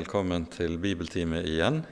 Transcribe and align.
Velkommen 0.00 0.46
til 0.48 0.78
bibeltime 0.80 1.42
igjen, 1.44 1.82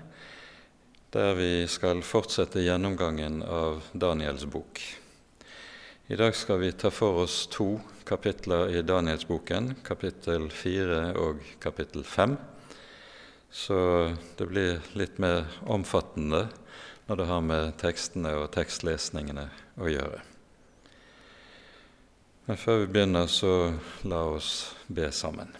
der 1.13 1.35
vi 1.37 1.67
skal 1.69 1.99
fortsette 2.07 2.63
gjennomgangen 2.65 3.43
av 3.45 3.83
Daniels 3.93 4.47
bok. 4.49 4.81
I 6.09 6.17
dag 6.17 6.33
skal 6.33 6.63
vi 6.63 6.71
ta 6.73 6.89
for 6.95 7.27
oss 7.27 7.43
to 7.53 7.67
kapitler 8.09 8.73
i 8.73 8.81
Danielsboken, 8.87 9.75
kapittel 9.85 10.49
fire 10.49 11.03
og 11.21 11.45
kapittel 11.61 12.07
fem. 12.09 12.39
Så 13.53 13.77
det 14.41 14.49
blir 14.55 14.81
litt 14.97 15.21
mer 15.21 15.45
omfattende 15.69 16.47
når 17.11 17.21
det 17.21 17.31
har 17.35 17.47
med 17.53 17.79
tekstene 17.85 18.37
og 18.41 18.49
tekstlesningene 18.57 19.51
å 19.77 19.93
gjøre. 19.99 20.25
Men 22.49 22.65
før 22.67 22.87
vi 22.87 22.93
begynner, 22.97 23.29
så 23.29 23.75
la 24.09 24.25
oss 24.33 24.53
be 24.89 25.13
sammen. 25.13 25.53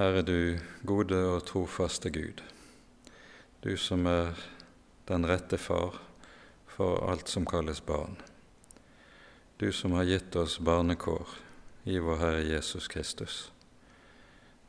Herre 0.00 0.22
du 0.24 0.56
gode 0.88 1.16
og 1.28 1.42
trofaste 1.44 2.08
Gud, 2.08 2.38
du 3.60 3.74
som 3.76 4.06
er 4.08 4.38
den 5.10 5.26
rette 5.28 5.58
far 5.60 5.98
for 6.72 7.02
alt 7.04 7.28
som 7.28 7.44
kalles 7.44 7.82
barn. 7.84 8.14
Du 9.60 9.66
som 9.76 9.92
har 9.98 10.08
gitt 10.08 10.38
oss 10.40 10.54
barnekår 10.64 11.34
i 11.84 11.98
vår 12.00 12.16
Herre 12.22 12.46
Jesus 12.46 12.88
Kristus. 12.88 13.34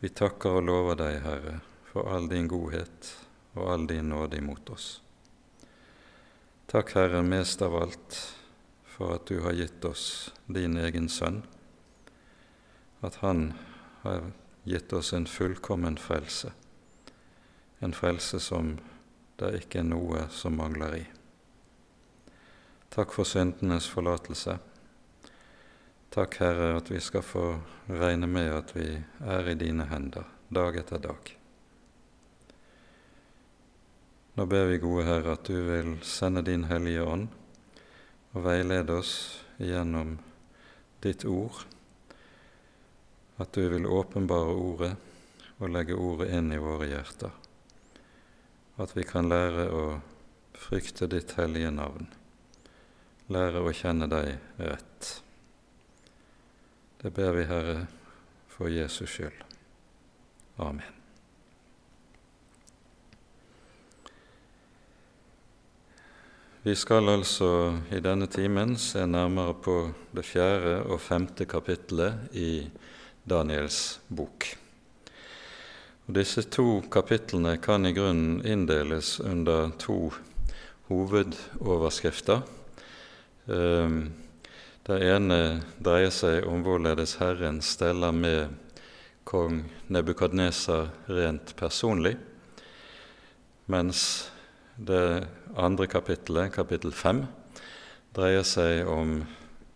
Vi 0.03 0.11
takker 0.11 0.57
og 0.59 0.67
lover 0.67 0.99
deg, 0.99 1.21
Herre, 1.23 1.55
for 1.93 2.11
all 2.11 2.27
din 2.27 2.51
godhet 2.51 3.13
og 3.53 3.71
all 3.71 3.87
din 3.87 4.11
nåde 4.11 4.43
imot 4.43 4.73
oss. 4.75 4.89
Takk, 6.67 6.91
Herre, 6.99 7.23
mest 7.23 7.63
av 7.63 7.79
alt 7.85 8.19
for 8.97 9.15
at 9.15 9.31
du 9.31 9.39
har 9.47 9.55
gitt 9.55 9.87
oss 9.87 10.05
din 10.51 10.75
egen 10.75 11.07
sønn, 11.07 11.45
at 12.99 13.23
han 13.23 13.53
har 14.03 14.33
gitt 14.63 14.93
oss 14.93 15.13
en 15.13 15.25
fullkommen 15.25 15.97
frelse, 15.97 16.51
en 17.79 17.93
frelse 17.93 18.39
som 18.39 18.75
det 19.41 19.55
ikke 19.63 19.81
er 19.81 19.87
noe 19.89 20.27
som 20.29 20.57
mangler 20.59 20.95
i. 20.99 21.05
Takk 22.91 23.13
for 23.15 23.25
syndenes 23.25 23.87
forlatelse. 23.89 24.57
Takk, 26.11 26.35
Herre, 26.43 26.75
at 26.77 26.91
vi 26.91 26.99
skal 26.99 27.23
få 27.23 27.45
regne 27.87 28.27
med 28.27 28.51
at 28.51 28.73
vi 28.75 28.87
er 29.23 29.47
i 29.47 29.55
dine 29.55 29.87
hender 29.87 30.27
dag 30.51 30.75
etter 30.77 30.99
dag. 30.99 31.31
Nå 34.35 34.45
ber 34.45 34.67
vi, 34.67 34.81
gode 34.83 35.07
Herre, 35.07 35.37
at 35.37 35.47
du 35.47 35.55
vil 35.69 35.95
sende 36.03 36.43
din 36.43 36.67
Hellige 36.67 37.07
Ånd 37.07 37.29
og 38.35 38.45
veilede 38.45 38.99
oss 38.99 39.13
gjennom 39.59 40.17
ditt 41.03 41.25
ord 41.27 41.63
at 43.41 43.53
du 43.57 43.65
vil 43.71 43.89
åpenbare 43.89 44.53
Ordet 44.53 44.91
og 45.61 45.73
legge 45.73 45.97
Ordet 45.97 46.29
inn 46.37 46.51
i 46.53 46.61
våre 46.61 46.89
hjerter. 46.89 47.33
At 48.81 48.93
vi 48.97 49.05
kan 49.05 49.29
lære 49.29 49.67
å 49.73 49.85
frykte 50.61 51.09
ditt 51.09 51.33
hellige 51.37 51.73
navn, 51.73 52.07
lære 53.33 53.65
å 53.65 53.73
kjenne 53.73 54.09
deg 54.11 54.35
rett. 54.61 55.11
Det 57.01 57.09
ber 57.13 57.33
vi, 57.33 57.45
Herre, 57.49 57.77
for 58.51 58.69
Jesus 58.69 59.09
skyld. 59.09 59.45
Amen. 60.61 60.97
Vi 66.61 66.75
skal 66.77 67.09
altså 67.09 67.47
i 67.89 67.97
denne 68.05 68.27
timen 68.29 68.75
se 68.77 69.01
nærmere 69.09 69.55
på 69.65 69.75
det 70.13 70.21
fjerde 70.29 70.75
og 70.93 71.01
femte 71.01 71.47
kapittelet 71.49 72.35
i 72.37 72.51
Daniels 73.23 73.99
bok. 74.07 74.47
Og 76.07 76.15
disse 76.17 76.43
to 76.49 76.81
kapitlene 76.91 77.55
kan 77.61 77.85
i 77.85 77.93
grunnen 77.95 78.41
inndeles 78.47 79.19
under 79.19 79.69
to 79.79 80.09
hovedoverskrifter. 80.89 82.41
Ehm, 83.47 84.11
det 84.83 84.97
ene 85.05 85.61
dreier 85.79 86.11
seg 86.11 86.47
om 86.49 86.65
hvorledes 86.65 87.19
Herren 87.21 87.61
steller 87.61 88.11
med 88.11 88.57
kong 89.23 89.63
Nebukadneser 89.93 90.89
rent 91.07 91.53
personlig, 91.55 92.17
mens 93.71 94.31
det 94.75 95.27
andre 95.55 95.87
kapittelet, 95.87 96.51
kapittel 96.51 96.91
fem, 96.91 97.27
dreier 98.15 98.43
seg 98.43 98.87
om 98.89 99.21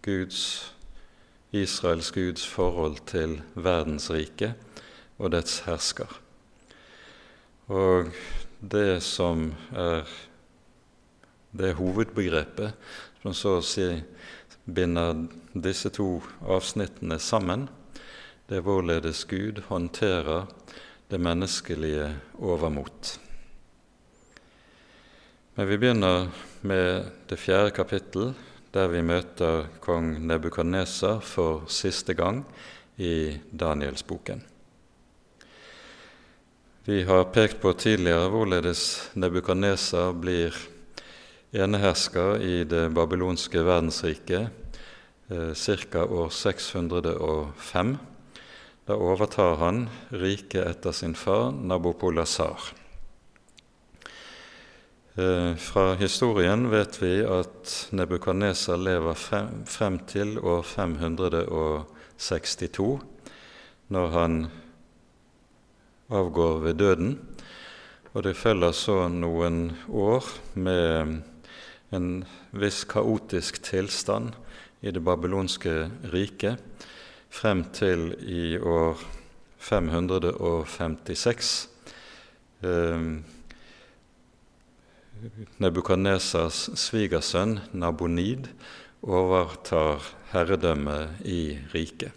Guds 0.03 0.74
Israels 1.55 2.11
Guds 2.11 2.45
forhold 2.47 2.99
til 3.09 3.39
verdensriket 3.55 4.53
og 5.17 5.31
dets 5.31 5.61
hersker. 5.65 6.11
Og 7.71 8.11
det 8.59 9.01
som 9.03 9.47
er 9.71 10.03
det 11.55 11.75
hovedbegrepet 11.79 12.75
som 13.23 13.33
så 13.33 13.57
å 13.59 13.65
si 13.65 13.87
binder 14.65 15.25
disse 15.53 15.89
to 15.93 16.19
avsnittene 16.41 17.17
sammen, 17.21 17.67
det 18.45 18.59
er 18.59 18.65
hvorledes 18.65 19.23
Gud 19.29 19.63
håndterer 19.69 20.49
det 21.09 21.21
menneskelige 21.21 22.09
overmot. 22.37 23.15
Men 25.55 25.69
vi 25.69 25.77
begynner 25.79 26.27
med 26.67 27.07
det 27.29 27.39
fjerde 27.39 27.71
kapittel, 27.71 28.33
der 28.75 28.89
vi 28.91 28.99
møter 29.07 29.69
kong 29.79 30.17
Nebukadnesar 30.27 31.21
for 31.23 31.63
siste 31.71 32.11
gang 32.13 32.41
i 32.99 33.37
Danielsboken. 33.55 34.41
Vi 36.85 36.99
har 37.07 37.29
pekt 37.31 37.61
på 37.63 37.71
tidligere 37.79 38.27
hvorledes 38.33 38.81
Nebukadnesar 39.15 40.11
blir 40.19 40.57
enehersker 41.55 42.43
i 42.43 42.63
det 42.67 42.89
babylonske 42.93 43.63
verdensriket 43.63 44.51
eh, 45.31 45.55
ca. 45.55 46.03
år 46.03 46.29
605. 46.29 47.97
Da 48.85 48.99
overtar 48.99 49.55
han 49.63 49.85
riket 50.11 50.67
etter 50.67 50.91
sin 50.91 51.15
far 51.15 51.55
Nabopolassar. 51.55 52.73
Eh, 55.17 55.55
fra 55.55 55.93
historien 55.95 56.67
vet 56.67 56.97
vi 56.99 57.23
at 57.23 57.87
Nebukadneser 57.95 58.75
lever 58.75 59.15
frem, 59.15 59.95
til 60.11 60.35
år 60.43 60.59
562, 60.67 62.99
når 63.95 64.07
han 64.11 64.51
avgår 66.11 66.59
ved 66.59 66.73
døden. 66.73 67.19
Og 68.13 68.23
det 68.27 68.35
følger 68.35 68.71
så 68.75 69.07
noen 69.07 69.71
år 69.87 70.23
med 70.53 71.23
en 71.95 72.25
viss 72.51 72.83
kaotisk 72.83 73.63
tilstand 73.63 74.35
i 74.83 74.91
det 74.91 75.03
babylonske 75.03 75.91
riket 76.11 76.59
frem 77.31 77.63
til 77.71 78.19
i 78.19 78.59
år 78.59 78.99
556. 79.63 81.69
Nebukadnesas 85.57 86.67
svigersønn 86.77 87.57
Nabonid 87.73 88.49
overtar 89.01 90.03
herredømmet 90.33 91.25
i 91.25 91.57
riket. 91.73 92.11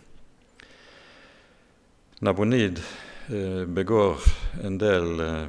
Nabonid 2.20 2.82
eh, 3.30 3.64
begår 3.64 4.26
en 4.66 4.76
del 4.82 5.22
eh, 5.24 5.48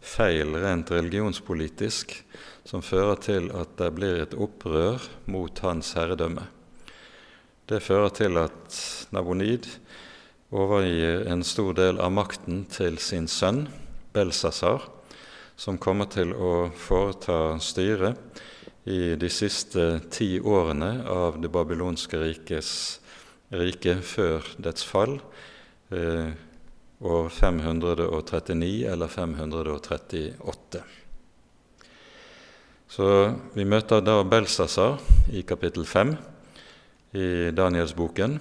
feil 0.00 0.56
rent 0.62 0.92
religionspolitisk 0.94 2.16
som 2.64 2.84
fører 2.84 3.20
til 3.20 3.50
at 3.52 3.76
det 3.80 3.90
blir 3.98 4.22
et 4.22 4.36
opprør 4.38 5.04
mot 5.28 5.64
hans 5.66 5.92
herredømme. 5.98 6.46
Det 7.68 7.82
fører 7.84 8.12
til 8.16 8.40
at 8.40 8.80
Nabonid 9.12 9.68
overgir 10.54 11.26
en 11.28 11.44
stor 11.44 11.76
del 11.76 12.00
av 12.00 12.14
makten 12.16 12.64
til 12.70 12.96
sin 13.02 13.28
sønn 13.28 13.66
Belsasar, 14.14 14.93
som 15.56 15.78
kommer 15.78 16.10
til 16.10 16.34
å 16.34 16.70
foreta 16.76 17.56
styret 17.62 18.42
i 18.90 19.14
de 19.16 19.30
siste 19.32 20.00
ti 20.12 20.36
årene 20.40 21.06
av 21.08 21.38
det 21.40 21.50
babylonske 21.52 22.20
rikes 22.20 22.70
rike 23.54 23.96
før 24.02 24.44
dets 24.58 24.84
fall, 24.84 25.20
eh, 25.90 26.32
år 27.04 27.28
539 27.28 28.86
eller 28.90 29.08
538. 29.08 30.82
Så 32.88 33.06
vi 33.54 33.64
møter 33.64 34.00
da 34.00 34.22
Belsasar 34.22 35.00
i 35.32 35.42
kapittel 35.42 35.84
5 35.84 36.16
i 37.14 37.50
Danielsboken. 37.50 38.38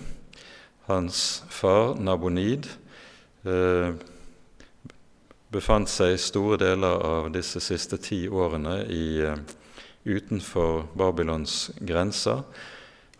Hans 0.87 1.43
far 1.49 1.95
Nabonid 1.95 2.67
eh, 3.45 3.93
befant 5.53 5.89
seg 5.89 6.17
store 6.19 6.57
deler 6.61 7.03
av 7.05 7.31
disse 7.33 7.61
siste 7.63 8.01
ti 8.01 8.25
årene 8.27 8.79
i, 8.89 9.05
uh, 9.21 9.37
utenfor 10.03 10.87
Babylons 10.97 11.71
grenser. 11.79 12.43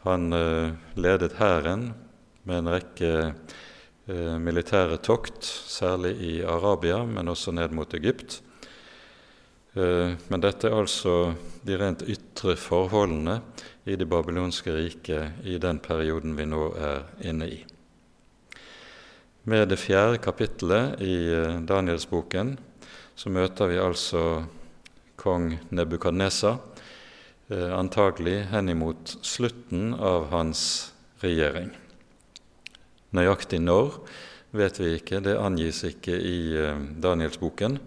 Han 0.03 0.33
uh, 0.33 0.73
ledet 0.99 1.37
hæren 1.39 1.93
med 2.43 2.59
en 2.59 2.71
rekke 2.73 3.11
eh, 4.07 4.37
militære 4.39 4.99
tokt, 5.03 5.45
særlig 5.47 6.15
i 6.23 6.33
Arabia, 6.43 7.03
men 7.07 7.31
også 7.31 7.53
ned 7.55 7.75
mot 7.75 7.93
Egypt. 7.95 8.41
Eh, 9.73 10.15
men 10.27 10.43
dette 10.43 10.67
er 10.69 10.77
altså 10.77 11.33
de 11.65 11.77
rent 11.79 12.03
ytre 12.03 12.57
forholdene 12.59 13.39
i 13.87 13.95
det 13.99 14.09
babylonske 14.09 14.75
riket 14.75 15.47
i 15.47 15.57
den 15.61 15.79
perioden 15.83 16.35
vi 16.37 16.47
nå 16.49 16.67
er 16.75 17.07
inne 17.31 17.49
i. 17.49 17.63
Med 19.43 19.67
det 19.67 19.75
fjerde 19.75 20.21
kapittelet 20.23 21.01
i 21.03 21.15
eh, 21.35 21.57
Danielsboken 21.67 22.53
så 23.11 23.27
møter 23.27 23.67
vi 23.67 23.75
altså 23.81 24.21
kong 25.19 25.57
Nebukadnesa, 25.67 26.53
eh, 27.51 27.73
antagelig 27.75 28.37
henimot 28.53 29.17
slutten 29.19 29.91
av 29.99 30.29
hans 30.31 30.63
regjering. 31.19 31.73
Nøyaktig 33.11 33.59
når 33.59 33.99
vet 34.55 34.79
vi 34.79 34.95
ikke, 35.01 35.19
det 35.19 35.35
angis 35.35 35.83
ikke 35.91 36.15
i 36.15 36.39
eh, 36.63 36.79
Danielsboken. 37.03 37.81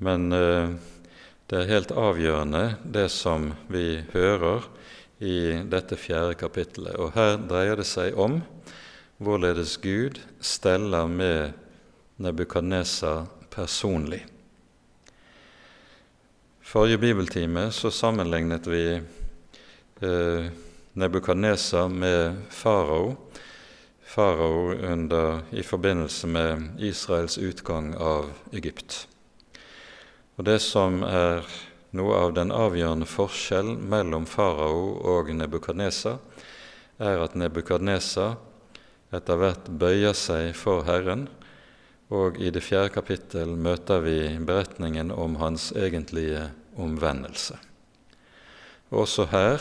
Men 0.00 0.30
det 0.30 1.56
er 1.58 1.72
helt 1.72 1.90
avgjørende 1.90 2.78
det 2.86 3.08
som 3.10 3.48
vi 3.66 3.98
hører 4.12 4.68
i 5.18 5.58
dette 5.66 5.98
fjerde 5.98 6.38
kapittelet. 6.38 6.94
Og 7.02 7.16
her 7.18 7.34
dreier 7.50 7.80
det 7.80 7.88
seg 7.90 8.14
om 8.14 8.38
hvorledes 9.18 9.76
Gud 9.82 10.20
steller 10.40 11.06
med 11.06 11.52
Nebukadnesa 12.16 13.26
personlig. 13.50 14.26
Forrige 16.62 16.98
bibeltime 16.98 17.70
så 17.72 17.90
sammenlignet 17.90 18.66
vi 18.66 19.00
eh, 20.00 20.50
Nebukadnesa 20.92 21.88
med 21.88 22.42
farao 22.50 23.16
farao 24.08 24.72
i 25.50 25.62
forbindelse 25.62 26.26
med 26.26 26.68
Israels 26.78 27.38
utgang 27.38 27.94
av 27.94 28.30
Egypt. 28.52 29.08
Og 30.36 30.44
Det 30.44 30.58
som 30.62 31.02
er 31.02 31.44
noe 31.90 32.16
av 32.16 32.32
den 32.34 32.52
avgjørende 32.52 33.06
forskjell 33.06 33.74
mellom 33.76 34.26
farao 34.26 34.96
og 35.02 35.28
Nebukadnesa, 35.34 36.18
er 36.98 37.20
at 37.20 37.34
Nebukadnesa 37.34 38.36
etter 39.14 39.40
hvert 39.40 39.68
bøyer 39.80 40.16
seg 40.16 40.52
for 40.56 40.84
Herren, 40.88 41.26
og 42.12 42.38
i 42.40 42.50
det 42.52 42.62
fjerde 42.64 42.92
kapittel 42.94 43.52
møter 43.56 44.00
vi 44.04 44.20
beretningen 44.40 45.12
om 45.12 45.36
hans 45.40 45.70
egentlige 45.76 46.48
omvendelse. 46.80 47.58
Også 48.88 49.26
her 49.28 49.60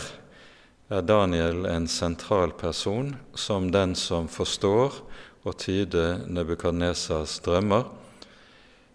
er 0.88 1.03
Daniel 1.03 1.65
en 1.67 1.88
sentral 1.91 2.53
person 2.55 3.15
som 3.35 3.71
den 3.73 3.95
som 3.99 4.29
forstår 4.31 5.01
og 5.44 5.57
tyder 5.59 6.23
Nebukadnesas 6.27 7.39
drømmer, 7.43 7.89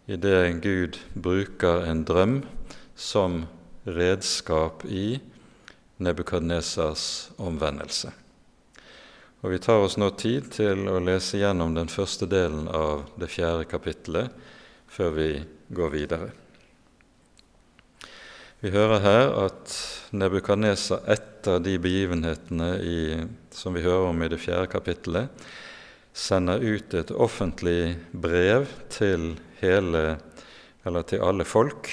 idet 0.08 0.62
Gud 0.64 0.98
bruker 1.14 1.84
en 1.88 2.05
drøm 2.05 2.40
som 2.96 3.44
redskap 3.87 4.84
i 4.88 5.20
Nebukadnesas 6.02 7.32
omvendelse. 7.38 8.12
Og 9.43 9.50
Vi 9.50 9.59
tar 9.59 9.83
oss 9.83 9.97
nå 9.99 10.06
tid 10.15 10.53
til 10.55 10.87
å 10.87 11.00
lese 11.03 11.41
gjennom 11.41 11.73
den 11.75 11.89
første 11.91 12.29
delen 12.31 12.69
av 12.71 13.09
det 13.19 13.27
fjerde 13.27 13.65
kapittelet 13.67 14.31
før 14.87 15.17
vi 15.17 15.31
går 15.75 15.91
videre. 15.91 16.29
Vi 18.62 18.71
hører 18.71 19.03
her 19.03 19.33
at 19.49 19.75
Nebukadnesa 20.15 21.00
etter 21.11 21.59
de 21.59 21.75
begivenhetene 21.83 22.69
i, 22.87 23.00
som 23.50 23.75
vi 23.75 23.83
hører 23.83 24.12
om 24.12 24.23
i 24.23 24.31
det 24.31 24.39
fjerde 24.39 24.71
kapittelet, 24.71 25.43
sender 26.15 26.62
ut 26.62 26.94
et 26.94 27.11
offentlig 27.11 27.97
brev 28.15 28.69
til, 28.94 29.33
hele, 29.59 30.05
til 30.87 31.27
alle 31.27 31.49
folk 31.49 31.91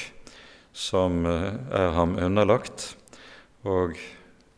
som 0.70 1.26
eh, 1.26 1.58
er 1.74 1.98
ham 1.98 2.14
underlagt. 2.22 2.92
Og 3.66 3.98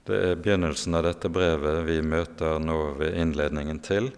det 0.09 0.17
er 0.17 0.39
begynnelsen 0.41 0.97
av 0.97 1.05
dette 1.05 1.29
brevet 1.29 1.83
vi 1.85 1.99
møter 2.01 2.57
nå 2.61 2.79
ved 2.97 3.17
innledningen 3.21 3.81
til 3.85 4.09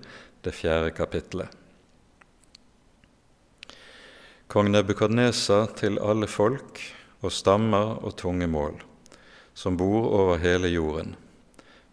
det 0.43 0.53
fjerde 0.55 0.93
kapittelet. 0.95 1.49
Kong 4.47 4.69
Nebukadnesa 4.71 5.65
til 5.75 5.97
alle 5.99 6.27
folk 6.29 6.79
og 7.23 7.31
stammer 7.33 7.97
og 8.03 8.15
tunge 8.19 8.47
mål, 8.47 8.77
som 9.53 9.79
bor 9.79 10.11
over 10.13 10.37
hele 10.43 10.69
jorden, 10.69 11.15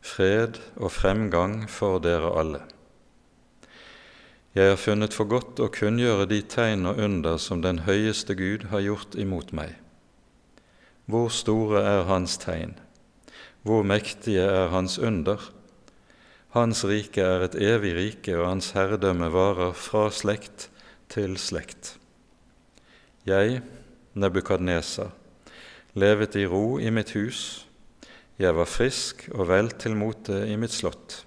fred 0.02 0.60
og 0.76 0.92
fremgang 0.92 1.64
for 1.70 2.02
dere 2.04 2.34
alle. 2.36 2.60
Jeg 4.54 4.72
har 4.72 4.80
funnet 4.82 5.14
for 5.14 5.30
godt 5.30 5.60
å 5.62 5.70
kunngjøre 5.70 6.26
de 6.30 6.40
tegn 6.42 6.88
og 6.90 6.98
under 6.98 7.38
som 7.38 7.62
den 7.62 7.84
høyeste 7.86 8.34
Gud 8.34 8.66
har 8.72 8.82
gjort 8.82 9.14
imot 9.14 9.54
meg. 9.54 9.76
Hvor 11.06 11.30
store 11.30 11.82
er 11.86 12.08
Hans 12.10 12.34
tegn? 12.42 12.74
Hvor 13.62 13.82
mektige 13.84 14.40
er 14.40 14.70
Hans 14.72 14.98
under? 14.98 15.50
Hans 16.54 16.84
rike 16.88 17.20
er 17.20 17.44
et 17.44 17.56
evig 17.60 17.94
rike, 17.94 18.32
og 18.38 18.48
Hans 18.48 18.70
herredømme 18.72 19.28
varer 19.32 19.74
fra 19.76 20.08
slekt 20.10 20.70
til 21.12 21.36
slekt. 21.38 21.96
Jeg, 23.28 23.60
Nebukadnesa, 24.16 25.10
levet 25.94 26.38
i 26.40 26.46
ro 26.48 26.78
i 26.80 26.90
mitt 26.90 27.12
hus, 27.14 27.66
jeg 28.40 28.56
var 28.56 28.64
frisk 28.64 29.26
og 29.34 29.50
vel 29.50 29.68
til 29.76 29.92
mote 30.00 30.38
i 30.48 30.56
mitt 30.56 30.72
slott. 30.72 31.18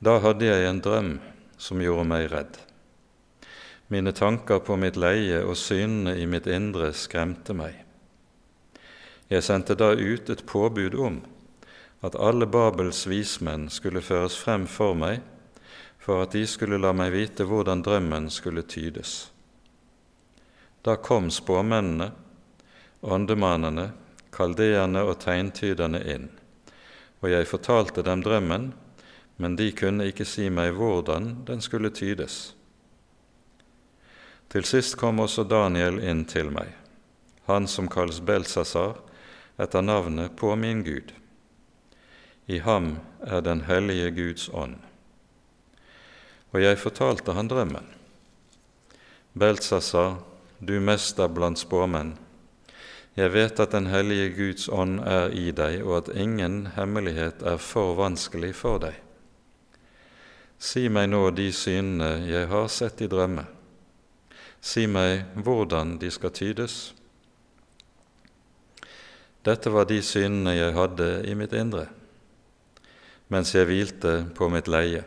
Da 0.00 0.16
hadde 0.24 0.48
jeg 0.48 0.64
en 0.64 0.80
drøm 0.80 1.10
som 1.60 1.82
gjorde 1.84 2.06
meg 2.08 2.30
redd. 2.32 2.56
Mine 3.92 4.14
tanker 4.16 4.62
på 4.64 4.78
mitt 4.80 4.96
leie 4.96 5.42
og 5.44 5.58
synene 5.60 6.16
i 6.16 6.24
mitt 6.30 6.48
indre 6.48 6.94
skremte 6.96 7.52
meg. 7.56 7.87
Jeg 9.28 9.44
sendte 9.44 9.76
da 9.76 9.92
ut 9.92 10.30
et 10.30 10.46
påbud 10.46 10.94
om 10.94 11.18
at 12.00 12.16
alle 12.16 12.46
Babels 12.46 13.06
vismenn 13.10 13.66
skulle 13.70 14.00
føres 14.04 14.38
frem 14.38 14.66
for 14.70 14.94
meg, 14.96 15.20
for 15.98 16.22
at 16.24 16.32
de 16.32 16.46
skulle 16.48 16.78
la 16.80 16.94
meg 16.96 17.12
vite 17.12 17.44
hvordan 17.44 17.82
drømmen 17.84 18.30
skulle 18.32 18.62
tydes. 18.64 19.28
Da 20.86 20.96
kom 20.96 21.28
spåmennene 21.34 22.12
åndemannene, 23.00 23.90
kaldeerne 24.34 25.02
og 25.06 25.18
tegntyderne 25.22 26.00
inn, 26.10 26.28
og 27.22 27.30
jeg 27.30 27.48
fortalte 27.50 28.04
dem 28.06 28.22
drømmen, 28.22 28.70
men 29.38 29.56
de 29.58 29.70
kunne 29.76 30.08
ikke 30.10 30.26
si 30.26 30.48
meg 30.50 30.74
hvordan 30.78 31.44
den 31.46 31.62
skulle 31.62 31.90
tydes. 31.94 32.54
Til 34.48 34.64
sist 34.64 34.96
kom 34.98 35.20
også 35.20 35.44
Daniel 35.44 36.00
inn 36.00 36.24
til 36.26 36.50
meg, 36.54 36.72
han 37.46 37.68
som 37.70 37.90
kalles 37.90 38.20
Belsasar, 38.24 38.96
etter 39.58 39.82
navnet 39.82 40.36
på 40.36 40.54
min 40.56 40.84
Gud. 40.86 41.12
I 42.46 42.58
ham 42.64 42.96
er 43.20 43.42
den 43.44 43.66
hellige 43.68 44.10
Guds 44.10 44.48
ånd. 44.48 44.78
Og 46.54 46.62
jeg 46.62 46.78
fortalte 46.80 47.34
han 47.36 47.50
drømmen. 47.50 47.84
Belsasar, 49.38 50.22
du 50.58 50.78
mester 50.80 51.28
blant 51.28 51.60
spåmenn, 51.60 52.16
jeg 53.18 53.32
vet 53.34 53.60
at 53.60 53.72
Den 53.74 53.86
hellige 53.90 54.30
Guds 54.30 54.68
ånd 54.68 55.00
er 55.02 55.32
i 55.34 55.50
deg, 55.50 55.82
og 55.82 55.96
at 55.96 56.14
ingen 56.14 56.68
hemmelighet 56.76 57.42
er 57.42 57.56
for 57.58 57.96
vanskelig 57.98 58.52
for 58.54 58.78
deg. 58.78 58.94
Si 60.58 60.86
meg 60.90 61.08
nå 61.10 61.24
de 61.34 61.48
synene 61.54 62.28
jeg 62.28 62.46
har 62.50 62.68
sett 62.70 63.02
i 63.02 63.08
drømme. 63.10 63.42
Si 64.60 64.86
meg 64.86 65.24
hvordan 65.34 65.96
de 65.98 66.10
skal 66.14 66.34
tydes. 66.34 66.94
Dette 69.44 69.70
var 69.70 69.86
de 69.88 70.00
synene 70.02 70.56
jeg 70.56 70.74
hadde 70.74 71.10
i 71.28 71.34
mitt 71.38 71.52
indre, 71.52 71.86
mens 73.28 73.54
jeg 73.54 73.68
hvilte 73.68 74.16
på 74.34 74.48
mitt 74.52 74.68
leie. 74.68 75.04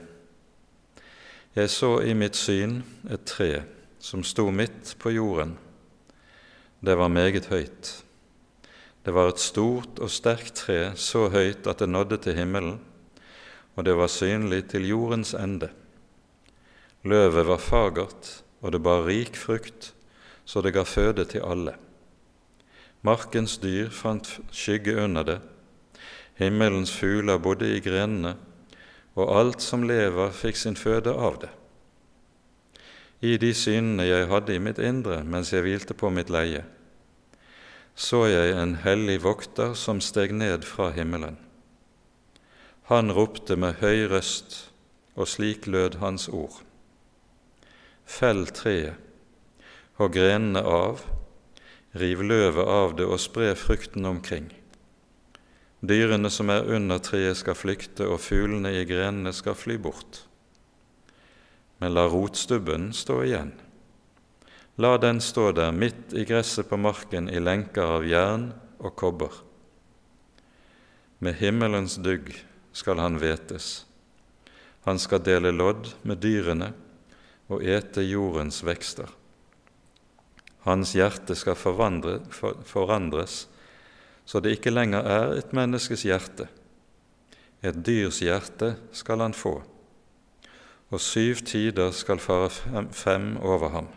Jeg 1.55 1.69
så 1.69 1.97
i 2.05 2.13
mitt 2.15 2.38
syn 2.39 2.79
et 3.11 3.25
tre 3.27 3.65
som 4.00 4.23
sto 4.23 4.47
midt 4.55 4.95
på 5.01 5.11
jorden 5.17 5.57
det 6.81 6.95
var 6.97 7.13
meget 7.13 7.45
høyt. 7.45 7.89
Det 9.05 9.13
var 9.13 9.29
et 9.29 9.41
stort 9.41 10.00
og 10.01 10.09
sterkt 10.09 10.55
tre, 10.63 10.95
så 10.97 11.27
høyt 11.29 11.67
at 11.69 11.81
det 11.81 11.89
nådde 11.89 12.17
til 12.25 12.38
himmelen, 12.38 12.79
og 13.77 13.85
det 13.85 13.93
var 13.97 14.09
synlig 14.09 14.63
til 14.73 14.88
jordens 14.89 15.35
ende. 15.38 15.69
Løvet 17.05 17.47
var 17.47 17.61
fagert, 17.61 18.41
og 18.61 18.73
det 18.73 18.81
bar 18.81 19.05
rik 19.05 19.38
frukt, 19.38 19.93
så 20.45 20.61
det 20.61 20.73
ga 20.73 20.83
føde 20.83 21.25
til 21.25 21.45
alle. 21.45 21.77
Markens 23.01 23.58
dyr 23.58 23.89
fant 23.89 24.27
skygge 24.53 24.93
under 25.01 25.25
det, 25.25 25.39
himmelens 26.38 26.91
fugler 26.93 27.39
bodde 27.41 27.70
i 27.74 27.79
grenene, 27.81 28.36
og 29.17 29.31
alt 29.39 29.63
som 29.65 29.84
lever, 29.84 30.29
fikk 30.31 30.60
sin 30.60 30.77
føde 30.77 31.13
av 31.13 31.39
det. 31.41 31.50
I 33.22 33.38
de 33.41 33.51
synene 33.58 34.05
jeg 34.05 34.29
hadde 34.29 34.53
i 34.55 34.62
mitt 34.62 34.79
indre 34.81 35.20
mens 35.25 35.51
jeg 35.53 35.65
hvilte 35.65 35.98
på 35.98 36.10
mitt 36.13 36.29
leie, 36.34 36.63
så 37.96 38.24
jeg 38.29 38.53
en 38.58 38.77
hellig 38.86 39.20
vokter 39.25 39.74
som 39.77 40.01
steg 40.01 40.34
ned 40.34 40.65
fra 40.65 40.91
himmelen. 40.96 41.38
Han 42.89 43.13
ropte 43.13 43.58
med 43.58 43.81
høy 43.81 44.08
røst 44.13 44.72
og 45.15 45.27
slik 45.27 45.67
lød 45.67 45.98
hans 46.01 46.27
ord. 46.29 46.62
Fell 48.05 48.46
treet, 48.50 48.98
og 50.01 50.13
grenene 50.15 50.63
av, 50.65 51.03
riv 51.91 52.24
løvet 52.24 52.67
av 52.67 52.95
det 52.95 53.07
og 53.07 53.19
spre 53.19 53.51
frukten 53.60 54.05
omkring. 54.07 54.50
Dyrene 55.81 56.29
som 56.29 56.51
er 56.53 56.67
under 56.69 57.01
treet 57.01 57.39
skal 57.39 57.57
flykte, 57.57 58.05
og 58.05 58.21
fuglene 58.21 58.71
i 58.77 58.86
grenene 58.86 59.33
skal 59.33 59.57
fly 59.57 59.79
bort. 59.81 60.24
Men 61.81 61.95
la 61.95 62.05
rotstubben 62.05 62.91
stå 62.93 63.24
igjen. 63.25 63.55
La 64.77 64.95
den 65.01 65.19
stå 65.21 65.50
der 65.57 65.74
midt 65.74 66.13
i 66.13 66.24
gresset 66.25 66.69
på 66.69 66.77
marken 66.77 67.27
i 67.29 67.41
lenker 67.41 67.98
av 67.98 68.05
jern 68.07 68.51
og 68.79 68.93
kobber. 68.95 69.33
Med 71.21 71.38
himmelens 71.41 71.98
dugg 72.01 72.31
skal 72.74 73.01
han 73.01 73.17
hvetes. 73.21 73.83
Han 74.86 75.01
skal 75.01 75.21
dele 75.25 75.51
lodd 75.53 75.91
med 76.07 76.21
dyrene 76.24 76.71
og 77.51 77.65
ete 77.65 78.05
jordens 78.05 78.62
vekster. 78.65 79.10
Hans 80.65 80.94
hjerte 80.94 81.36
skal 81.36 81.58
forvandre, 81.58 82.20
for, 82.30 82.60
forandres, 82.65 83.48
så 84.25 84.39
det 84.39 84.58
ikke 84.58 84.74
lenger 84.74 85.08
er 85.10 85.34
et 85.39 85.53
menneskes 85.58 86.06
hjerte. 86.06 86.46
Et 87.65 87.77
dyrs 87.86 88.22
hjerte 88.22 88.75
skal 88.96 89.22
han 89.25 89.34
få, 89.38 89.56
og 90.91 91.01
syv 91.01 91.41
tider 91.46 91.91
skal 91.96 92.22
fare 92.22 92.50
fem, 92.53 92.91
fem 92.94 93.27
over 93.41 93.74
ham. 93.74 93.89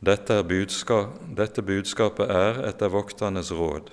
Dette, 0.00 0.38
budskap, 0.48 1.18
dette 1.36 1.62
budskapet 1.66 2.30
er 2.32 2.62
etter 2.70 2.88
vokternes 2.88 3.50
råd. 3.52 3.90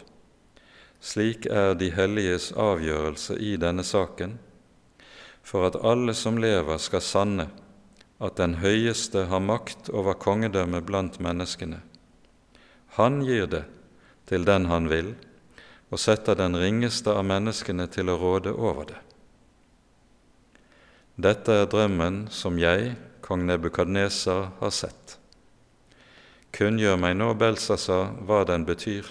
Slik 1.03 1.45
er 1.51 1.73
de 1.77 1.89
helliges 1.91 2.53
avgjørelse 2.55 3.35
i 3.43 3.57
denne 3.59 3.83
saken, 3.83 4.37
for 5.43 5.67
at 5.67 5.75
alle 5.83 6.15
som 6.15 6.39
lever, 6.39 6.79
skal 6.79 7.03
sanne 7.03 7.49
at 8.19 8.37
den 8.39 8.57
høyeste 8.63 9.27
har 9.29 9.43
makt 9.43 9.91
over 9.93 10.17
kongedømmet 10.17 10.85
blant 10.87 11.19
menneskene. 11.21 11.81
Han 12.97 13.21
gir 13.25 13.45
det 13.51 13.65
til 14.29 14.45
den 14.47 14.65
han 14.71 14.89
vil, 14.89 15.13
og 15.93 16.01
setter 16.01 16.35
den 16.35 16.57
ringeste 16.57 17.13
av 17.13 17.27
menneskene 17.29 17.85
til 17.93 18.09
å 18.09 18.17
råde 18.19 18.51
over 18.51 18.89
det. 18.89 18.99
Dette 21.17 21.61
er 21.61 21.69
drømmen 21.69 22.25
som 22.33 22.57
jeg, 22.61 22.95
kong 23.25 23.45
Nebukadneser, 23.47 24.51
har 24.59 24.73
sett. 24.73 25.17
Kunngjør 26.53 26.97
meg 26.99 27.15
nå, 27.17 27.31
Belsasar, 27.37 28.11
hva 28.25 28.43
den 28.49 28.65
betyr, 28.67 29.07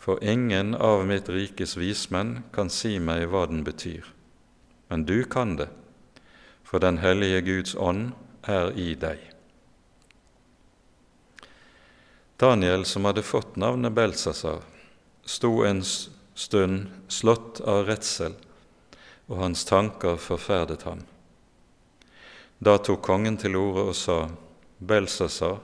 for 0.00 0.22
ingen 0.22 0.74
av 0.74 1.04
mitt 1.08 1.28
rikes 1.32 1.74
vismenn 1.76 2.44
kan 2.54 2.70
si 2.70 2.96
meg 3.02 3.26
hva 3.32 3.46
den 3.50 3.64
betyr, 3.66 4.06
men 4.88 5.04
du 5.08 5.24
kan 5.28 5.56
det 5.58 5.68
for 6.66 6.82
den 6.82 6.98
hellige 6.98 7.40
Guds 7.46 7.74
ånd 7.78 8.10
er 8.42 8.72
i 8.74 8.94
deg. 8.98 9.20
Daniel, 12.36 12.84
som 12.84 13.06
hadde 13.08 13.22
fått 13.22 13.56
navnet 13.56 13.94
Belsasar, 13.96 14.60
sto 15.24 15.62
en 15.64 15.80
stund 16.34 16.90
slått 17.08 17.62
av 17.64 17.86
redsel, 17.86 18.34
og 19.30 19.38
hans 19.40 19.64
tanker 19.64 20.18
forferdet 20.20 20.84
ham. 20.84 21.06
Da 22.58 22.76
tok 22.78 23.00
kongen 23.06 23.38
til 23.40 23.56
orde 23.56 23.86
og 23.92 23.96
sa, 23.96 24.18
Belsasar, 24.78 25.62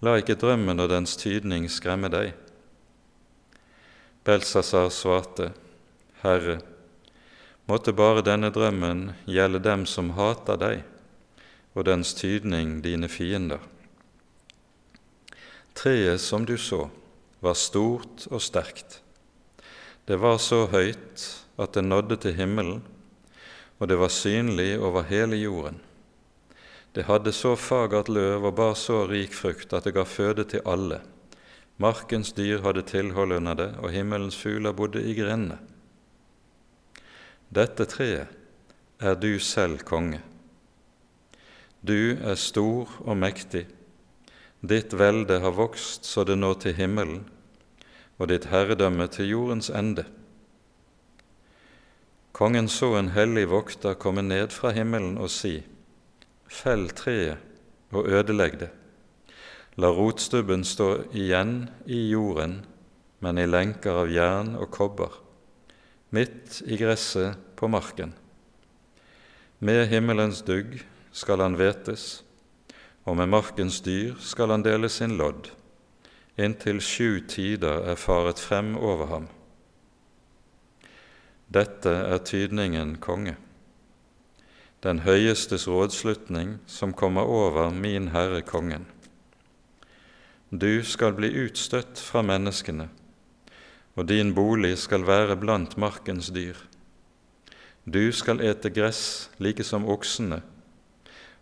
la 0.00 0.16
ikke 0.20 0.38
drømmen 0.40 0.80
og 0.80 0.90
dens 0.92 1.16
tydning 1.20 1.68
skremme 1.72 2.08
deg. 2.12 2.32
Belsasar 4.24 4.88
svarte, 4.94 5.50
Herre, 6.22 6.60
Måtte 7.66 7.92
bare 7.92 8.22
denne 8.22 8.52
drømmen 8.54 9.08
gjelde 9.26 9.58
dem 9.64 9.86
som 9.90 10.12
hater 10.14 10.58
deg, 10.60 10.84
og 11.74 11.88
dens 11.88 12.14
tydning 12.14 12.78
dine 12.84 13.08
fiender. 13.10 13.58
Treet 15.76 16.22
som 16.22 16.46
du 16.46 16.54
så, 16.56 16.86
var 17.42 17.58
stort 17.58 18.28
og 18.30 18.40
sterkt. 18.40 19.00
Det 20.06 20.16
var 20.22 20.38
så 20.38 20.62
høyt 20.70 21.26
at 21.58 21.74
det 21.74 21.84
nådde 21.84 22.20
til 22.22 22.38
himmelen, 22.38 22.80
og 23.78 23.90
det 23.90 23.98
var 23.98 24.14
synlig 24.14 24.78
over 24.78 25.02
hele 25.10 25.36
jorden. 25.36 25.82
Det 26.94 27.04
hadde 27.10 27.34
så 27.34 27.56
fagert 27.60 28.08
løv 28.08 28.46
og 28.46 28.54
bar 28.56 28.76
så 28.78 29.02
rik 29.10 29.34
frukt 29.36 29.74
at 29.76 29.84
det 29.84 29.92
ga 29.98 30.06
føde 30.08 30.46
til 30.48 30.62
alle. 30.64 31.02
Markens 31.82 32.30
dyr 32.32 32.62
hadde 32.64 32.86
tilhold 32.88 33.34
under 33.36 33.58
det, 33.58 33.72
og 33.82 33.92
himmelens 33.92 34.38
fugler 34.38 34.72
bodde 34.72 35.02
i 35.02 35.12
grendene. 35.18 35.58
Dette 37.54 37.86
treet 37.86 38.32
er 38.98 39.14
du 39.14 39.38
selv 39.38 39.84
konge. 39.86 40.18
Du 41.86 42.16
er 42.18 42.34
stor 42.34 42.90
og 43.04 43.16
mektig. 43.16 43.66
Ditt 44.66 44.96
velde 44.98 45.38
har 45.40 45.54
vokst 45.54 46.08
så 46.08 46.24
det 46.26 46.38
når 46.38 46.56
til 46.64 46.74
himmelen, 46.74 47.20
og 48.18 48.32
ditt 48.32 48.48
herredømme 48.50 49.06
til 49.12 49.28
jordens 49.30 49.68
ende. 49.70 50.06
Kongen 52.32 52.66
så 52.68 52.96
en 52.98 53.12
hellig 53.14 53.46
vokter 53.52 53.94
komme 53.94 54.24
ned 54.26 54.50
fra 54.50 54.72
himmelen 54.74 55.14
og 55.18 55.30
si:" 55.30 55.62
Fell 56.48 56.88
treet 56.90 57.38
og 57.92 58.08
ødelegg 58.08 58.58
det. 58.60 58.70
La 59.76 59.88
rotstubben 59.92 60.64
stå 60.64 61.04
igjen 61.12 61.68
i 61.86 62.08
jorden, 62.10 62.64
men 63.20 63.38
i 63.38 63.46
lenker 63.46 64.02
av 64.02 64.10
jern 64.10 64.54
og 64.56 64.70
kobber 64.70 65.25
midt 66.16 66.62
i 66.64 66.78
gresset 66.80 67.36
på 67.56 67.68
marken. 67.68 68.14
Med 69.58 69.86
himmelens 69.92 70.42
dugg 70.44 70.78
skal 71.12 71.40
han 71.44 71.56
hvetes, 71.60 72.22
og 73.04 73.16
med 73.20 73.30
markens 73.32 73.82
dyr 73.84 74.16
skal 74.20 74.52
han 74.52 74.64
dele 74.64 74.88
sin 74.92 75.16
lodd, 75.20 75.50
inntil 76.36 76.80
sju 76.84 77.22
tider 77.28 77.86
er 77.92 78.00
faret 78.00 78.40
frem 78.40 78.74
over 78.76 79.12
ham. 79.12 79.28
Dette 81.52 81.92
er 81.92 82.24
tydningen, 82.26 82.96
konge, 82.98 83.36
den 84.82 85.04
høyestes 85.06 85.68
rådslutning 85.70 86.58
som 86.66 86.92
kommer 86.92 87.28
over 87.28 87.70
min 87.70 88.10
Herre 88.12 88.42
Kongen. 88.42 88.84
Du 90.50 90.82
skal 90.84 91.16
bli 91.16 91.30
utstøtt 91.46 91.98
fra 92.02 92.22
menneskene 92.26 92.90
og 93.96 94.08
din 94.10 94.34
bolig 94.36 94.76
skal 94.78 95.06
være 95.08 95.38
blant 95.40 95.78
markens 95.80 96.28
dyr. 96.28 96.58
Du 97.86 98.12
skal 98.12 98.42
ete 98.44 98.70
gress 98.70 99.30
like 99.38 99.64
som 99.64 99.88
oksene, 99.88 100.42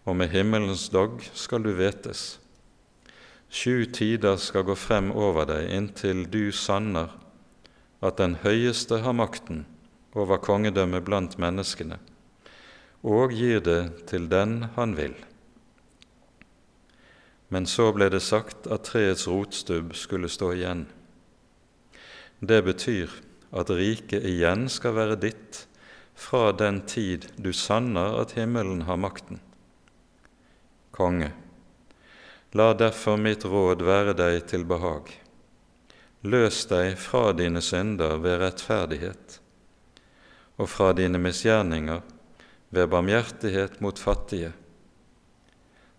og 0.04 0.16
med 0.16 0.30
himmelens 0.30 0.86
dogg 0.92 1.24
skal 1.34 1.64
du 1.64 1.72
vetes. 1.74 2.38
Sju 3.50 3.84
tider 3.86 4.36
skal 4.36 4.66
gå 4.68 4.74
frem 4.78 5.10
over 5.12 5.46
deg 5.48 5.70
inntil 5.72 6.24
du 6.30 6.52
sanner 6.52 7.12
at 8.04 8.18
den 8.20 8.36
høyeste 8.42 9.00
har 9.00 9.16
makten 9.16 9.64
over 10.14 10.38
kongedømmet 10.42 11.04
blant 11.06 11.38
menneskene, 11.40 11.98
og 13.02 13.32
gir 13.34 13.62
det 13.64 14.06
til 14.10 14.28
den 14.30 14.68
han 14.76 14.94
vil. 14.98 15.14
Men 17.48 17.66
så 17.70 17.90
ble 17.94 18.10
det 18.12 18.22
sagt 18.22 18.68
at 18.70 18.86
treets 18.90 19.26
rotstubb 19.30 19.94
skulle 19.96 20.28
stå 20.28 20.52
igjen. 20.54 20.84
Det 22.40 22.62
betyr 22.66 23.10
at 23.54 23.70
riket 23.70 24.26
igjen 24.26 24.66
skal 24.72 24.96
være 24.96 25.20
ditt 25.22 25.64
fra 26.14 26.52
den 26.52 26.80
tid 26.86 27.26
du 27.36 27.52
sanner 27.52 28.20
at 28.20 28.34
himmelen 28.38 28.84
har 28.88 28.98
makten. 28.98 29.40
Konge, 30.94 31.32
la 32.54 32.72
derfor 32.78 33.18
mitt 33.18 33.44
råd 33.44 33.82
være 33.82 34.14
deg 34.18 34.44
til 34.50 34.66
behag. 34.66 35.10
Løs 36.24 36.62
deg 36.70 36.94
fra 36.98 37.32
dine 37.36 37.60
synder 37.60 38.16
ved 38.22 38.38
rettferdighet, 38.40 39.40
og 40.56 40.70
fra 40.70 40.92
dine 40.96 41.18
misgjerninger 41.18 42.00
ved 42.74 42.88
barmhjertighet 42.90 43.80
mot 43.84 43.98
fattige. 43.98 44.52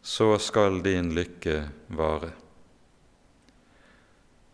Så 0.01 0.35
skal 0.39 0.81
din 0.85 1.11
lykke 1.15 1.61
vare. 1.87 2.31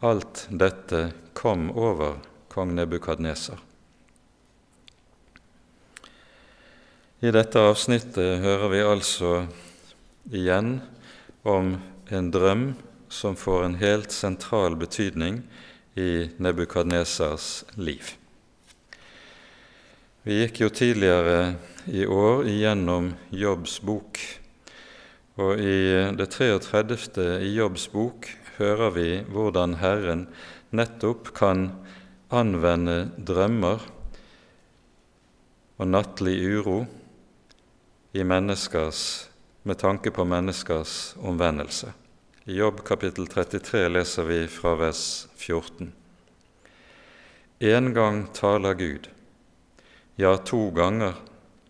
Alt 0.04 0.48
dette 0.50 1.12
kom 1.34 1.68
over 1.78 2.16
kong 2.50 2.72
Nebukadneser. 2.74 3.60
I 7.20 7.30
dette 7.30 7.62
avsnittet 7.62 8.42
hører 8.42 8.72
vi 8.74 8.80
altså 8.82 9.34
igjen 10.34 10.72
om 11.46 11.76
en 12.10 12.32
drøm 12.34 12.66
som 13.14 13.38
får 13.38 13.68
en 13.68 13.78
helt 13.84 14.10
sentral 14.10 14.80
betydning 14.82 15.44
i 15.94 16.32
Nebukadnesers 16.42 17.62
liv. 17.78 18.16
Vi 20.26 20.42
gikk 20.42 20.64
jo 20.66 20.74
tidligere 20.74 21.60
i 21.86 22.08
år 22.10 22.48
igjennom 22.50 23.14
Jobbs 23.30 23.78
bok, 23.86 24.18
og 25.38 25.62
i 25.62 25.80
det 26.18 26.32
33. 26.34 27.36
i 27.46 27.54
Jobbs 27.54 27.86
bok 27.94 28.41
hører 28.62 28.94
vi 28.94 29.08
hvordan 29.34 29.80
Herren 29.82 30.28
nettopp 30.76 31.34
kan 31.38 31.72
anvende 32.32 33.12
drømmer 33.18 33.82
og 35.82 35.90
nattlig 35.90 36.38
uro 36.46 36.84
med 39.64 39.78
tanke 39.82 40.12
på 40.12 40.26
menneskers 40.26 41.16
omvendelse. 41.22 41.94
I 42.46 42.58
Jobb 42.58 42.84
kapittel 42.86 43.28
33 43.30 43.88
leser 43.90 44.26
vi 44.26 44.40
fra 44.50 44.76
vers 44.78 45.28
14. 45.38 45.92
En 47.62 47.94
gang 47.94 48.24
taler 48.34 48.74
Gud, 48.74 49.10
ja, 50.18 50.36
to 50.38 50.70
ganger, 50.74 51.14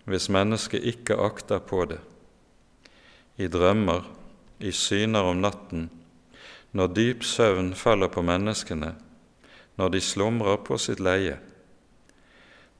hvis 0.07 0.29
mennesket 0.31 0.83
ikke 0.87 1.19
akter 1.19 1.59
på 1.59 1.83
det. 1.91 1.99
I 3.35 3.47
drømmer, 3.51 4.07
i 4.59 4.71
syner 4.71 5.27
om 5.27 5.43
natten, 5.43 5.89
når 6.71 6.93
dyp 6.95 7.23
søvn 7.27 7.73
faller 7.75 8.11
på 8.11 8.23
menneskene, 8.23 8.93
når 9.75 9.89
de 9.95 10.01
slumrer 10.01 10.59
på 10.63 10.77
sitt 10.79 11.01
leie. 11.03 11.37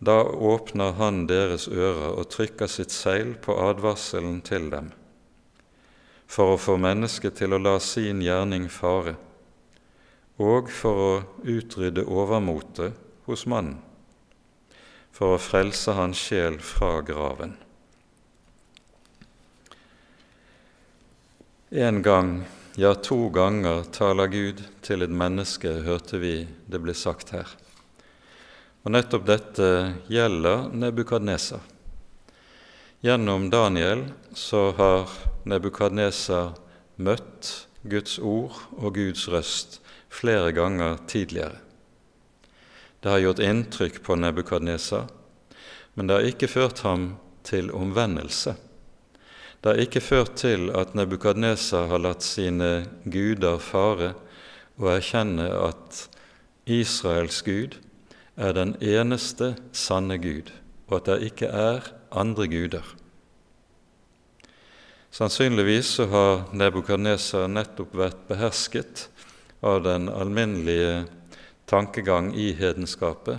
Da 0.02 0.24
åpner 0.24 0.96
Han 0.98 1.28
deres 1.30 1.68
ører 1.68 2.16
og 2.18 2.30
trykker 2.34 2.68
sitt 2.68 2.92
seil 2.92 3.36
på 3.36 3.58
advarselen 3.62 4.42
til 4.42 4.70
dem, 4.72 4.92
for 6.26 6.56
å 6.56 6.62
få 6.62 6.78
mennesket 6.82 7.38
til 7.38 7.54
å 7.54 7.62
la 7.62 7.78
sin 7.80 8.24
gjerning 8.24 8.70
fare, 8.72 9.16
og 10.42 10.72
for 10.74 11.04
å 11.06 11.12
utrydde 11.44 12.08
overmotet 12.08 12.98
hos 13.28 13.46
mannen, 13.46 13.78
for 15.12 15.36
å 15.36 15.42
frelse 15.42 15.94
hans 15.94 16.18
sjel 16.18 16.58
fra 16.64 17.02
graven. 17.06 17.54
En 21.72 22.02
gang 22.04 22.34
ja, 22.76 22.94
to 22.96 23.30
ganger 23.30 23.84
taler 23.92 24.28
Gud 24.32 24.62
til 24.82 25.04
et 25.04 25.12
menneske, 25.12 25.68
hørte 25.84 26.20
vi 26.22 26.48
det 26.72 26.80
ble 26.80 26.94
sagt 26.96 27.34
her. 27.36 27.50
Og 28.86 28.94
nettopp 28.96 29.26
dette 29.28 29.68
gjelder 30.10 30.70
Nebukadneser. 30.72 31.60
Gjennom 33.04 33.50
Daniel 33.52 34.06
så 34.38 34.70
har 34.78 35.12
Nebukadneser 35.50 36.56
møtt 37.02 37.52
Guds 37.84 38.18
ord 38.22 38.58
og 38.78 38.96
Guds 38.96 39.28
røst 39.28 39.80
flere 40.12 40.54
ganger 40.56 41.00
tidligere. 41.12 41.60
Det 43.02 43.10
har 43.10 43.24
gjort 43.24 43.42
inntrykk 43.42 44.04
på 44.06 44.16
Nebukadneser, 44.22 45.08
men 45.94 46.08
det 46.08 46.18
har 46.18 46.34
ikke 46.34 46.52
ført 46.52 46.86
ham 46.86 47.16
til 47.44 47.72
omvendelse. 47.74 48.56
Det 49.62 49.70
har 49.70 49.78
ikke 49.84 50.02
ført 50.02 50.32
til 50.42 50.72
at 50.74 50.96
Nebukadneser 50.98 51.86
har 51.92 52.02
latt 52.02 52.26
sine 52.26 52.88
guder 53.06 53.60
fare 53.62 54.16
og 54.82 54.88
erkjenne 54.96 55.46
at 55.54 56.00
Israels 56.66 57.44
Gud 57.46 57.76
er 58.42 58.56
den 58.58 58.72
eneste 58.82 59.52
sanne 59.78 60.18
Gud, 60.18 60.50
og 60.90 60.96
at 60.98 61.12
det 61.12 61.28
ikke 61.30 61.50
er 61.54 61.92
andre 62.10 62.48
guder. 62.50 62.88
Sannsynligvis 65.14 65.92
så 66.00 66.08
har 66.10 66.48
Nebukadneser 66.58 67.46
nettopp 67.52 67.94
vært 68.00 68.24
behersket 68.32 69.10
av 69.62 69.84
den 69.86 70.10
alminnelige 70.10 71.04
tankegang 71.70 72.32
i 72.34 72.50
hedenskapet, 72.58 73.38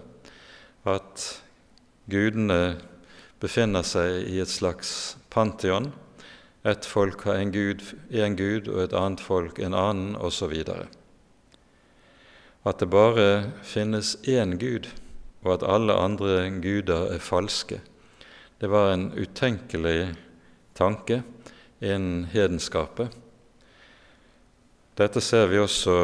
at 0.86 1.26
gudene 2.06 2.76
befinner 3.42 3.82
seg 3.82 4.28
i 4.30 4.38
et 4.44 4.52
slags 4.52 5.16
pantheon, 5.32 5.90
ett 6.64 6.86
folk 6.86 7.24
har 7.24 7.34
en 7.34 7.52
gud, 7.52 7.82
en 8.10 8.36
gud, 8.36 8.68
og 8.68 8.84
et 8.84 8.92
annet 8.94 9.20
folk 9.20 9.58
en 9.58 9.74
annen, 9.74 10.16
osv. 10.16 10.52
At 12.62 12.78
det 12.78 12.90
bare 12.90 13.50
finnes 13.66 14.14
én 14.22 14.54
Gud, 14.58 14.86
og 15.42 15.56
at 15.56 15.66
alle 15.66 15.96
andre 15.98 16.50
guder 16.62 17.08
er 17.14 17.18
falske, 17.18 17.80
det 18.62 18.70
var 18.70 18.92
en 18.92 19.08
utenkelig 19.18 20.14
tanke 20.78 21.24
innen 21.80 22.28
hedenskapet. 22.30 23.10
Dette 24.94 25.20
ser 25.20 25.48
vi 25.50 25.58
også 25.58 25.96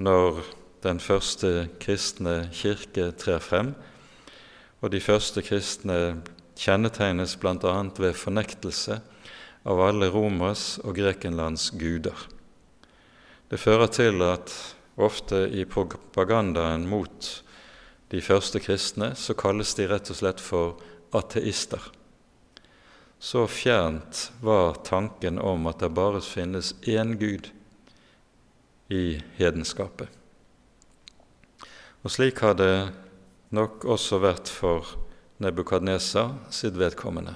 når 0.00 0.40
den 0.86 1.00
første 1.00 1.68
kristne 1.82 2.46
kirke 2.54 3.10
trer 3.20 3.44
frem, 3.44 3.74
og 4.80 4.94
de 4.94 5.02
første 5.04 5.44
kristne 5.44 6.22
kjennetegnes 6.56 7.36
bl.a. 7.36 7.76
ved 7.98 8.16
fornektelse 8.16 9.02
av 9.66 9.82
alle 9.82 10.08
Romers 10.14 10.76
og 10.84 10.94
Grekenlands 10.98 11.72
guder. 11.74 12.16
Det 13.50 13.58
fører 13.58 13.90
til 13.90 14.22
at 14.26 14.52
ofte 14.96 15.44
i 15.50 15.66
propagandaen 15.68 16.86
mot 16.88 17.30
de 18.14 18.22
første 18.22 18.62
kristne 18.62 19.12
så 19.18 19.34
kalles 19.38 19.74
de 19.78 19.88
rett 19.90 20.10
og 20.10 20.18
slett 20.20 20.42
for 20.42 20.78
ateister. 21.16 21.82
Så 23.18 23.46
fjernt 23.50 24.30
var 24.44 24.78
tanken 24.86 25.40
om 25.42 25.66
at 25.70 25.80
det 25.82 25.94
bare 25.96 26.22
finnes 26.22 26.74
én 26.86 27.16
Gud 27.18 27.50
i 28.92 29.18
hedenskapet. 29.38 30.08
Og 32.04 32.12
slik 32.12 32.38
har 32.44 32.54
det 32.54 32.92
nok 33.50 33.86
også 33.88 34.20
vært 34.22 34.52
for 34.52 34.94
Nebukadnesa 35.42 36.28
sitt 36.54 36.78
vedkommende. 36.78 37.34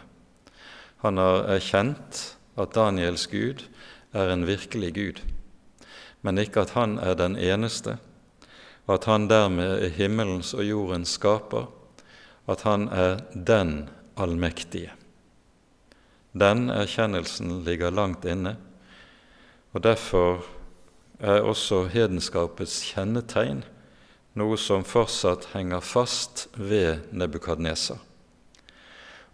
Han 1.03 1.17
har 1.17 1.49
erkjent 1.49 2.21
at 2.61 2.75
Daniels 2.77 3.27
Gud 3.31 3.65
er 4.13 4.33
en 4.33 4.45
virkelig 4.47 4.93
Gud, 4.95 5.21
men 6.23 6.39
ikke 6.39 6.67
at 6.67 6.75
han 6.77 6.99
er 6.99 7.17
den 7.17 7.39
eneste, 7.41 7.97
at 8.91 9.07
han 9.09 9.29
dermed 9.31 9.85
er 9.87 9.95
himmelens 9.95 10.53
og 10.55 10.67
jordens 10.67 11.15
skaper, 11.17 11.71
at 12.51 12.65
han 12.67 12.89
er 12.89 13.21
den 13.33 13.89
allmektige. 14.19 14.93
Den 16.33 16.69
erkjennelsen 16.71 17.63
ligger 17.65 17.95
langt 17.95 18.25
inne, 18.25 18.57
og 19.73 19.83
derfor 19.83 20.45
er 21.21 21.47
også 21.47 21.85
hedenskapets 21.93 22.81
kjennetegn 22.91 23.63
noe 24.39 24.59
som 24.59 24.85
fortsatt 24.87 25.49
henger 25.55 25.83
fast 25.83 26.47
ved 26.55 27.07
Nebukadneser. 27.13 27.99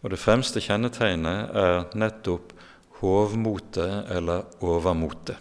Og 0.07 0.12
det 0.14 0.21
fremste 0.23 0.61
kjennetegnet 0.62 1.57
er 1.59 1.81
nettopp 1.99 2.53
hovmote 3.01 3.87
eller 4.14 4.45
overmote. 4.62 5.35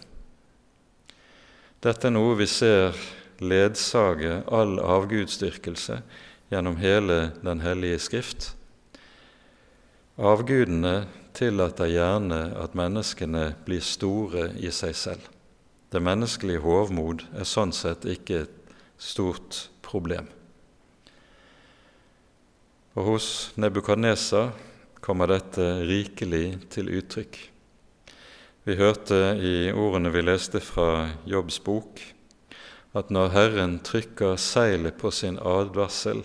Dette 1.86 2.08
er 2.08 2.14
noe 2.16 2.32
vi 2.34 2.48
ser 2.50 2.98
ledsage 3.38 4.40
all 4.50 4.80
avgudsdyrkelse 4.82 6.00
gjennom 6.50 6.80
hele 6.82 7.30
Den 7.46 7.62
hellige 7.62 8.00
skrift. 8.08 8.48
Avgudene 10.18 11.06
tillater 11.38 11.86
gjerne 11.86 12.40
at 12.58 12.74
menneskene 12.74 13.52
blir 13.68 13.86
store 13.86 14.48
i 14.58 14.74
seg 14.74 14.98
selv. 14.98 15.30
Det 15.94 16.02
menneskelige 16.02 16.66
hovmod 16.66 17.22
er 17.38 17.46
sånn 17.46 17.70
sett 17.70 18.02
ikke 18.02 18.42
et 18.48 18.74
stort 18.98 19.68
problem. 19.86 20.26
Og 22.96 23.04
hos 23.04 23.26
Nebukadnesa 23.60 24.54
kommer 25.04 25.28
dette 25.28 25.64
rikelig 25.84 26.56
til 26.72 26.88
uttrykk. 26.96 27.36
Vi 28.64 28.76
hørte 28.78 29.18
i 29.36 29.68
ordene 29.68 30.08
vi 30.14 30.22
leste 30.24 30.62
fra 30.64 31.10
Jobbs 31.28 31.60
bok, 31.60 32.00
at 32.96 33.12
når 33.12 33.34
Herren 33.34 33.76
trykker 33.84 34.40
seilet 34.40 34.96
på 34.96 35.12
sin 35.12 35.36
advarsel 35.36 36.24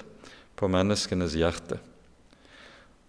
på 0.55 0.71
menneskenes 0.71 1.35
hjerte, 1.35 1.81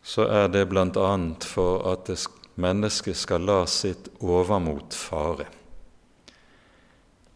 så 0.03 0.27
er 0.27 0.51
det 0.51 0.67
bl.a. 0.67 1.15
for 1.47 1.87
at 1.87 2.11
mennesket 2.59 3.17
skal 3.17 3.47
la 3.47 3.63
sitt 3.71 4.11
overmot 4.19 4.91
fare. 4.91 5.47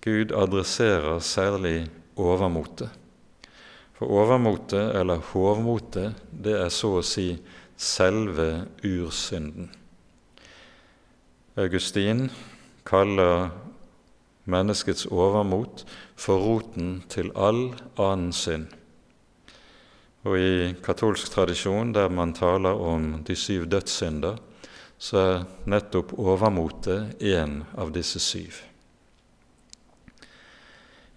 Gud 0.03 0.35
adresserer 0.35 1.23
særlig 1.23 1.87
overmotet. 2.19 2.91
For 3.97 4.13
overmotet, 4.13 4.95
eller 4.95 5.23
hovmotet, 5.33 6.19
det 6.31 6.53
er 6.59 6.73
så 6.73 6.99
å 6.99 7.05
si 7.05 7.31
selve 7.81 8.67
ursynden. 8.85 9.71
Augustin 11.57 12.27
kaller 12.85 13.49
menneskets 14.45 15.07
overmot 15.09 15.87
for 16.17 16.45
roten 16.45 16.99
til 17.09 17.33
all 17.33 17.71
annen 17.97 18.35
synd. 18.37 18.69
Og 20.27 20.37
i 20.43 20.75
katolsk 20.85 21.31
tradisjon, 21.33 21.95
der 21.97 22.13
man 22.13 22.35
taler 22.37 22.77
om 22.77 23.23
de 23.25 23.37
syv 23.39 23.65
dødssynder, 23.71 24.37
så 24.99 25.19
er 25.23 25.45
nettopp 25.71 26.13
overmotet 26.19 27.23
en 27.23 27.63
av 27.79 27.93
disse 27.95 28.21
syv. 28.21 28.61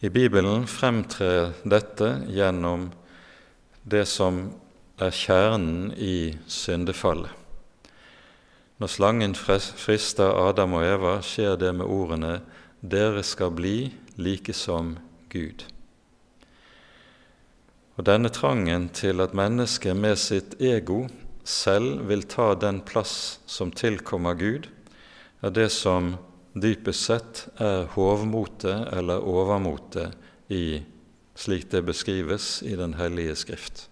I 0.02 0.08
Bibelen 0.10 0.64
fremtrer 0.68 1.50
dette 1.68 2.22
gjennom 2.32 2.86
det 3.84 4.06
som 4.08 4.46
er 4.96 5.12
kjernen 5.12 5.90
i 5.92 6.38
syndefallet. 6.48 7.34
Når 8.80 8.92
slangen 8.94 9.36
frister 9.36 10.32
Adam 10.40 10.78
og 10.80 10.86
Eva, 10.88 11.18
skjer 11.20 11.58
det 11.60 11.74
med 11.76 11.92
ordene 11.92 12.40
'Dere 12.80 13.24
skal 13.28 13.52
bli 13.52 13.92
like 14.16 14.54
som 14.56 14.96
Gud'. 15.28 15.68
Og 17.98 18.06
denne 18.08 18.30
trangen 18.30 18.88
til 18.96 19.20
at 19.20 19.36
mennesket 19.36 19.98
med 19.98 20.16
sitt 20.16 20.56
ego 20.62 21.10
selv 21.44 22.08
vil 22.08 22.24
ta 22.24 22.54
den 22.56 22.80
plass 22.80 23.40
som 23.46 23.72
tilkommer 23.72 24.34
Gud, 24.40 24.72
er 25.42 25.50
det 25.50 25.72
som 25.72 26.16
dypest 26.62 27.06
sett 27.10 27.44
er 27.62 27.88
hovmotet 27.96 28.90
eller 28.96 29.24
overmotet 29.26 30.16
i 30.52 30.82
slik 31.40 31.70
det 31.72 31.84
beskrives 31.88 32.62
i 32.64 32.76
Den 32.76 32.94
hellige 33.00 33.36
skrift. 33.36 33.88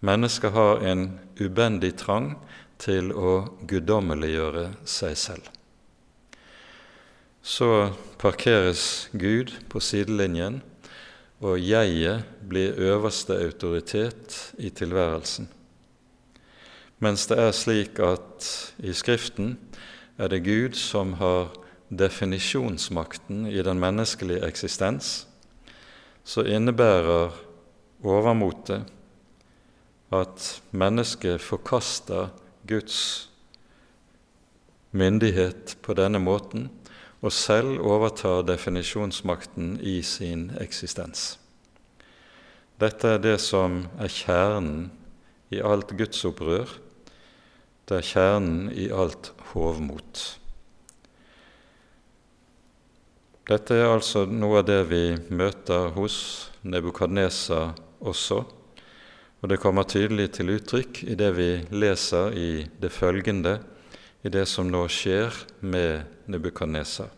Mennesket 0.00 0.52
har 0.52 0.82
en 0.82 1.18
ubendig 1.38 1.94
trang 1.96 2.34
til 2.82 3.12
å 3.14 3.54
guddommeliggjøre 3.70 4.72
seg 4.84 5.16
selv. 5.16 5.46
Så 7.42 7.92
parkeres 8.22 9.08
Gud 9.12 9.54
på 9.70 9.80
sidelinjen, 9.82 10.60
og 11.42 11.58
jeget 11.58 12.26
blir 12.46 12.76
øverste 12.78 13.34
autoritet 13.42 14.52
i 14.62 14.70
tilværelsen. 14.70 15.48
Mens 17.02 17.26
det 17.26 17.38
er 17.42 17.54
slik 17.54 17.98
at 17.98 18.46
i 18.78 18.94
Skriften 18.94 19.56
er 20.22 20.30
det 20.30 20.44
Gud 20.46 20.76
som 20.78 21.16
har 21.18 21.50
definisjonsmakten 21.90 23.46
i 23.50 23.62
den 23.62 23.80
menneskelige 23.82 24.46
eksistens, 24.46 25.26
så 26.24 26.44
innebærer 26.46 27.34
overmotet 28.06 28.86
at 30.14 30.62
mennesket 30.70 31.42
forkaster 31.42 32.30
Guds 32.68 33.30
myndighet 34.92 35.76
på 35.82 35.96
denne 35.98 36.20
måten 36.22 36.68
og 37.22 37.32
selv 37.34 37.80
overtar 37.80 38.46
definisjonsmakten 38.46 39.78
i 39.80 40.02
sin 40.06 40.50
eksistens. 40.60 41.38
Dette 42.78 43.16
er 43.16 43.22
det 43.22 43.38
som 43.40 43.84
er 43.98 44.10
kjernen 44.10 44.90
i 45.50 45.60
alt 45.62 45.94
gudsopprør. 45.98 46.70
Det 47.88 47.98
er 47.98 48.06
kjernen 48.06 48.70
i 48.74 48.88
alt 48.90 49.32
hovmot. 49.52 50.22
Dette 53.48 53.74
er 53.74 53.90
altså 53.90 54.24
noe 54.30 54.60
av 54.60 54.66
det 54.68 54.80
vi 54.86 55.02
møter 55.34 55.90
hos 55.96 56.16
Nebukadnesa 56.62 57.72
også, 57.98 58.38
og 59.42 59.50
det 59.50 59.58
kommer 59.58 59.88
tydelig 59.90 60.28
til 60.36 60.52
uttrykk 60.54 61.02
i 61.10 61.16
det 61.18 61.32
vi 61.34 61.48
leser 61.74 62.36
i 62.38 62.50
det 62.80 62.92
følgende, 62.94 63.56
i 64.22 64.30
det 64.30 64.44
som 64.46 64.70
nå 64.70 64.84
skjer 64.86 65.34
med 65.66 66.06
Nebukadnesa. 66.30 67.08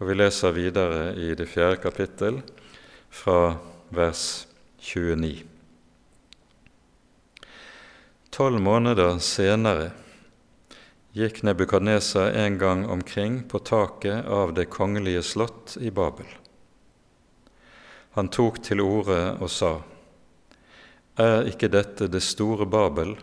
Og 0.00 0.10
vi 0.10 0.18
leser 0.20 0.52
videre 0.52 1.14
i 1.16 1.32
det 1.36 1.48
fjerde 1.48 1.80
kapittel, 1.80 2.42
fra 3.10 3.56
vers 3.90 4.46
29. 4.80 5.40
Tolv 8.30 8.60
måneder 8.62 9.18
senere 9.24 9.90
gikk 11.12 11.42
Nebukadnesa 11.42 12.32
en 12.32 12.58
gang 12.58 12.86
omkring 12.86 13.42
på 13.42 13.58
taket 13.58 14.26
av 14.26 14.54
det 14.54 14.64
kongelige 14.64 15.22
slott 15.22 15.76
i 15.80 15.90
Babel. 15.90 16.26
Han 18.14 18.28
tok 18.28 18.62
til 18.62 18.80
orde 18.80 19.36
og 19.40 19.50
sa:" 19.50 19.82
Er 21.18 21.50
ikke 21.50 21.68
dette 21.68 22.06
det 22.06 22.22
store 22.22 22.66
Babel, 22.66 23.16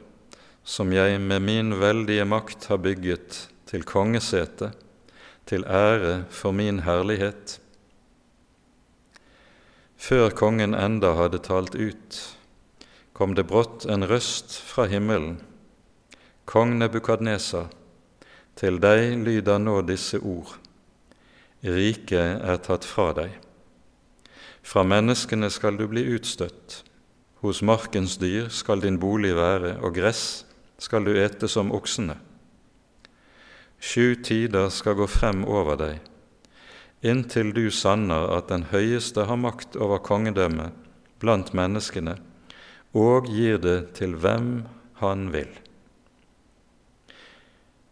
som 0.63 0.91
jeg 0.91 1.21
med 1.21 1.41
min 1.41 1.79
veldige 1.79 2.25
makt 2.25 2.65
har 2.65 2.77
bygget 2.77 3.47
til 3.65 3.83
kongesete, 3.83 4.71
til 5.45 5.63
ære 5.65 6.25
for 6.29 6.51
min 6.51 6.79
herlighet? 6.79 7.59
Før 9.97 10.29
kongen 10.29 10.75
enda 10.75 11.15
hadde 11.15 11.39
talt 11.39 11.75
ut, 11.75 12.37
kom 13.13 13.33
det 13.33 13.47
brått 13.47 13.85
en 13.85 14.03
røst 14.03 14.59
fra 14.61 14.85
himmelen. 14.85 15.39
Kong 16.45 16.77
Nebukadnesa, 16.79 17.67
til 18.57 18.79
deg 18.81 19.15
lyder 19.21 19.61
nå 19.61 19.81
disse 19.85 20.19
ord. 20.19 20.55
Riket 21.63 22.41
er 22.41 22.59
tatt 22.65 22.85
fra 22.85 23.11
deg. 23.17 23.31
Fra 24.65 24.83
menneskene 24.83 25.49
skal 25.53 25.77
du 25.79 25.85
bli 25.89 26.03
utstøtt. 26.17 26.81
Hos 27.45 27.61
markens 27.61 28.17
dyr 28.17 28.49
skal 28.49 28.81
din 28.81 28.97
bolig 28.99 29.35
være, 29.37 29.77
og 29.79 29.93
gress 29.95 30.43
skal 30.81 31.05
du 31.05 31.13
ete 31.17 31.47
som 31.49 31.71
oksene. 31.73 32.17
Sju 33.77 34.17
tider 34.25 34.71
skal 34.73 34.97
gå 34.97 35.05
frem 35.07 35.43
over 35.45 35.77
deg, 35.77 35.99
inntil 37.05 37.53
du 37.53 37.67
sanner 37.69 38.31
at 38.33 38.49
den 38.49 38.65
høyeste 38.71 39.27
har 39.29 39.37
makt 39.37 39.77
over 39.77 40.01
kongedømmet 40.01 40.73
blant 41.21 41.53
menneskene, 41.53 42.17
og 42.97 43.29
gir 43.29 43.61
det 43.61 43.93
til 43.99 44.17
hvem 44.17 44.65
han 45.01 45.29
vil. 45.33 45.53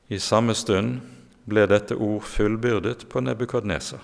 I 0.07 0.19
samme 0.21 0.53
stund 0.53 0.99
ble 1.49 1.63
dette 1.65 1.95
ord 1.97 2.21
fullbyrdet 2.29 3.07
på 3.09 3.23
Nebukadneser. 3.25 4.03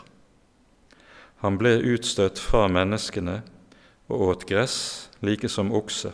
Han 1.45 1.59
ble 1.61 1.75
utstøtt 1.93 2.41
fra 2.41 2.63
menneskene 2.69 3.41
og 4.09 4.23
åt 4.31 4.47
gress, 4.49 5.09
like 5.21 5.49
som 5.49 5.69
okse. 5.77 6.09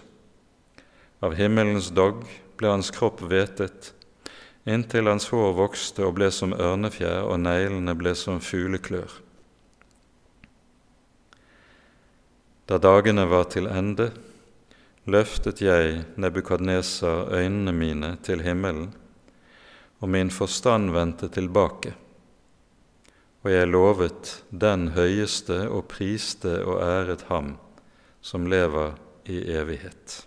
Av 1.23 1.38
himmelens 1.39 1.88
dogg 1.95 2.26
ble 2.60 2.73
hans 2.73 2.91
kropp 2.91 3.23
hvetet, 3.23 3.93
inntil 4.67 5.08
hans 5.08 5.30
hår 5.32 5.56
vokste 5.56 6.04
og 6.04 6.17
ble 6.19 6.30
som 6.36 6.52
ørnefjær, 6.52 7.23
og 7.23 7.39
neglene 7.47 7.95
ble 7.95 8.12
som 8.15 8.43
fugleklør. 8.43 9.08
Da 12.67 12.76
dagene 12.84 13.23
var 13.32 13.47
til 13.56 13.71
ende, 13.71 14.12
løftet 15.08 15.63
jeg 15.63 16.04
Nebukadneser 16.19 17.32
øynene 17.32 17.71
mine 17.71 18.15
til 18.28 18.43
himmelen 18.43 18.91
og 20.00 20.12
min 20.14 20.30
forstand 20.34 20.92
vendte 20.94 21.30
tilbake, 21.34 21.94
og 23.44 23.52
jeg 23.54 23.70
lovet 23.70 24.32
den 24.52 24.92
høyeste 24.98 25.64
og 25.70 25.88
priste 25.92 26.60
og 26.66 26.82
æret 26.84 27.28
ham 27.32 27.56
som 28.22 28.48
lever 28.50 28.98
i 29.26 29.40
evighet. 29.56 30.24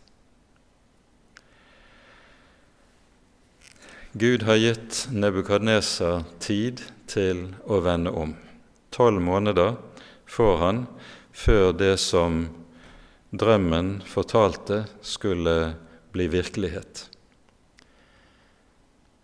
Gud 4.12 4.42
har 4.42 4.58
gitt 4.58 5.04
Nebukadneser 5.14 6.24
tid 6.42 6.80
til 7.06 7.44
å 7.62 7.78
vende 7.84 8.10
om. 8.10 8.32
Tolv 8.90 9.22
måneder 9.22 9.76
får 10.26 10.56
han 10.64 10.80
før 11.30 11.70
det 11.78 11.94
som 12.02 12.48
drømmen 13.30 14.00
fortalte, 14.10 14.84
skulle 15.00 15.76
bli 16.10 16.26
virkelighet. 16.32 17.09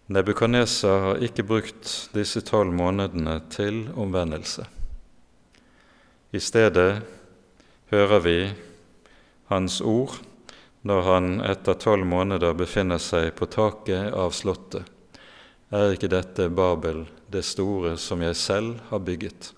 Nebukadneser 0.07 1.01
har 1.03 1.23
ikke 1.27 1.43
brukt 1.43 1.91
disse 2.15 2.39
tolv 2.47 2.71
månedene 2.79 3.41
til 3.51 3.89
omvendelse. 3.99 4.63
I 6.31 6.39
stedet 6.39 7.01
hører 7.91 8.23
vi 8.23 8.37
hans 9.51 9.81
ord 9.81 10.15
når 10.87 11.03
han 11.09 11.29
etter 11.43 11.75
tolv 11.83 12.07
måneder 12.07 12.55
befinner 12.55 13.03
seg 13.03 13.33
på 13.35 13.49
taket 13.51 14.15
av 14.15 14.31
slottet. 14.31 14.87
Er 15.75 15.97
ikke 15.97 16.13
dette 16.13 16.47
Babel, 16.55 17.03
det 17.27 17.43
store 17.43 17.97
som 17.99 18.23
jeg 18.23 18.39
selv 18.39 18.79
har 18.93 19.03
bygget? 19.03 19.51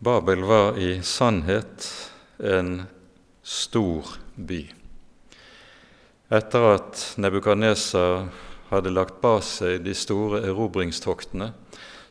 Babel 0.00 0.48
var 0.48 0.80
i 0.80 1.02
sannhet 1.04 1.92
en 2.38 2.86
stor 3.42 4.16
by. 4.36 4.62
Etter 6.28 6.74
at 6.74 7.14
Nebukadneser 7.16 8.26
hadde 8.68 8.90
lagt 8.92 9.22
bak 9.22 9.46
seg 9.48 9.80
de 9.86 9.94
store 9.96 10.42
erobringstoktene, 10.44 11.54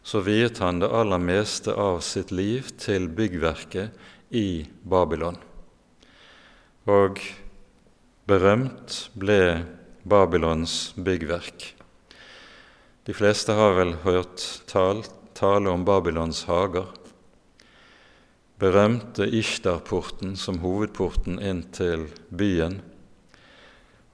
så 0.01 0.21
viet 0.25 0.57
han 0.63 0.79
det 0.81 0.89
aller 0.89 1.21
meste 1.21 1.75
av 1.77 1.99
sitt 2.01 2.33
liv 2.33 2.71
til 2.81 3.05
byggverket 3.13 4.33
i 4.33 4.65
Babylon. 4.81 5.37
Og 6.89 7.21
berømt 8.25 8.97
ble 9.13 9.39
Babylons 10.01 10.95
byggverk. 10.97 11.75
De 13.05 13.13
fleste 13.13 13.53
har 13.53 13.77
vel 13.77 13.99
hørt 14.01 14.41
tal, 14.65 15.05
tale 15.37 15.69
om 15.69 15.85
Babylons 15.85 16.47
hager. 16.49 16.89
Berømte 18.57 19.29
Ishtar-porten 19.29 20.33
som 20.41 20.63
hovedporten 20.65 21.37
inn 21.37 21.67
til 21.69 22.09
byen 22.33 22.81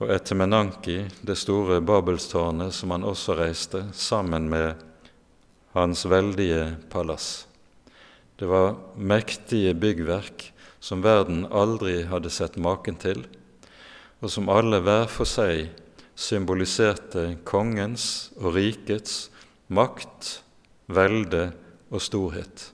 og 0.03 0.11
Etemenanki, 0.11 0.97
det 1.23 1.37
store 1.39 1.79
Babelstårnet 1.79 2.75
som 2.75 2.91
han 2.91 3.05
også 3.07 3.37
reiste, 3.39 3.85
sammen 3.95 4.49
med 4.51 4.81
hans 5.71 6.03
veldige 6.09 6.73
palass. 6.91 7.45
Det 8.35 8.49
var 8.49 8.75
mektige 8.99 9.71
byggverk 9.79 10.49
som 10.83 11.03
verden 11.05 11.45
aldri 11.47 12.01
hadde 12.09 12.31
sett 12.33 12.57
maken 12.59 12.99
til, 12.99 13.23
og 14.19 14.31
som 14.33 14.51
alle 14.51 14.81
hver 14.83 15.07
for 15.11 15.29
seg 15.29 15.69
symboliserte 16.19 17.37
kongens 17.47 18.33
og 18.41 18.57
rikets 18.57 19.29
makt, 19.71 20.41
velde 20.91 21.47
og 21.93 22.03
storhet. 22.03 22.67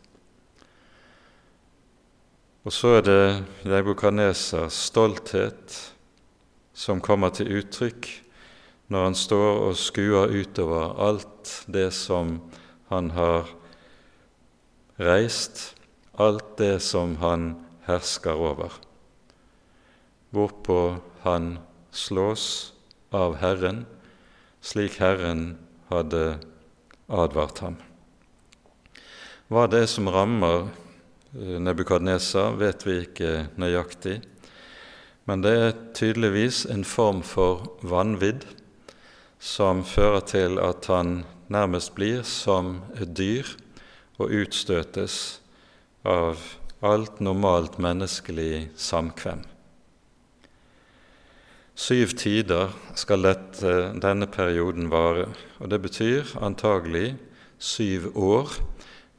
Og 2.66 2.74
så 2.74 2.98
er 2.98 3.06
det 3.06 3.22
Nebukadnesars 3.70 4.82
stolthet 4.90 5.78
som 6.80 7.02
kommer 7.04 7.34
til 7.36 7.52
uttrykk 7.60 8.08
når 8.90 9.10
han 9.10 9.18
står 9.18 9.64
og 9.68 9.78
skuer 9.78 10.32
utover 10.32 10.96
alt 11.04 11.52
det 11.68 11.90
som 11.94 12.38
han 12.90 13.12
har 13.14 13.52
reist, 15.00 15.76
alt 16.18 16.56
det 16.58 16.80
som 16.84 17.18
han 17.22 17.52
hersker 17.86 18.40
over, 18.40 18.74
hvorpå 20.32 20.80
han 21.26 21.58
slås 21.92 22.74
av 23.16 23.38
Herren, 23.44 23.84
slik 24.62 25.00
Herren 25.04 25.58
hadde 25.92 26.40
advart 27.10 27.62
ham. 27.64 27.78
Hva 29.50 29.66
det 29.70 29.84
er 29.84 29.90
som 29.90 30.10
rammer 30.14 30.68
eh, 31.34 31.58
Nebukadnesar, 31.62 32.54
vet 32.60 32.86
vi 32.86 33.00
ikke 33.06 33.32
nøyaktig, 33.58 34.20
men 35.30 35.44
det 35.46 35.52
er 35.54 35.76
tydeligvis 35.94 36.64
en 36.74 36.82
form 36.88 37.20
for 37.22 37.68
vanvidd 37.86 38.48
som 39.40 39.84
fører 39.86 40.24
til 40.26 40.58
at 40.58 40.88
han 40.90 41.20
nærmest 41.54 41.94
blir 41.94 42.24
som 42.26 42.80
et 42.98 43.12
dyr 43.14 43.52
og 44.18 44.34
utstøtes 44.34 45.20
av 46.02 46.42
alt 46.82 47.20
normalt 47.22 47.78
menneskelig 47.78 48.72
samkvem. 48.80 49.44
Syv 51.80 52.16
tider 52.20 52.74
skal 52.98 53.24
dette, 53.24 53.74
denne 54.02 54.28
perioden 54.28 54.90
vare, 54.92 55.30
og 55.62 55.70
det 55.72 55.80
betyr 55.84 56.34
antagelig 56.44 57.14
syv 57.60 58.10
år, 58.18 58.58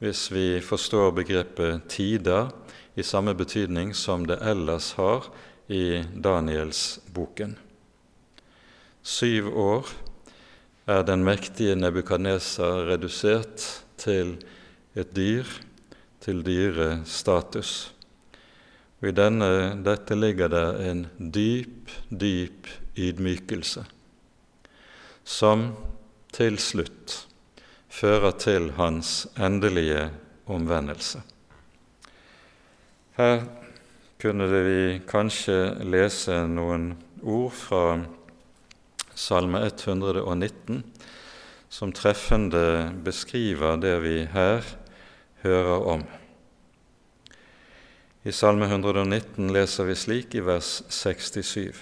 hvis 0.03 0.27
vi 0.33 0.59
forstår 0.61 1.15
begrepet 1.17 1.87
tider 1.89 2.51
i 2.99 3.05
samme 3.05 3.33
betydning 3.37 3.95
som 3.97 4.27
det 4.29 4.41
ellers 4.45 4.91
har 4.99 5.31
i 5.67 6.03
Danielsboken. 6.23 7.57
Syv 9.01 9.49
år 9.57 9.91
er 10.87 11.03
den 11.07 11.23
mektige 11.25 11.75
Nebukadneser 11.75 12.87
redusert 12.91 13.65
til 14.01 14.37
et 14.95 15.15
dyr 15.15 15.45
til 16.21 16.43
dyrestatus. 16.45 17.93
Og 19.01 19.09
I 19.09 19.15
denne, 19.17 19.49
dette 19.81 20.17
ligger 20.17 20.51
det 20.53 20.67
en 20.85 21.05
dyp, 21.17 21.89
dyp 22.13 22.69
ydmykelse, 22.97 23.85
som 25.25 25.71
til 26.33 26.59
slutt 26.61 27.15
fører 27.91 28.37
til 28.37 28.69
hans 28.77 29.25
endelige 29.35 30.09
omvendelse. 30.45 31.23
Her 33.17 33.41
kunne 34.21 34.45
vi 34.45 35.01
kanskje 35.09 35.81
lese 35.89 36.43
noen 36.45 36.91
ord 37.25 37.53
fra 37.57 37.85
Salme 39.17 39.63
119, 39.65 40.83
som 41.69 41.93
treffende 41.95 42.91
beskriver 43.01 43.79
det 43.81 43.95
vi 44.03 44.19
her 44.29 44.61
hører 45.41 45.87
om. 45.95 46.03
I 48.21 48.33
Salme 48.35 48.69
119 48.69 49.49
leser 49.55 49.89
vi 49.89 49.97
slik 49.97 50.37
i 50.37 50.45
vers 50.45 50.69
67.: 50.93 51.81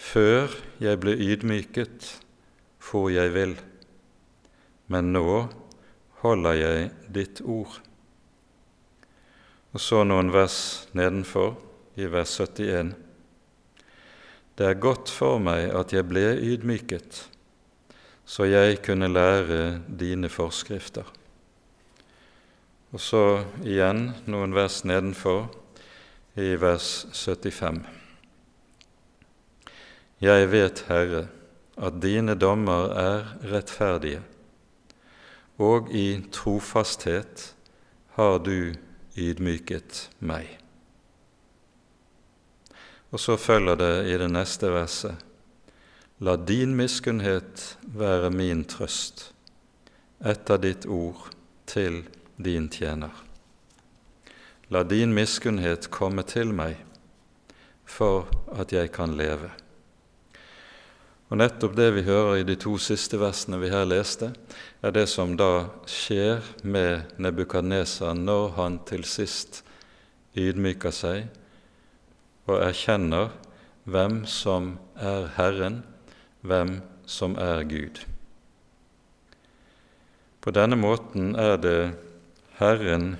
Før 0.00 0.56
jeg 0.80 1.02
ble 1.04 1.12
ydmyket, 1.12 2.08
for 2.80 3.12
jeg 3.12 3.34
vil, 3.36 3.52
men 4.88 5.12
nå 5.12 5.44
holder 6.24 6.60
jeg 6.64 6.90
ditt 7.12 7.44
ord. 7.44 7.82
Og 9.70 9.78
så 9.78 10.00
noen 10.02 10.32
vers 10.34 10.88
nedenfor, 10.98 11.54
i 11.94 12.08
vers 12.10 12.32
71. 12.40 12.90
Det 14.58 14.66
er 14.66 14.82
godt 14.82 15.10
for 15.14 15.38
meg 15.42 15.70
at 15.78 15.94
jeg 15.94 16.08
ble 16.10 16.24
ydmyket, 16.42 17.20
så 18.26 18.48
jeg 18.50 18.80
kunne 18.82 19.08
lære 19.10 19.80
dine 19.86 20.28
forskrifter. 20.28 21.06
Og 22.90 22.98
så 22.98 23.22
igjen 23.62 24.08
noen 24.26 24.54
vers 24.58 24.82
nedenfor, 24.82 25.46
i 26.34 26.54
vers 26.58 27.06
75. 27.14 27.80
Jeg 30.20 30.50
vet, 30.50 30.84
Herre, 30.90 31.24
at 31.78 32.02
dine 32.02 32.34
dommer 32.34 32.90
er 32.98 33.32
rettferdige, 33.54 34.20
og 35.62 35.94
i 35.94 36.20
trofasthet 36.32 37.52
har 38.18 38.38
du 38.42 38.74
ydmyket 39.20 40.08
meg. 40.18 40.56
Og 43.10 43.20
så 43.20 43.36
følger 43.36 43.76
det 43.76 43.94
i 44.12 44.16
det 44.20 44.30
neste 44.30 44.70
verset. 44.72 45.16
La 46.20 46.36
din 46.36 46.76
miskunnhet 46.76 47.76
være 47.96 48.30
min 48.30 48.64
trøst 48.68 49.30
etter 50.20 50.60
ditt 50.60 50.84
ord 50.86 51.30
til 51.66 52.02
din 52.36 52.68
tjener. 52.68 53.14
La 54.70 54.84
din 54.84 55.14
miskunnhet 55.16 55.88
komme 55.90 56.22
til 56.28 56.52
meg 56.54 56.76
for 57.88 58.28
at 58.54 58.72
jeg 58.72 58.92
kan 58.94 59.16
leve. 59.18 59.50
Og 61.30 61.38
Nettopp 61.38 61.76
det 61.78 61.92
vi 61.94 62.02
hører 62.02 62.40
i 62.40 62.46
de 62.46 62.56
to 62.58 62.72
siste 62.82 63.18
versene 63.20 63.60
vi 63.62 63.70
her 63.70 63.84
leste, 63.86 64.32
er 64.82 64.90
det 64.90 65.06
som 65.06 65.36
da 65.38 65.68
skjer 65.86 66.42
med 66.66 67.12
Nebukadnesar 67.22 68.16
når 68.18 68.48
han 68.56 68.80
til 68.88 69.06
sist 69.06 69.60
ydmyker 70.34 70.94
seg 70.94 71.28
og 72.50 72.58
erkjenner 72.58 73.30
hvem 73.86 74.24
som 74.26 74.74
er 74.98 75.30
Herren, 75.36 75.84
hvem 76.42 76.80
som 77.06 77.38
er 77.38 77.62
Gud. 77.62 78.02
På 80.42 80.50
denne 80.50 80.74
måten 80.74 81.36
er 81.38 81.56
det 81.62 81.92
Herren 82.58 83.12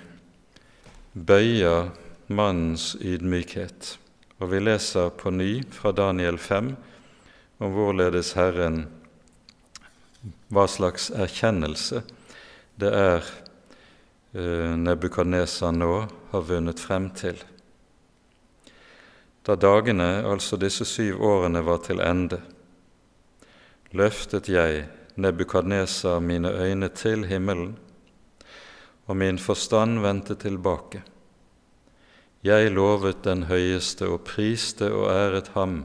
bøyer 1.14 1.92
mannens 2.26 2.96
ydmykhet. 2.98 3.96
Og 4.40 4.50
vi 4.50 4.62
leser 4.62 5.12
på 5.14 5.30
ny 5.30 5.60
fra 5.70 5.92
Daniel 5.94 6.38
5 6.40 6.74
om 7.60 7.74
hvorledes 7.76 8.32
Herren 8.38 8.86
hva 10.50 10.66
slags 10.68 11.10
erkjennelse 11.12 12.02
det 12.80 12.90
er 12.96 13.26
eh, 14.32 14.72
Nebukadnesar 14.76 15.72
nå 15.76 15.94
har 16.30 16.46
vunnet 16.48 16.80
frem 16.80 17.10
til. 17.16 17.36
Da 19.44 19.56
dagene, 19.56 20.22
altså 20.24 20.56
disse 20.60 20.86
syv 20.88 21.20
årene, 21.24 21.60
var 21.66 21.82
til 21.84 22.00
ende, 22.04 22.40
løftet 23.92 24.48
jeg 24.48 24.86
Nebukadneser 25.20 26.20
mine 26.24 26.52
øyne 26.54 26.88
til 26.96 27.26
himmelen 27.28 27.74
og 29.10 29.16
min 29.16 29.38
forstand 29.42 29.98
vendte 30.00 30.36
tilbake. 30.38 31.02
Jeg 32.46 32.70
lovet 32.72 33.24
den 33.24 33.42
høyeste 33.50 34.06
og 34.08 34.22
priste 34.24 34.88
og 34.94 35.10
æret 35.12 35.50
ham 35.56 35.82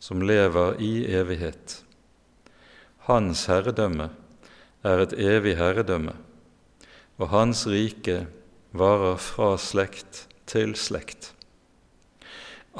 som 0.00 0.22
lever 0.24 0.80
i 0.80 1.04
evighet. 1.12 1.82
Hans 3.06 3.44
herredømme 3.50 4.08
er 4.82 5.02
et 5.04 5.12
evig 5.12 5.58
herredømme, 5.60 6.14
og 7.20 7.28
hans 7.34 7.66
rike 7.68 8.24
varer 8.72 9.20
fra 9.20 9.52
slekt 9.60 10.24
til 10.48 10.72
slekt. 10.78 11.34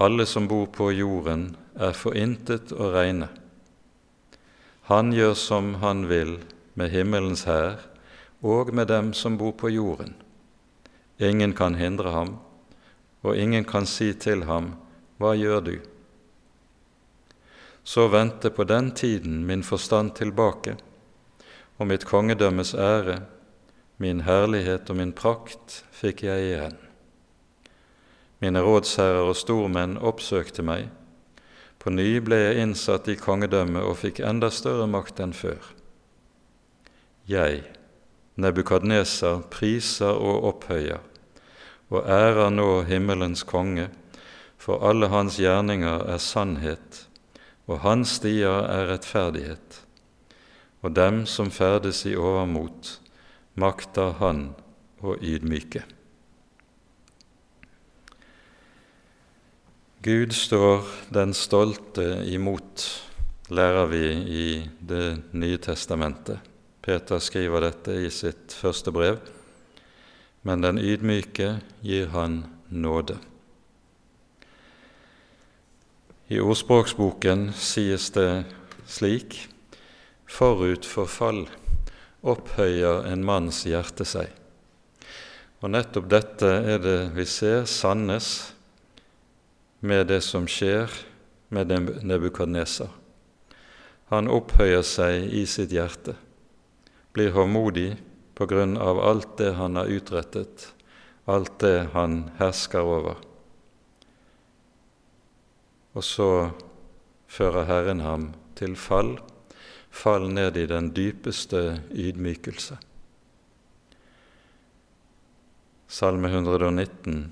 Alle 0.01 0.25
som 0.27 0.49
bor 0.49 0.71
på 0.73 0.91
jorden, 0.95 1.57
er 1.77 1.93
for 1.97 2.17
intet 2.17 2.73
å. 2.73 2.91
Han 4.91 5.13
gjør 5.13 5.35
som 5.39 5.75
han 5.81 6.09
vil 6.11 6.39
med 6.75 6.91
himmelens 6.91 7.45
hær 7.49 7.79
og 8.43 8.73
med 8.75 8.89
dem 8.89 9.13
som 9.13 9.37
bor 9.39 9.53
på 9.53 9.71
jorden. 9.71 10.15
Ingen 11.21 11.53
kan 11.53 11.77
hindre 11.77 12.11
ham, 12.11 12.39
og 13.23 13.37
ingen 13.37 13.65
kan 13.65 13.87
si 13.87 14.13
til 14.15 14.45
ham, 14.45 14.77
Hva 15.21 15.35
gjør 15.37 15.61
du? 15.61 15.75
Så 17.91 18.07
vendte 18.09 18.53
på 18.55 18.65
den 18.65 18.93
tiden 18.95 19.47
min 19.47 19.63
forstand 19.67 20.13
tilbake, 20.15 20.77
og 21.79 21.89
mitt 21.91 22.05
kongedømmes 22.07 22.71
ære, 22.79 23.17
min 23.99 24.21
herlighet 24.29 24.93
og 24.93 25.01
min 25.01 25.11
prakt 25.17 25.81
fikk 25.91 26.23
jeg 26.29 26.45
igjen. 26.53 26.77
Mine 28.39 28.63
rådsherrer 28.63 29.33
og 29.33 29.35
stormenn 29.37 29.99
oppsøkte 29.99 30.63
meg. 30.63 30.87
På 31.83 31.91
ny 31.91 32.07
ble 32.23 32.39
jeg 32.39 32.63
innsatt 32.63 33.11
i 33.11 33.19
kongedømmet 33.19 33.83
og 33.83 33.99
fikk 34.05 34.23
enda 34.23 34.53
større 34.55 34.87
makt 34.87 35.19
enn 35.27 35.35
før. 35.35 35.59
Jeg, 37.27 37.65
Nebukadneser 38.41 39.43
priser 39.51 40.15
og 40.15 40.45
opphøyer 40.55 41.03
og 41.91 42.07
ærer 42.07 42.55
nå 42.55 42.85
himmelens 42.87 43.43
konge, 43.43 43.91
for 44.55 44.79
alle 44.87 45.11
hans 45.11 45.43
gjerninger 45.43 46.07
er 46.07 46.23
sannhet, 46.23 47.07
og 47.69 47.83
hans 47.85 48.17
stier 48.21 48.65
er 48.65 48.89
rettferdighet. 48.93 49.81
Og 50.81 50.95
dem 50.97 51.25
som 51.29 51.51
ferdes 51.53 52.05
i 52.09 52.17
overmot, 52.17 52.97
makter 53.61 54.17
han 54.21 54.51
å 55.05 55.17
ydmyke. 55.21 55.83
Gud 60.01 60.33
står 60.33 60.87
den 61.13 61.35
stolte 61.37 62.23
imot, 62.25 62.87
lærer 63.53 63.91
vi 63.91 64.05
i 64.33 64.47
Det 64.81 65.35
nye 65.37 65.59
testamentet. 65.61 66.41
Peter 66.81 67.21
skriver 67.21 67.61
dette 67.61 67.93
i 68.01 68.09
sitt 68.11 68.55
første 68.57 68.91
brev. 68.91 69.19
Men 70.43 70.65
den 70.65 70.81
ydmyke 70.81 71.59
gir 71.85 72.09
han 72.15 72.47
nåde. 72.73 73.19
I 76.31 76.39
ordspråksboken 76.39 77.49
sies 77.59 78.13
det 78.15 78.45
slik 78.87 79.49
Forut 80.31 80.87
for 80.87 81.11
fall 81.11 81.41
opphøyer 82.23 83.09
en 83.11 83.25
manns 83.27 83.65
hjerte 83.67 84.05
seg. 84.07 84.29
Og 85.59 85.73
nettopp 85.75 86.07
dette 86.13 86.51
er 86.71 86.79
det 86.85 86.99
vi 87.17 87.25
ser 87.27 87.65
sannes 87.67 88.29
med 89.83 90.07
det 90.13 90.21
som 90.23 90.47
skjer 90.47 90.93
med 91.51 91.73
Nebukadneser. 92.07 92.93
Han 94.15 94.31
opphøyer 94.31 94.87
seg 94.87 95.35
i 95.35 95.43
sitt 95.51 95.75
hjerte, 95.75 96.15
blir 97.11 97.35
håndmodig 97.35 97.97
på 98.39 98.47
grunn 98.47 98.77
av 98.79 99.03
alt 99.03 99.35
det 99.43 99.51
han 99.59 99.81
har 99.81 99.91
utrettet, 99.91 100.69
alt 101.27 101.59
det 101.59 101.91
han 101.97 102.23
hersker 102.39 102.87
over. 102.87 103.19
Og 105.95 106.05
så 106.07 106.31
fører 107.31 107.67
Herren 107.67 108.01
ham 108.05 108.31
til 108.59 108.77
fall 108.79 109.17
fall 109.91 110.29
ned 110.31 110.57
i 110.57 110.67
den 110.67 110.93
dypeste 110.95 111.81
ydmykelse. 111.91 112.79
Salme 115.91 116.31
119 116.31 117.25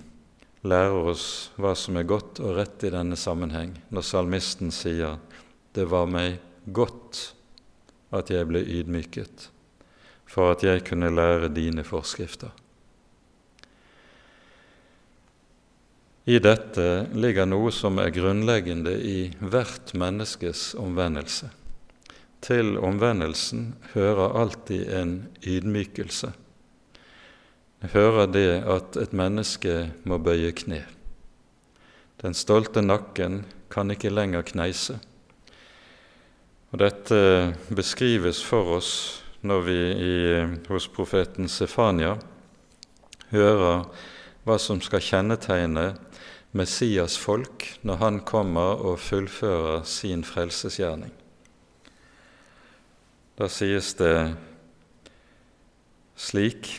lærer 0.67 1.11
oss 1.13 1.27
hva 1.57 1.75
som 1.79 1.97
er 2.01 2.09
godt 2.11 2.41
og 2.43 2.57
rett 2.59 2.83
i 2.83 2.91
denne 2.93 3.17
sammenheng, 3.17 3.77
når 3.95 4.03
salmisten 4.03 4.75
sier 4.75 5.19
'Det 5.73 5.87
var 5.91 6.07
meg 6.07 6.41
godt 6.73 7.35
at 8.13 8.31
jeg 8.31 8.49
ble 8.49 8.59
ydmyket, 8.59 9.51
for 10.27 10.51
at 10.51 10.63
jeg 10.63 10.85
kunne 10.85 11.15
lære 11.15 11.55
dine 11.55 11.85
forskrifter'. 11.85 12.51
I 16.29 16.37
dette 16.45 17.07
ligger 17.17 17.47
noe 17.49 17.71
som 17.73 17.97
er 18.03 18.11
grunnleggende 18.13 18.93
i 19.01 19.31
hvert 19.41 19.95
menneskes 19.97 20.75
omvendelse. 20.77 21.49
Til 22.45 22.75
omvendelsen 22.85 23.71
hører 23.95 24.37
alltid 24.37 24.91
en 24.93 25.15
ydmykelse. 25.41 26.29
Det 27.81 27.91
hører 27.95 28.29
det 28.29 28.51
at 28.61 28.99
et 29.01 29.15
menneske 29.17 29.79
må 30.05 30.19
bøye 30.21 30.53
kne. 30.53 30.83
Den 32.21 32.37
stolte 32.37 32.85
nakken 32.85 33.41
kan 33.73 33.89
ikke 33.97 34.13
lenger 34.13 34.45
kneise. 34.45 34.99
Og 36.75 36.83
Dette 36.85 37.23
beskrives 37.73 38.43
for 38.45 38.77
oss 38.77 38.93
når 39.41 39.65
vi 39.65 39.81
i, 39.97 40.15
hos 40.69 40.93
profeten 40.93 41.49
Sefania 41.49 42.19
hører 43.33 43.87
hva 44.49 44.57
som 44.57 44.81
skal 44.81 45.05
kjennetegne 45.05 45.91
Messias 46.57 47.19
folk 47.21 47.67
når 47.85 47.97
han 48.01 48.21
kommer 48.25 48.81
og 48.81 49.01
fullfører 49.05 49.83
sin 49.85 50.25
frelsesgjerning. 50.25 51.13
Da 53.37 53.49
sies 53.53 53.93
det 54.01 54.15
slik 56.19 56.79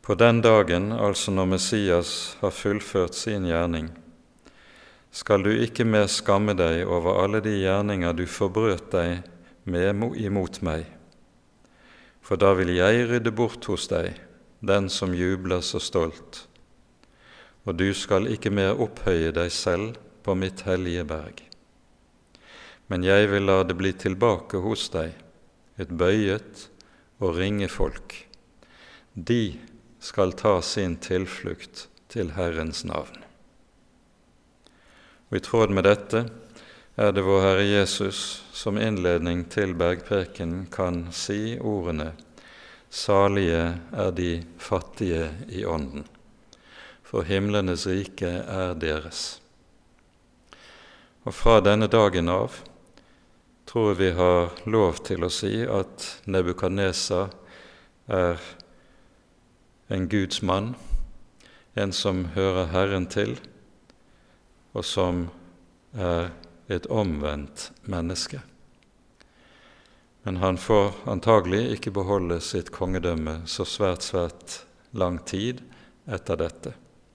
På 0.00 0.16
den 0.18 0.40
dagen, 0.42 0.90
altså 0.90 1.30
når 1.30 1.46
Messias 1.52 2.12
har 2.40 2.50
fullført 2.50 3.14
sin 3.14 3.44
gjerning, 3.46 3.92
skal 5.12 5.44
du 5.44 5.52
ikke 5.52 5.84
mer 5.86 6.08
skamme 6.10 6.56
deg 6.58 6.82
over 6.88 7.20
alle 7.20 7.42
de 7.44 7.52
gjerninger 7.60 8.16
du 8.18 8.24
forbrøt 8.26 8.88
deg 8.90 9.28
med 9.70 10.16
imot 10.18 10.58
meg, 10.66 10.88
for 12.24 12.40
da 12.40 12.56
vil 12.58 12.72
jeg 12.74 13.06
rydde 13.12 13.30
bort 13.30 13.68
hos 13.70 13.86
deg 13.92 14.16
den 14.60 14.88
som 14.92 15.14
jubler 15.16 15.60
så 15.64 15.80
stolt, 15.80 16.46
og 17.64 17.76
du 17.76 17.90
skal 17.96 18.28
ikke 18.32 18.52
mer 18.52 18.80
opphøye 18.80 19.32
deg 19.36 19.52
selv 19.52 19.96
på 20.24 20.36
mitt 20.36 20.64
hellige 20.68 21.04
berg 21.08 21.46
men 22.90 23.06
jeg 23.06 23.28
vil 23.30 23.46
la 23.46 23.62
det 23.62 23.76
bli 23.78 23.92
tilbake 23.94 24.58
hos 24.64 24.88
deg, 24.90 25.12
et 25.78 25.92
bøyet 25.94 26.66
og 27.22 27.36
ringe 27.38 27.68
folk. 27.70 28.16
De 29.14 29.60
skal 30.02 30.34
ta 30.34 30.56
sin 30.66 30.96
tilflukt 30.98 31.86
til 32.10 32.32
Herrens 32.34 32.82
navn. 32.88 33.22
Og 35.30 35.38
I 35.38 35.42
tråd 35.46 35.70
med 35.70 35.86
dette 35.86 36.24
er 36.98 37.14
det 37.14 37.22
vår 37.22 37.44
Herre 37.44 37.68
Jesus 37.68 38.42
som 38.58 38.80
innledning 38.82 39.44
til 39.54 39.76
bergprekenen 39.78 40.66
kan 40.74 41.04
si 41.14 41.60
ordene 41.62 42.10
Salige 42.90 43.78
er 43.92 44.10
de 44.10 44.42
fattige 44.58 45.30
i 45.48 45.64
ånden, 45.64 46.04
for 47.06 47.22
himlenes 47.22 47.86
rike 47.86 48.26
er 48.26 48.74
deres. 48.74 49.38
Og 51.22 51.34
fra 51.36 51.60
denne 51.62 51.86
dagen 51.86 52.28
av 52.32 52.58
tror 53.70 53.94
vi 53.94 54.10
har 54.18 54.50
lov 54.66 54.98
til 55.06 55.22
å 55.22 55.30
si 55.30 55.62
at 55.62 56.08
Nebukadnesa 56.26 57.28
er 58.10 58.42
en 59.86 60.10
Guds 60.10 60.42
mann, 60.42 60.74
en 61.78 61.94
som 61.94 62.24
hører 62.34 62.72
Herren 62.74 63.06
til, 63.06 63.36
og 64.74 64.82
som 64.82 65.28
er 65.94 66.32
et 66.66 66.90
omvendt 66.90 67.70
menneske. 67.86 68.42
Men 70.22 70.36
han 70.36 70.58
får 70.60 70.92
antagelig 71.08 71.62
ikke 71.76 71.94
beholde 71.96 72.40
sitt 72.44 72.68
kongedømme 72.74 73.40
så 73.48 73.64
svært, 73.64 74.04
svært 74.04 74.60
lang 74.92 75.18
tid 75.24 75.62
etter 76.10 76.36
dette. 76.40 76.74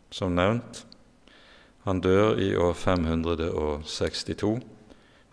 Som 0.09 0.33
nevnt, 0.37 0.85
han 1.85 2.01
dør 2.01 2.39
i 2.41 2.55
år 2.57 2.73
562 2.73 4.55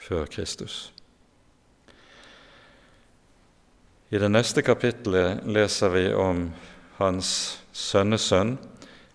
før 0.02 0.26
Kristus. 0.28 0.92
I 4.12 4.20
det 4.20 4.28
neste 4.28 4.61
kapittelet 4.61 5.40
leser 5.48 5.94
vi 5.94 6.04
om 6.12 6.50
hans 6.98 7.30
sønnesønn 7.72 8.58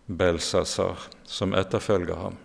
Belsasar, 0.07 0.97
som 1.27 1.53
etterfølger 1.53 2.17
ham. 2.17 2.39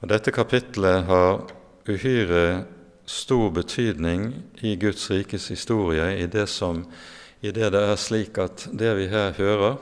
Og 0.00 0.08
Dette 0.08 0.32
kapittelet 0.32 1.04
har 1.10 1.42
uhyre 1.88 2.64
stor 3.06 3.50
betydning 3.50 4.32
i 4.60 4.76
Guds 4.76 5.10
rikes 5.10 5.50
historie 5.50 6.06
i 6.18 6.26
det, 6.26 6.46
som, 6.46 6.84
i 7.40 7.50
det 7.50 7.70
det 7.74 7.82
er 7.82 8.00
slik 8.00 8.38
at 8.40 8.66
det 8.72 8.94
vi 8.98 9.08
her 9.12 9.34
hører, 9.38 9.76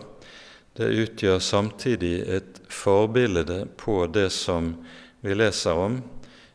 det 0.76 0.88
utgjør 1.04 1.38
samtidig 1.38 2.14
et 2.26 2.62
forbilde 2.72 3.66
på 3.76 4.06
det 4.08 4.30
som 4.32 4.72
vi 5.20 5.36
leser 5.36 5.76
om 5.76 6.00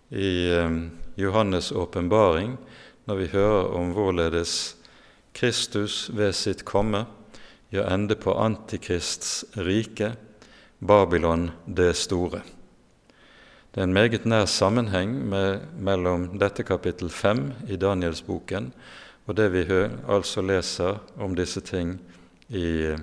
i 0.10 0.50
eh, 0.52 0.80
Johannes' 1.18 1.74
åpenbaring, 1.74 2.58
når 3.06 3.16
vi 3.16 3.30
hører 3.32 3.70
om 3.78 3.94
hvorledes 3.96 4.76
Kristus 5.38 6.10
ved 6.14 6.34
sitt 6.34 6.66
komme 6.66 7.06
gjør 7.72 7.90
ende 7.94 8.16
på 8.20 8.34
Antikrists 8.34 9.46
rike, 9.56 10.16
Babylon 10.80 11.52
det 11.66 11.94
store. 11.98 12.42
Det 13.78 13.84
er 13.84 13.92
en 13.92 13.94
meget 13.94 14.24
nær 14.26 14.48
sammenheng 14.50 15.12
med, 15.30 15.60
mellom 15.78 16.32
dette 16.42 16.64
kapittel 16.66 17.12
5 17.14 17.52
i 17.70 17.76
Danielsboken 17.78 18.72
og 19.28 19.36
det 19.38 19.52
vi 19.54 19.62
altså 20.10 20.42
leser 20.42 20.98
om 21.22 21.36
disse 21.38 21.62
ting 21.62 22.00
i 22.50 22.96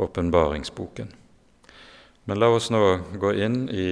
åpenbaringsboken. 0.00 1.10
Men 2.24 2.40
la 2.40 2.48
oss 2.48 2.70
nå 2.72 2.80
gå 3.20 3.32
inn 3.44 3.66
i 3.68 3.88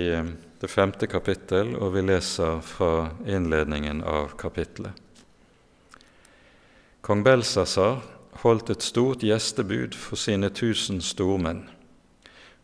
det 0.62 0.71
femte 0.71 1.11
kapittel, 1.11 1.75
og 1.77 1.93
vi 1.97 2.07
leser 2.07 2.62
fra 2.64 3.11
innledningen 3.27 4.01
av 4.01 4.33
kapittelet. 4.41 4.97
Kong 7.05 7.21
Belsasar 7.21 8.01
holdt 8.47 8.73
et 8.73 8.89
stort 8.89 9.21
gjestebud 9.27 9.93
for 9.93 10.16
sine 10.16 10.49
tusen 10.49 11.05
stormenn 11.05 11.66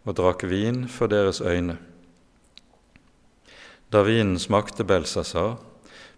og 0.08 0.16
drakk 0.16 0.48
vin 0.48 0.86
for 0.88 1.12
deres 1.12 1.42
øyne. 1.44 1.76
Da 3.90 4.02
vinen 4.02 4.38
smakte 4.38 4.84
Belsasar, 4.84 5.56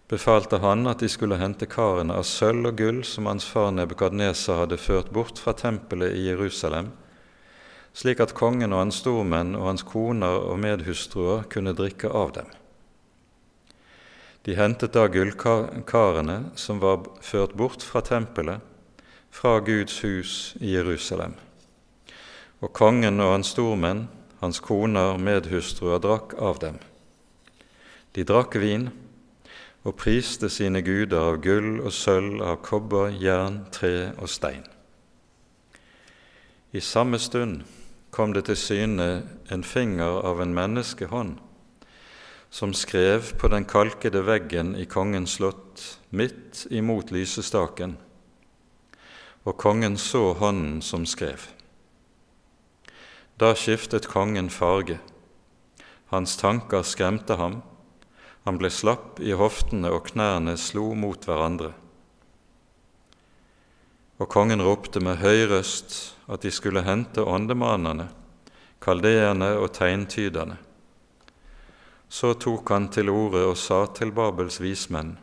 befalte 0.07 0.57
han 0.59 0.87
at 0.91 0.99
de 0.99 1.07
skulle 1.09 1.37
hente 1.39 1.69
karene 1.71 2.17
av 2.19 2.25
sølv 2.27 2.67
og 2.67 2.81
gull 2.81 2.97
som 3.07 3.29
hans 3.31 3.45
far 3.47 3.69
Nebukadneser 3.71 4.59
hadde 4.59 4.79
ført 4.81 5.13
bort 5.15 5.39
fra 5.39 5.53
tempelet 5.55 6.17
i 6.19 6.25
Jerusalem, 6.25 6.89
slik 7.95 8.19
at 8.19 8.35
kongen 8.35 8.75
og 8.75 8.83
hans 8.83 8.99
stormenn 8.99 9.55
og 9.55 9.69
hans 9.69 9.85
koner 9.87 10.43
og 10.49 10.59
medhustruer 10.59 11.47
kunne 11.47 11.75
drikke 11.77 12.11
av 12.11 12.35
dem. 12.41 12.51
De 14.43 14.59
hentet 14.59 14.91
da 14.91 15.07
gullkarene 15.07 16.37
som 16.59 16.83
var 16.83 17.07
ført 17.23 17.55
bort 17.55 17.87
fra 17.87 18.03
tempelet, 18.03 18.59
fra 19.31 19.59
Guds 19.63 20.01
hus 20.03 20.57
i 20.59 20.75
Jerusalem. 20.75 21.39
og 22.61 22.73
kongen 22.73 23.19
og 23.19 23.31
hans 23.31 23.55
stormenn, 23.55 24.07
hans 24.41 24.59
koner, 24.59 25.17
medhustruer, 25.17 25.97
drakk 25.97 26.35
av 26.37 26.59
dem. 26.59 26.77
De 28.11 28.25
drakk 28.27 28.57
vin 28.59 28.89
og 29.87 29.95
priste 29.97 30.49
sine 30.51 30.81
guder 30.85 31.31
av 31.31 31.37
gull 31.41 31.79
og 31.79 31.93
sølv, 31.95 32.41
av 32.43 32.59
kobber, 32.65 33.13
jern, 33.15 33.63
tre 33.71 34.11
og 34.17 34.29
stein. 34.29 34.65
I 36.71 36.79
samme 36.79 37.19
stund 37.19 37.63
kom 38.11 38.35
det 38.35 38.45
til 38.49 38.59
syne 38.59 39.07
en 39.51 39.63
finger 39.63 40.21
av 40.27 40.43
en 40.43 40.53
menneskehånd 40.55 41.39
som 42.51 42.73
skrev 42.75 43.31
på 43.39 43.47
den 43.47 43.63
kalkede 43.63 44.25
veggen 44.27 44.75
i 44.75 44.85
kongens 44.85 45.37
slott 45.39 45.83
midt 46.11 46.65
imot 46.67 47.11
lysestaken, 47.15 47.95
og 49.47 49.57
kongen 49.57 49.95
så 49.97 50.33
hånden 50.35 50.81
som 50.83 51.07
skrev. 51.07 51.47
Da 53.39 53.55
skiftet 53.55 54.09
kongen 54.11 54.51
farge. 54.51 54.99
Hans 56.11 56.35
tanker 56.37 56.83
skremte 56.83 57.39
ham. 57.39 57.61
Han 58.45 58.57
ble 58.57 58.71
slapp 58.73 59.19
i 59.21 59.35
hoftene, 59.37 59.91
og 59.93 60.07
knærne 60.09 60.57
slo 60.57 60.91
mot 60.97 61.25
hverandre. 61.25 61.71
Og 64.21 64.29
kongen 64.29 64.61
ropte 64.61 65.01
med 65.01 65.21
høy 65.21 65.47
røst 65.49 66.15
at 66.29 66.41
de 66.45 66.51
skulle 66.53 66.83
hente 66.85 67.25
åndemanene, 67.25 68.07
kaldeerne 68.81 69.53
og 69.61 69.71
tegntyderne. 69.77 70.57
Så 72.09 72.33
tok 72.33 72.69
han 72.73 72.89
til 72.91 73.09
orde 73.09 73.43
og 73.47 73.57
sa 73.57 73.85
til 73.85 74.11
Babels 74.11 74.59
vismenn:" 74.61 75.17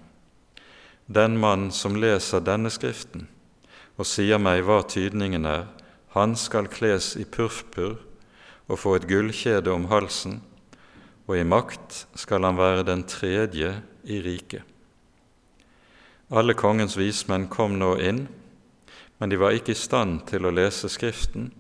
Den 1.07 1.39
mann 1.41 1.71
som 1.73 1.97
leser 1.97 2.41
denne 2.45 2.71
skriften 2.71 3.29
og 3.97 4.07
sier 4.07 4.39
meg 4.39 4.63
hva 4.65 4.83
tydningen 4.85 5.47
er, 5.49 5.67
han 6.13 6.37
skal 6.37 6.69
kles 6.69 7.15
i 7.17 7.25
purpur 7.25 7.97
og 8.69 8.79
få 8.79 8.95
et 8.99 9.07
gullkjede 9.09 9.73
om 9.73 9.87
halsen, 9.89 10.43
og 11.29 11.37
i 11.37 11.45
makt 11.45 12.07
skal 12.17 12.47
han 12.49 12.57
være 12.57 12.87
den 12.89 13.05
tredje 13.05 13.75
i 14.09 14.21
riket. 14.25 14.65
Alle 16.29 16.57
kongens 16.57 16.97
vismenn 16.97 17.47
kom 17.53 17.77
nå 17.81 17.95
inn, 18.05 18.27
men 19.19 19.33
de 19.33 19.39
var 19.41 19.57
ikke 19.57 19.73
i 19.73 19.79
stand 19.79 20.25
til 20.29 20.49
å 20.49 20.53
lese 20.53 20.89
Skriften 20.93 21.51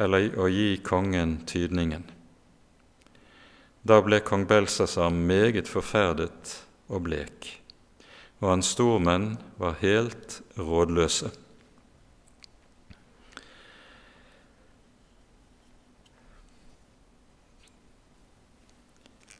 eller 0.00 0.36
å 0.36 0.48
gi 0.52 0.76
kongen 0.84 1.38
tydningen. 1.48 2.04
Da 3.86 4.00
ble 4.04 4.20
kong 4.24 4.44
Belsasar 4.48 5.12
meget 5.14 5.68
forferdet 5.70 6.56
og 6.90 7.06
blek, 7.06 7.50
og 8.42 8.50
hans 8.50 8.72
stormenn 8.74 9.36
var 9.60 9.78
helt 9.80 10.40
rådløse. 10.58 11.30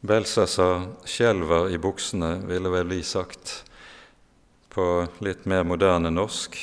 Belsasar 0.06 0.84
skjelver 1.04 1.70
i 1.74 1.78
buksene, 1.82 2.36
ville 2.46 2.70
vel 2.70 2.86
bli 2.86 3.02
sagt 3.02 3.64
på 4.70 5.06
litt 5.24 5.46
mer 5.50 5.64
moderne 5.66 6.12
norsk, 6.14 6.54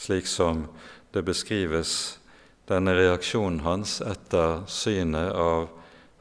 slik 0.00 0.24
som 0.30 0.62
det 1.12 1.20
beskrives 1.26 2.18
denne 2.70 2.94
reaksjonen 2.96 3.60
hans 3.66 3.98
etter 4.00 4.62
synet 4.70 5.34
av 5.34 5.68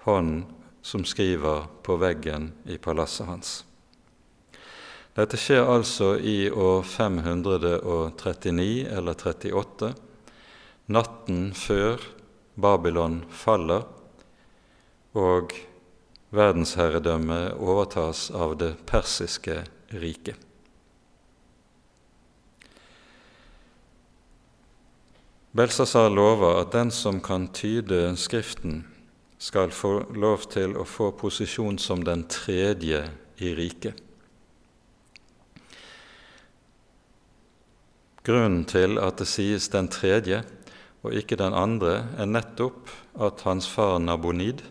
hånden 0.04 0.44
som 0.82 1.06
skriver 1.08 1.64
på 1.86 1.96
veggen 2.02 2.52
i 2.68 2.78
palasset 2.82 3.28
hans. 3.30 3.64
Dette 5.16 5.38
skjer 5.40 5.64
altså 5.64 6.18
i 6.20 6.52
år 6.52 6.84
539 6.84 8.88
eller 9.00 9.16
38, 9.16 9.94
natten 10.92 11.54
før 11.56 12.04
Babylon 12.60 13.24
faller 13.32 13.88
og 15.16 15.69
verdensherredømmet 16.36 17.58
overtas 17.58 18.30
av 18.32 18.58
det 18.62 18.76
persiske 18.90 19.64
riket. 19.96 20.38
Belsasar 25.50 26.12
lover 26.14 26.60
at 26.62 26.74
den 26.76 26.92
som 26.94 27.18
kan 27.26 27.48
tyde 27.54 28.16
Skriften, 28.18 28.86
skal 29.40 29.72
få 29.72 30.04
lov 30.20 30.44
til 30.52 30.76
å 30.76 30.84
få 30.84 31.14
posisjon 31.16 31.78
som 31.80 32.04
den 32.04 32.26
tredje 32.28 33.06
i 33.40 33.54
riket. 33.56 33.96
Grunnen 38.28 38.66
til 38.68 39.00
at 39.00 39.18
det 39.18 39.30
sies 39.32 39.70
den 39.72 39.88
tredje 39.88 40.44
og 41.08 41.16
ikke 41.16 41.40
den 41.40 41.56
andre, 41.56 42.04
er 42.20 42.28
nettopp 42.28 42.92
at 43.16 43.42
hans 43.48 43.70
far 43.72 43.96
Nabonid 44.04 44.62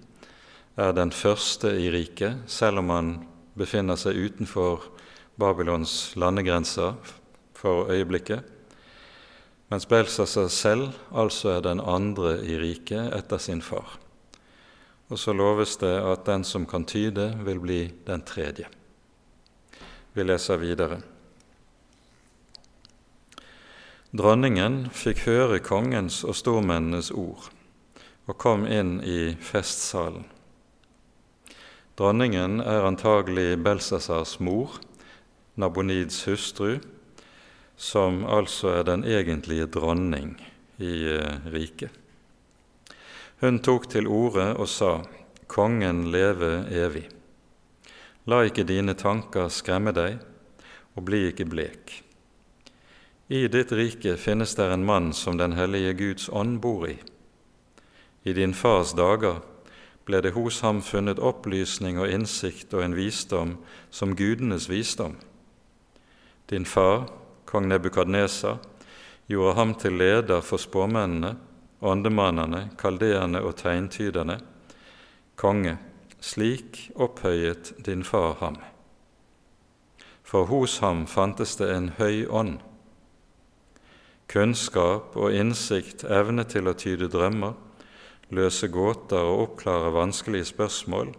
er 0.78 0.94
den 0.94 1.10
første 1.10 1.72
i 1.74 1.90
riket, 1.90 2.44
selv 2.46 2.78
om 2.84 2.92
han 2.94 3.08
befinner 3.58 3.98
seg 3.98 4.14
utenfor 4.14 4.86
Babylons 5.38 6.14
landegrenser 6.14 6.94
for 7.58 7.90
øyeblikket, 7.90 8.44
mens 9.68 9.86
Belsasar 9.90 10.48
selv 10.48 10.94
altså 11.10 11.56
er 11.56 11.66
den 11.66 11.82
andre 11.82 12.38
i 12.46 12.56
riket 12.60 13.10
etter 13.16 13.42
sin 13.42 13.60
far. 13.62 13.98
Og 15.08 15.18
så 15.18 15.32
loves 15.32 15.76
det 15.80 15.94
at 15.98 16.26
den 16.28 16.44
som 16.44 16.66
kan 16.66 16.84
tyde, 16.84 17.32
vil 17.44 17.60
bli 17.60 17.80
den 18.06 18.22
tredje. 18.22 18.68
Vi 20.14 20.24
leser 20.24 20.60
videre. 20.60 21.00
Dronningen 24.08 24.86
fikk 24.94 25.26
høre 25.26 25.60
kongens 25.60 26.22
og 26.24 26.36
stormennenes 26.36 27.10
ord 27.12 27.50
og 28.28 28.36
kom 28.40 28.66
inn 28.68 28.98
i 29.04 29.34
festsalen. 29.40 30.26
Dronningen 31.98 32.60
er 32.62 32.84
antagelig 32.86 33.56
Belsasars 33.58 34.36
mor, 34.38 34.76
Nabonids 35.58 36.20
hustru, 36.28 36.76
som 37.74 38.20
altså 38.22 38.70
er 38.76 38.84
den 38.86 39.02
egentlige 39.02 39.66
dronning 39.66 40.36
i 40.78 40.92
eh, 41.16 41.48
riket. 41.50 41.90
Hun 43.42 43.58
tok 43.66 43.90
til 43.90 44.06
orde 44.06 44.52
og 44.54 44.70
sa, 44.70 44.92
Kongen 45.50 46.04
leve 46.14 46.68
evig. 46.70 47.08
La 48.30 48.44
ikke 48.46 48.68
dine 48.68 48.94
tanker 48.94 49.50
skremme 49.50 49.90
deg, 49.96 50.22
og 50.94 51.02
bli 51.08 51.24
ikke 51.32 51.50
blek. 51.50 51.98
I 53.26 53.46
ditt 53.50 53.74
rike 53.74 54.14
finnes 54.22 54.54
der 54.54 54.70
en 54.76 54.86
mann 54.86 55.10
som 55.10 55.38
den 55.40 55.58
hellige 55.58 55.98
Guds 55.98 56.30
ånd 56.30 56.60
bor 56.62 56.86
i. 56.86 56.98
I 58.22 58.38
din 58.38 58.54
fars 58.54 58.94
dager 58.94 59.42
ble 60.08 60.22
det 60.24 60.32
hos 60.32 60.62
ham 60.64 60.80
funnet 60.80 61.20
opplysning 61.20 61.98
og 62.00 62.08
innsikt 62.08 62.72
og 62.72 62.84
en 62.84 62.96
visdom 62.96 63.58
som 63.92 64.16
gudenes 64.16 64.68
visdom. 64.70 65.18
Din 66.48 66.64
far, 66.64 67.10
kong 67.44 67.68
Nebukadnesa, 67.68 68.56
gjorde 69.28 69.56
ham 69.58 69.74
til 69.76 69.98
leder 70.00 70.40
for 70.40 70.56
spåmennene, 70.56 71.34
åndemannene, 71.84 72.70
kaldeerne 72.80 73.42
og 73.44 73.58
tegntyderne. 73.60 74.38
Konge, 75.36 75.76
slik 76.20 76.88
opphøyet 76.96 77.74
din 77.84 78.04
far 78.04 78.38
ham. 78.40 78.56
For 80.24 80.48
hos 80.48 80.78
ham 80.80 81.06
fantes 81.06 81.56
det 81.60 81.68
en 81.72 81.92
høy 82.00 82.24
ånd. 82.26 82.58
Kunnskap 84.28 85.16
og 85.16 85.32
innsikt, 85.32 86.04
evne 86.04 86.44
til 86.44 86.68
å 86.68 86.76
tyde 86.76 87.08
drømmer, 87.12 87.54
løse 88.34 88.68
gåter 88.68 89.24
og 89.24 89.44
oppklare 89.44 89.92
vanskelige 89.94 90.50
spørsmål, 90.52 91.12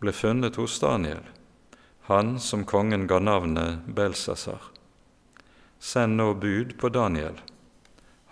ble 0.00 0.12
funnet 0.12 0.56
hos 0.60 0.78
Daniel, 0.82 1.24
han 2.08 2.36
som 2.40 2.64
kongen 2.68 3.06
ga 3.08 3.20
navnet 3.20 3.84
Belsasar. 3.96 4.70
Send 5.80 6.16
nå 6.20 6.32
bud 6.40 6.76
på 6.80 6.88
Daniel. 6.88 7.36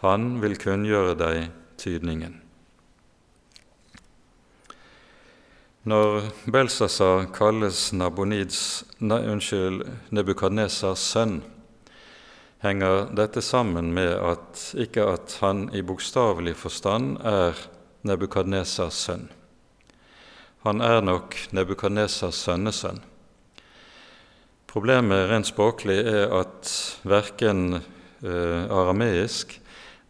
Han 0.01 0.41
vil 0.43 0.57
kunngjøre 0.61 1.17
deg 1.21 1.51
tydningen. 1.81 2.39
Når 5.83 6.29
Belsasar 6.47 7.27
kalles 7.35 7.91
Nabonids, 7.93 8.85
Nebukadnesars 9.03 11.03
sønn, 11.13 11.41
henger 12.63 13.09
dette 13.19 13.43
sammen 13.43 13.91
med 13.97 14.13
at 14.15 14.63
ikke 14.79 15.09
at 15.17 15.35
han 15.43 15.67
i 15.75 15.83
bokstavelig 15.83 16.55
forstand 16.61 17.17
er 17.27 17.59
Nebukadnesars 18.03 18.99
sønn. 19.07 19.29
Han 20.67 20.83
er 20.83 21.01
nok 21.03 21.37
Nebukadnesars 21.55 22.41
sønnesønn. 22.43 22.99
Problemet 24.73 25.29
rent 25.31 25.47
språklig 25.47 25.99
er 26.09 26.33
at 26.35 26.71
verken 27.05 27.77
eh, 27.77 28.63
arameisk 28.73 29.59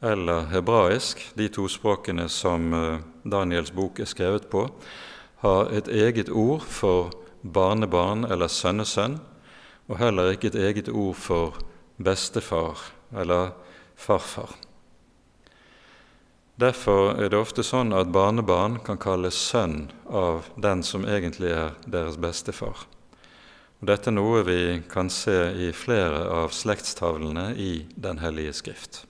eller 0.03 0.47
hebraisk, 0.53 1.21
de 1.37 1.49
to 1.53 1.67
språkene 1.69 2.29
som 2.31 2.73
eh, 2.79 3.03
Daniels 3.29 3.75
bok 3.75 4.01
er 4.01 4.09
skrevet 4.09 4.47
på, 4.53 4.69
har 5.43 5.73
et 5.75 5.91
eget 5.91 6.31
ord 6.31 6.63
for 6.63 7.11
barnebarn 7.43 8.25
eller 8.31 8.49
sønnesønn, 8.49 9.19
og 9.91 9.99
heller 9.99 10.33
ikke 10.33 10.53
et 10.53 10.61
eget 10.63 10.89
ord 10.89 11.19
for 11.19 11.59
bestefar 11.99 12.87
eller 13.11 13.51
farfar. 13.99 14.62
Derfor 16.61 17.17
er 17.17 17.31
det 17.33 17.39
ofte 17.41 17.65
sånn 17.65 17.95
at 17.97 18.13
barnebarn 18.13 18.77
kan 18.85 18.99
kalles 19.01 19.39
sønn 19.39 19.87
av 20.09 20.51
den 20.61 20.83
som 20.85 21.07
egentlig 21.09 21.55
er 21.57 21.73
deres 21.87 22.19
bestefar. 22.21 22.85
Og 23.81 23.89
dette 23.89 24.13
er 24.13 24.15
noe 24.15 24.45
vi 24.47 24.83
kan 24.93 25.09
se 25.11 25.39
i 25.59 25.73
flere 25.75 26.27
av 26.31 26.53
slektstavlene 26.55 27.49
i 27.57 27.87
Den 27.97 28.21
hellige 28.23 28.53
skrift. 28.61 29.07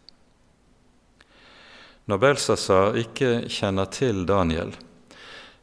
Når 2.07 2.18
Belsazar 2.18 2.97
ikke 2.99 3.49
kjenner 3.53 3.90
til 3.90 4.24
Daniel, 4.26 4.72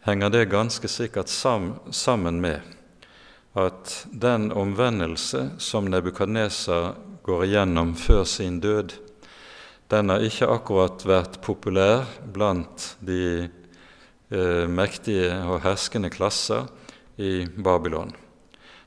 henger 0.06 0.30
det 0.32 0.52
ganske 0.52 0.88
sikkert 0.88 1.32
sammen 1.32 2.40
med 2.44 2.62
at 3.60 3.96
den 4.14 4.52
omvendelse 4.52 5.50
som 5.58 5.90
Nebukadneser 5.90 6.94
går 7.26 7.46
igjennom 7.50 7.96
før 7.98 8.24
sin 8.24 8.60
død, 8.64 8.94
den 9.90 10.12
har 10.14 10.22
ikke 10.22 10.50
akkurat 10.54 11.04
vært 11.08 11.40
populær 11.42 12.06
blant 12.30 12.92
de 13.02 13.50
eh, 14.30 14.66
mektige 14.70 15.32
og 15.50 15.64
herskende 15.66 16.12
klasser 16.14 16.70
i 17.18 17.48
Babylon. 17.58 18.14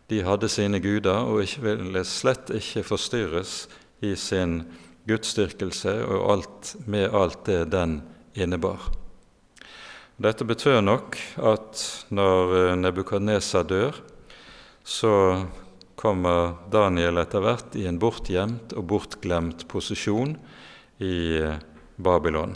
De 0.07 0.21
hadde 0.23 0.51
sine 0.53 0.79
guder 0.83 1.27
og 1.27 1.43
ikke 1.43 1.65
ville 1.67 2.05
slett 2.07 2.53
ikke 2.55 2.85
forstyrres 2.87 3.67
i 4.05 4.15
sin 4.19 4.61
gudsdyrkelse 5.11 5.97
og 6.07 6.27
alt, 6.37 6.75
med 6.87 7.11
alt 7.11 7.43
det 7.51 7.65
den 7.75 7.99
innebar. 8.39 8.93
Dette 10.23 10.47
betød 10.47 10.85
nok 10.87 11.19
at 11.43 11.83
når 12.15 12.57
eh, 12.61 12.77
Nebukadnesar 12.79 13.67
dør, 13.67 13.99
så 14.87 15.43
kommer 15.99 16.61
Daniel 16.71 17.19
etter 17.23 17.43
hvert 17.43 17.75
i 17.79 17.89
en 17.91 17.99
bortgjemt 18.03 18.75
og 18.79 18.87
bortglemt 18.91 19.67
posisjon 19.71 20.37
i 21.03 21.39
eh, 21.41 21.59
Babylon. 21.97 22.55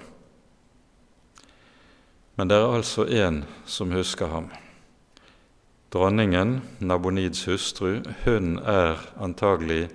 Men 2.36 2.48
det 2.48 2.56
er 2.60 2.76
altså 2.78 3.06
én 3.08 3.42
som 3.66 3.92
husker 3.96 4.30
ham. 4.30 4.50
Dronningen, 5.90 6.60
Nabonids 6.78 7.46
hustru, 7.48 8.02
hun 8.24 8.58
er 8.58 9.00
antagelig 9.22 9.88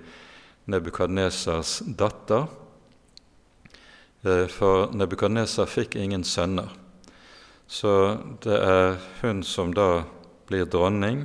Nebukadnesers 0.66 1.80
datter, 1.86 2.48
eh, 4.26 4.46
for 4.50 4.90
Nebukadneser 4.92 5.70
fikk 5.70 5.96
ingen 5.96 6.24
sønner. 6.24 6.72
Så 7.66 8.18
det 8.44 8.58
er 8.58 8.98
hun 9.22 9.42
som 9.46 9.72
da 9.72 10.04
blir 10.50 10.66
dronning, 10.68 11.24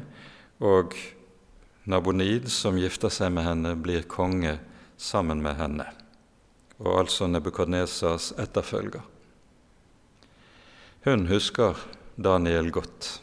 og 0.63 0.95
Nabonid, 1.87 2.49
som 2.51 2.77
gifter 2.79 3.11
seg 3.11 3.31
med 3.35 3.45
henne, 3.47 3.73
blir 3.79 4.05
konge 4.07 4.57
sammen 4.99 5.41
med 5.43 5.55
henne, 5.55 5.85
og 6.79 6.99
altså 7.01 7.27
Nebukadnesas 7.27 8.33
etterfølger. 8.37 9.01
Hun 11.07 11.27
husker 11.29 11.77
Daniel 12.15 12.71
godt 12.71 13.21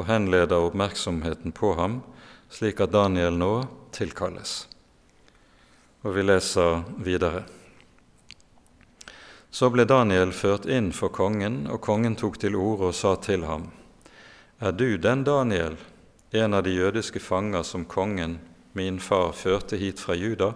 og 0.00 0.06
henleder 0.08 0.56
oppmerksomheten 0.56 1.52
på 1.52 1.74
ham, 1.76 2.00
slik 2.50 2.80
at 2.80 2.94
Daniel 2.94 3.36
nå 3.36 3.52
tilkalles. 3.92 4.66
Og 6.02 6.16
vi 6.16 6.24
leser 6.24 6.82
videre. 7.04 7.44
Så 9.52 9.68
ble 9.68 9.84
Daniel 9.84 10.32
ført 10.32 10.64
inn 10.64 10.90
for 10.96 11.12
kongen, 11.12 11.66
og 11.68 11.82
kongen 11.84 12.16
tok 12.16 12.38
til 12.40 12.56
orde 12.56 12.88
og 12.88 12.94
sa 12.96 13.14
til 13.16 13.44
ham:" 13.44 13.70
Er 14.60 14.72
du 14.72 14.96
den 14.96 15.24
Daniel 15.24 15.76
en 16.30 16.54
av 16.54 16.62
de 16.62 16.70
jødiske 16.70 17.20
fanger 17.20 17.62
som 17.62 17.84
kongen, 17.84 18.38
min 18.72 19.00
far, 19.00 19.32
førte 19.32 19.76
hit 19.76 20.00
fra 20.00 20.14
Juda. 20.14 20.54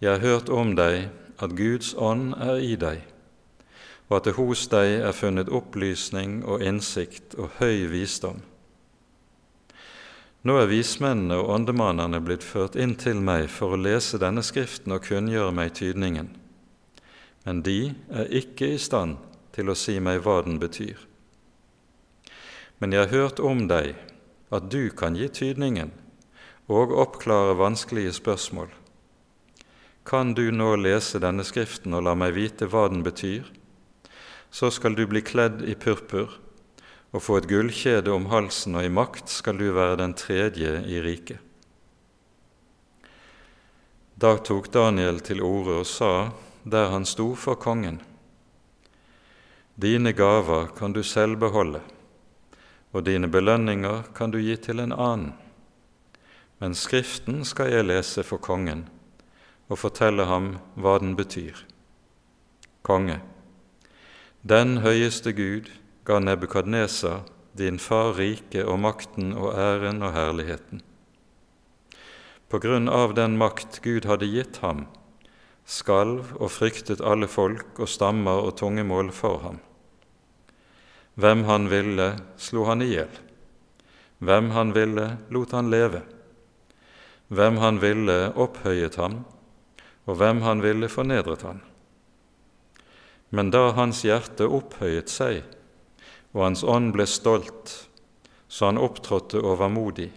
Jeg 0.00 0.16
har 0.16 0.22
hørt 0.24 0.48
om 0.48 0.70
deg 0.78 1.10
at 1.44 1.52
Guds 1.56 1.90
ånd 1.92 2.32
er 2.40 2.56
i 2.64 2.72
deg, 2.80 3.02
og 4.08 4.14
at 4.16 4.28
det 4.30 4.32
hos 4.38 4.62
deg 4.72 4.94
er 5.04 5.12
funnet 5.12 5.52
opplysning 5.52 6.38
og 6.48 6.64
innsikt 6.64 7.36
og 7.36 7.58
høy 7.58 7.84
visdom. 7.92 8.40
Nå 10.40 10.56
er 10.56 10.70
vismennene 10.70 11.36
og 11.36 11.52
åndemannene 11.52 12.22
blitt 12.24 12.46
ført 12.46 12.78
inn 12.80 12.94
til 12.96 13.20
meg 13.20 13.50
for 13.52 13.76
å 13.76 13.80
lese 13.80 14.16
denne 14.22 14.40
skriften 14.40 14.96
og 14.96 15.04
kunngjøre 15.04 15.52
meg 15.52 15.74
tydningen, 15.76 16.32
men 17.44 17.60
de 17.66 17.92
er 18.08 18.32
ikke 18.40 18.72
i 18.72 18.80
stand 18.80 19.20
til 19.52 19.68
å 19.68 19.76
si 19.76 19.98
meg 20.00 20.24
hva 20.24 20.40
den 20.48 20.56
betyr. 20.62 20.96
Men 22.80 22.96
jeg 22.96 23.04
har 23.04 23.12
hørt 23.12 23.44
om 23.44 23.66
deg 23.68 23.92
at 24.48 24.72
du 24.72 24.88
kan 24.96 25.12
gi 25.12 25.28
tydningen 25.28 25.92
og 26.72 26.96
oppklare 26.96 27.58
vanskelige 27.60 28.16
spørsmål. 28.16 28.70
Kan 30.04 30.34
du 30.34 30.50
nå 30.50 30.74
lese 30.80 31.20
denne 31.22 31.44
Skriften 31.46 31.94
og 31.96 32.04
la 32.06 32.14
meg 32.18 32.34
vite 32.36 32.68
hva 32.70 32.88
den 32.90 33.04
betyr? 33.06 33.46
Så 34.50 34.70
skal 34.74 34.96
du 34.98 35.04
bli 35.06 35.22
kledd 35.22 35.62
i 35.62 35.76
purpur 35.78 36.38
og 37.10 37.22
få 37.22 37.40
et 37.40 37.48
gullkjede 37.50 38.10
om 38.14 38.28
halsen, 38.30 38.76
og 38.78 38.86
i 38.86 38.92
makt 38.92 39.30
skal 39.30 39.58
du 39.58 39.70
være 39.74 39.98
den 40.02 40.14
tredje 40.14 40.80
i 40.86 41.00
riket. 41.02 41.38
Da 44.20 44.36
tok 44.36 44.68
Daniel 44.72 45.18
til 45.24 45.42
orde 45.42 45.80
og 45.80 45.88
sa, 45.88 46.30
der 46.62 46.90
han 46.92 47.06
sto 47.08 47.32
for 47.34 47.58
kongen, 47.58 48.02
Dine 49.80 50.12
gaver 50.12 50.66
kan 50.76 50.92
du 50.92 51.00
selv 51.02 51.38
beholde 51.40 51.80
og 52.92 53.06
dine 53.06 53.30
belønninger 53.30 54.10
kan 54.14 54.32
du 54.32 54.40
gi 54.42 54.56
til 54.58 54.82
en 54.82 54.92
annen. 54.92 55.32
Men 56.60 56.74
Skriften 56.76 57.44
skal 57.48 57.70
jeg 57.72 57.86
lese 57.86 58.24
for 58.26 58.42
kongen 58.42 58.84
og 59.70 59.78
fortelle 59.78 60.26
ham 60.26 60.56
hva 60.74 60.98
den 61.00 61.14
betyr. 61.16 61.62
Konge, 62.82 63.20
den 64.42 64.80
høyeste 64.84 65.32
Gud 65.36 65.70
ga 66.08 66.18
Nebukadnesa, 66.18 67.20
din 67.58 67.78
far, 67.78 68.14
riket 68.16 68.64
og 68.64 68.80
makten 68.80 69.34
og 69.36 69.52
æren 69.54 70.02
og 70.02 70.14
herligheten. 70.14 70.80
På 72.50 72.58
grunn 72.58 72.88
av 72.88 73.14
den 73.14 73.36
makt 73.38 73.82
Gud 73.84 74.08
hadde 74.10 74.26
gitt 74.26 74.58
ham, 74.64 74.86
skalv 75.68 76.32
og 76.40 76.50
fryktet 76.50 77.02
alle 77.04 77.28
folk 77.30 77.78
og 77.78 77.90
stammer 77.90 78.42
og 78.46 78.56
tungemål 78.58 79.12
for 79.14 79.38
ham. 79.44 79.60
Hvem 81.20 81.44
han 81.44 81.68
ville, 81.70 82.14
slo 82.40 82.64
han 82.66 82.82
i 82.82 82.88
hjel. 82.94 83.12
Hvem 84.24 84.50
han 84.56 84.72
ville, 84.74 85.06
lot 85.30 85.52
han 85.52 85.70
leve. 85.70 86.00
Hvem 87.28 87.60
han 87.62 87.78
ville, 87.82 88.16
opphøyet 88.34 88.96
ham, 88.96 89.20
og 90.08 90.16
hvem 90.20 90.42
han 90.46 90.62
ville, 90.64 90.88
fornedret 90.88 91.42
han. 91.46 91.60
Men 93.30 93.50
da 93.54 93.70
hans 93.76 94.02
hjerte 94.04 94.48
opphøyet 94.50 95.10
seg, 95.12 95.44
og 96.34 96.44
hans 96.48 96.64
ånd 96.64 96.92
ble 96.94 97.06
stolt, 97.06 97.74
så 98.50 98.70
han 98.70 98.80
opptrådte 98.80 99.42
overmodig, 99.46 100.10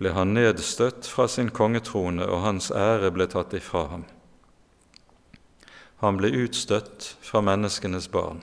ble 0.00 0.12
han 0.12 0.34
nedstøtt 0.36 1.08
fra 1.08 1.26
sin 1.28 1.50
kongetrone, 1.52 2.24
og 2.24 2.44
hans 2.44 2.70
ære 2.70 3.12
ble 3.12 3.28
tatt 3.32 3.56
ifra 3.56 3.86
ham. 3.92 4.04
Han 6.04 6.18
ble 6.20 6.32
utstøtt 6.44 7.14
fra 7.24 7.40
menneskenes 7.44 8.10
barn. 8.12 8.42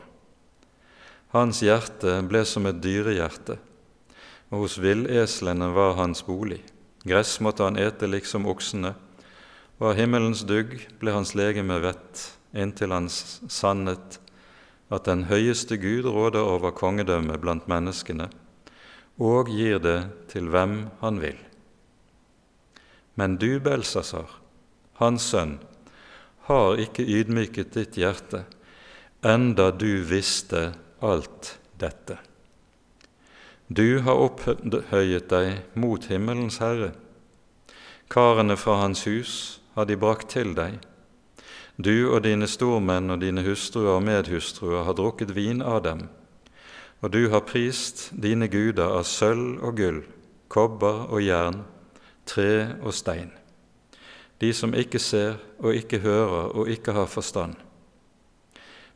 Hans 1.33 1.61
hjerte 1.65 2.19
ble 2.29 2.41
som 2.45 2.65
et 2.69 2.81
dyrehjerte, 2.81 3.59
og 4.53 4.65
hos 4.65 4.79
villeslene 4.81 5.69
var 5.73 5.97
hans 5.97 6.21
bolig. 6.25 6.61
Gress 7.05 7.39
måtte 7.41 7.65
han 7.65 7.77
ete 7.77 8.09
liksom 8.09 8.45
oksene, 8.49 8.93
av 9.83 9.97
himmelens 9.99 10.45
dugg 10.47 10.77
ble 11.01 11.11
hans 11.11 11.33
legeme 11.35 11.75
vett, 11.83 12.21
inntil 12.55 12.93
hans 12.95 13.41
sannhet 13.51 14.19
at 14.93 15.07
den 15.09 15.25
høyeste 15.27 15.75
Gud 15.81 16.07
råder 16.07 16.45
over 16.45 16.71
kongedømmet 16.75 17.41
blant 17.43 17.67
menneskene, 17.67 18.29
og 19.19 19.49
gir 19.51 19.81
det 19.83 19.99
til 20.31 20.47
hvem 20.53 20.85
han 21.01 21.19
vil. 21.21 21.39
Men 23.19 23.37
du, 23.41 23.59
Belsasar, 23.61 24.29
hans 25.01 25.25
sønn, 25.33 25.57
har 26.47 26.79
ikke 26.81 27.03
ydmyket 27.03 27.75
ditt 27.75 27.97
hjerte, 27.99 28.43
enda 29.23 29.69
du 29.71 30.03
visste 30.07 30.71
alt 31.03 31.57
dette. 31.79 32.17
Du 33.67 33.99
har 34.05 34.19
opphøyet 34.19 35.29
deg 35.31 35.79
mot 35.79 36.07
himmelens 36.11 36.59
Herre. 36.61 36.91
Karene 38.11 38.57
fra 38.59 38.81
hans 38.83 39.05
hus 39.07 39.35
har 39.75 39.85
de 39.85 39.97
brakt 39.97 40.29
til 40.33 40.53
deg. 40.57 40.79
Du 41.77 42.13
og 42.13 42.23
dine 42.25 42.47
stormenn 42.47 43.09
og 43.09 43.21
dine 43.23 43.41
hustruer 43.45 43.97
og 43.97 44.03
medhustruer 44.05 44.85
har 44.85 44.97
drukket 44.97 45.33
vin 45.33 45.61
av 45.65 45.81
dem, 45.87 46.03
og 47.01 47.11
du 47.11 47.27
har 47.33 47.47
prist 47.49 48.11
dine 48.13 48.47
guder 48.47 48.93
av 48.99 49.07
sølv 49.09 49.63
og 49.65 49.79
gull, 49.79 50.03
kobber 50.53 51.07
og 51.09 51.23
jern, 51.25 51.63
tre 52.29 52.77
og 52.83 52.93
stein, 52.93 53.33
de 54.39 54.53
som 54.53 54.75
ikke 54.77 55.01
ser 55.01 55.39
og 55.59 55.73
ikke 55.73 56.03
hører 56.05 56.53
og 56.53 56.69
ikke 56.69 56.93
har 56.93 57.09
forstand. 57.09 57.57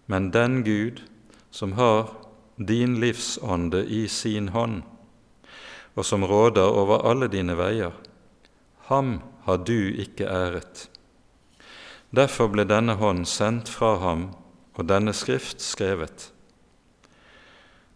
Men 0.06 0.30
den 0.32 0.62
Gud 0.64 1.02
som 1.52 1.74
har 1.74 2.14
din 2.58 3.00
livsånde 3.02 3.84
i 3.86 4.08
sin 4.08 4.50
hånd, 4.54 4.84
og 5.98 6.06
som 6.06 6.24
råder 6.24 6.70
over 6.70 7.02
alle 7.10 7.28
dine 7.28 7.58
veier, 7.58 7.92
ham 8.88 9.18
har 9.48 9.58
du 9.64 9.96
ikke 9.96 10.28
æret. 10.28 10.90
Derfor 12.12 12.52
ble 12.52 12.66
denne 12.68 12.98
hånd 13.00 13.26
sendt 13.28 13.72
fra 13.72 13.96
ham 14.02 14.30
og 14.76 14.88
denne 14.90 15.14
skrift 15.16 15.64
skrevet. 15.64 16.30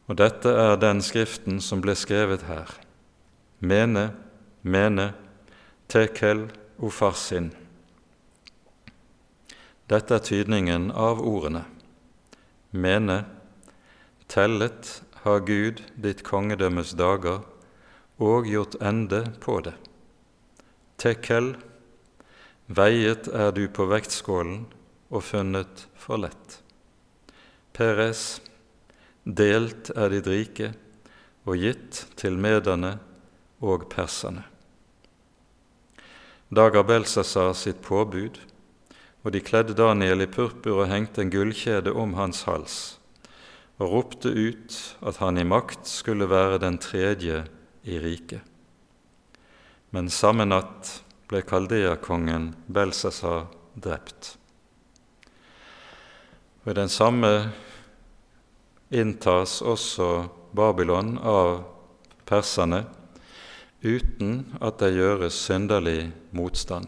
Og 0.08 0.18
dette 0.20 0.52
er 0.52 0.80
den 0.80 1.04
skriften 1.04 1.60
som 1.64 1.84
ble 1.84 1.96
skrevet 1.96 2.48
her. 2.48 2.72
Mene, 3.60 4.10
mene, 4.64 5.12
tekel 5.92 6.48
ofarsin. 6.80 7.52
Dette 9.92 10.18
er 10.18 10.24
tydningen 10.24 10.90
av 10.96 11.20
ordene. 11.20 11.66
Mene, 12.72 13.22
tellet 14.32 15.02
har 15.28 15.44
Gud 15.44 15.84
ditt 16.00 16.24
kongedømmes 16.24 16.96
dager 16.96 17.44
og 18.24 18.48
gjort 18.48 18.80
ende 18.80 19.26
på 19.44 19.60
det. 19.68 19.76
Tekel, 21.02 21.56
veiet 22.70 23.26
er 23.34 23.50
du 23.58 23.64
på 23.74 23.88
vektskålen 23.90 24.68
og 25.10 25.24
funnet 25.26 25.88
for 25.98 26.22
lett. 26.22 26.60
Peres, 27.74 28.38
delt 29.26 29.90
er 29.98 30.14
ditt 30.14 30.30
rike 30.30 30.70
og 31.50 31.58
gitt 31.58 32.04
til 32.22 32.38
mederne 32.38 33.00
og 33.66 33.88
perserne. 33.90 34.44
Da 36.54 36.68
ga 36.70 36.86
Belsasar 36.86 37.56
sitt 37.58 37.82
påbud, 37.82 38.38
og 39.26 39.34
de 39.34 39.42
kledde 39.42 39.74
Daniel 39.78 40.22
i 40.22 40.30
purpur 40.30 40.84
og 40.84 40.92
hengte 40.92 41.26
en 41.26 41.34
gullkjede 41.34 41.96
om 41.98 42.14
hans 42.20 42.44
hals, 42.46 42.78
og 43.82 43.90
ropte 43.96 44.30
ut 44.30 44.78
at 45.02 45.18
han 45.24 45.42
i 45.42 45.50
makt 45.50 45.90
skulle 45.90 46.30
være 46.30 46.62
den 46.62 46.78
tredje 46.78 47.42
i 47.90 47.98
riket. 48.06 48.51
Men 49.92 50.08
samme 50.10 50.46
natt 50.48 51.02
ble 51.28 51.42
Kaldea-kongen 51.44 52.54
Belsasar 52.72 53.50
drept. 53.76 54.38
Og 56.64 56.72
I 56.72 56.78
den 56.78 56.92
samme 56.92 57.32
inntas 58.92 59.60
også 59.62 60.08
Babylon 60.56 61.18
av 61.18 61.64
perserne 62.28 62.86
uten 63.82 64.46
at 64.62 64.80
det 64.80 64.94
gjøres 64.96 65.40
synderlig 65.48 66.12
motstand. 66.36 66.88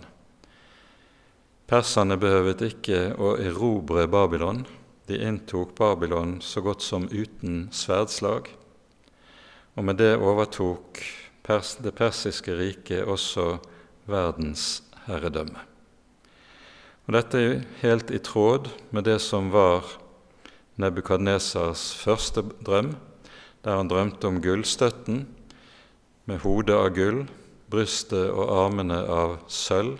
Perserne 1.67 2.19
behøvet 2.21 2.61
ikke 2.67 3.01
å 3.17 3.33
erobre 3.41 4.05
Babylon. 4.07 4.61
De 5.09 5.17
inntok 5.19 5.73
Babylon 5.75 6.37
så 6.43 6.63
godt 6.63 6.83
som 6.85 7.09
uten 7.11 7.65
sverdslag, 7.75 8.47
og 9.75 9.87
med 9.87 9.99
det 9.99 10.13
overtok 10.21 11.01
det 11.43 11.91
persiske 11.95 12.55
riket 12.55 13.03
også 13.03 13.57
verdens 14.07 14.83
herredømme. 15.07 15.59
Og 17.03 17.13
Dette 17.17 17.37
er 17.37 17.63
helt 17.81 18.11
i 18.11 18.19
tråd 18.23 18.69
med 18.91 19.03
det 19.03 19.19
som 19.21 19.51
var 19.51 19.83
Nebukadnesars 20.79 21.91
første 21.99 22.41
drøm, 22.65 22.95
der 23.63 23.75
han 23.77 23.89
drømte 23.91 24.27
om 24.27 24.39
gullstøtten 24.41 25.27
med 26.25 26.39
hodet 26.41 26.75
av 26.79 26.89
gull, 26.95 27.25
brystet 27.69 28.31
og 28.31 28.49
armene 28.65 29.01
av 29.03 29.37
sølv, 29.51 29.99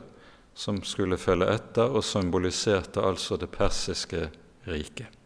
som 0.56 0.80
skulle 0.86 1.18
følge 1.18 1.50
etter 1.50 1.92
og 1.92 2.06
symboliserte 2.06 3.04
altså 3.04 3.38
det 3.42 3.50
persiske 3.52 4.30
riket. 4.70 5.23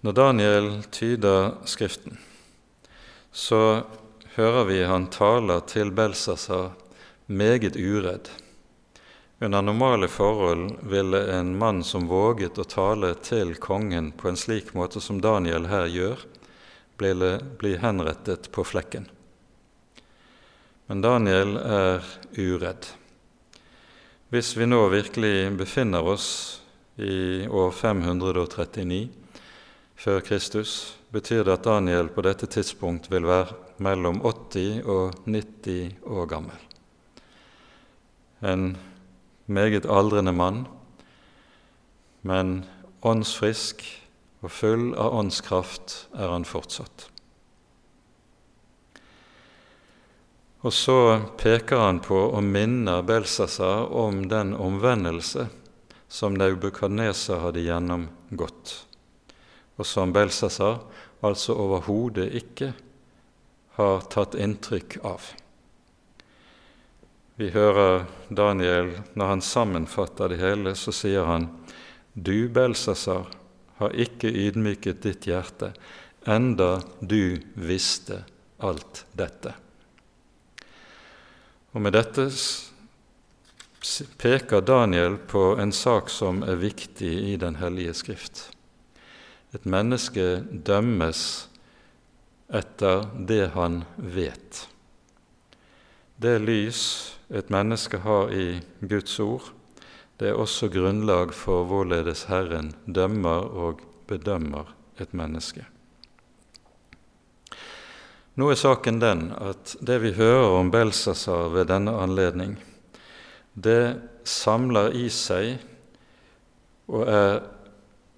Når 0.00 0.12
Daniel 0.12 0.66
tyder 0.94 1.56
Skriften, 1.66 2.18
så 3.32 3.82
hører 4.36 4.68
vi 4.68 4.76
han 4.86 5.08
taler 5.10 5.64
til 5.66 5.90
Belsasar 5.90 6.76
meget 7.26 7.74
uredd. 7.74 8.30
Under 9.42 9.62
normale 9.62 10.06
forhold 10.08 10.78
ville 10.86 11.24
en 11.34 11.50
mann 11.58 11.82
som 11.82 12.06
våget 12.06 12.62
å 12.62 12.68
tale 12.70 13.10
til 13.26 13.56
kongen 13.58 14.12
på 14.14 14.30
en 14.30 14.38
slik 14.38 14.70
måte 14.78 15.02
som 15.02 15.18
Daniel 15.18 15.66
her 15.66 15.90
gjør, 15.90 16.22
bli 16.98 17.74
henrettet 17.82 18.52
på 18.54 18.62
flekken. 18.62 19.10
Men 20.86 21.02
Daniel 21.02 21.56
er 21.58 22.06
uredd. 22.38 22.86
Hvis 24.30 24.54
vi 24.54 24.66
nå 24.70 24.84
virkelig 24.94 25.56
befinner 25.58 26.06
oss 26.06 26.28
i 27.02 27.46
år 27.50 27.74
539 27.74 29.08
før 29.98 30.22
Kristus, 30.22 30.94
betyr 31.10 31.42
det 31.44 31.56
at 31.58 31.66
Daniel 31.66 32.10
på 32.14 32.22
dette 32.22 32.46
tidspunkt 32.46 33.10
vil 33.10 33.26
være 33.26 33.56
mellom 33.82 34.20
80 34.22 34.86
og 34.86 35.18
90 35.26 35.98
år 36.06 36.30
gammel. 36.30 36.58
En 38.42 38.76
meget 39.46 39.88
aldrende 39.90 40.32
mann, 40.32 40.66
men 42.22 42.62
åndsfrisk 43.02 43.82
og 44.42 44.50
full 44.54 44.90
av 44.94 45.14
åndskraft 45.18 46.04
er 46.14 46.30
han 46.30 46.46
fortsatt. 46.46 47.08
Og 50.66 50.74
så 50.74 50.98
peker 51.38 51.78
han 51.78 52.00
på 52.02 52.18
og 52.18 52.42
minner 52.42 53.02
Belsasar 53.06 53.90
om 53.94 54.24
den 54.30 54.54
omvendelse 54.54 55.46
som 56.08 56.34
Naubukadneser 56.34 57.42
hadde 57.44 57.62
gjennomgått, 57.62 58.87
og 59.78 59.86
som 59.86 60.12
Belsasar 60.12 60.80
altså 61.24 61.54
overhodet 61.58 62.28
ikke 62.38 62.72
har 63.78 64.00
tatt 64.10 64.34
inntrykk 64.34 64.98
av. 65.06 65.22
Vi 67.38 67.52
hører 67.54 68.08
Daniel 68.28 68.96
når 69.14 69.30
han 69.30 69.42
sammenfatter 69.46 70.32
det 70.34 70.40
hele, 70.42 70.74
så 70.74 70.90
sier 70.94 71.28
han 71.28 71.46
Du, 72.12 72.48
Belsasar, 72.50 73.28
har 73.78 73.94
ikke 73.94 74.26
ydmyket 74.26 75.04
ditt 75.04 75.28
hjerte, 75.30 75.70
enda 76.26 76.80
du 76.98 77.38
visste 77.54 78.24
alt 78.58 79.04
dette. 79.14 79.54
Og 81.70 81.84
Med 81.84 81.94
dette 81.94 82.26
peker 84.18 84.66
Daniel 84.66 85.14
på 85.30 85.52
en 85.62 85.70
sak 85.72 86.10
som 86.10 86.42
er 86.42 86.58
viktig 86.58 87.14
i 87.30 87.36
Den 87.38 87.62
hellige 87.62 87.94
skrift. 87.94 88.57
Et 89.56 89.64
menneske 89.64 90.42
dømmes 90.52 91.20
etter 92.52 93.06
det 93.28 93.46
han 93.54 93.82
vet. 93.96 94.66
Det 96.20 96.34
lys 96.42 96.82
et 97.28 97.48
menneske 97.52 98.00
har 98.04 98.32
i 98.34 98.60
Guds 98.80 99.16
ord, 99.20 99.52
det 100.18 100.32
er 100.32 100.40
også 100.40 100.68
grunnlag 100.72 101.30
for 101.36 101.64
hvorledes 101.68 102.24
Herren 102.26 102.72
dømmer 102.84 103.46
og 103.54 103.84
bedømmer 104.10 104.72
et 104.98 105.12
menneske. 105.14 105.62
Nå 108.38 108.48
er 108.50 108.58
saken 108.58 108.98
den 109.02 109.28
at 109.34 109.76
det 109.82 110.00
vi 110.02 110.12
hører 110.14 110.58
om 110.58 110.72
Belsasar 110.74 111.52
ved 111.54 111.68
denne 111.70 111.94
anledning, 112.02 112.56
det 113.54 113.98
samler 114.26 114.94
i 114.94 115.08
seg 115.10 115.56
og 116.88 117.06
er 117.06 117.40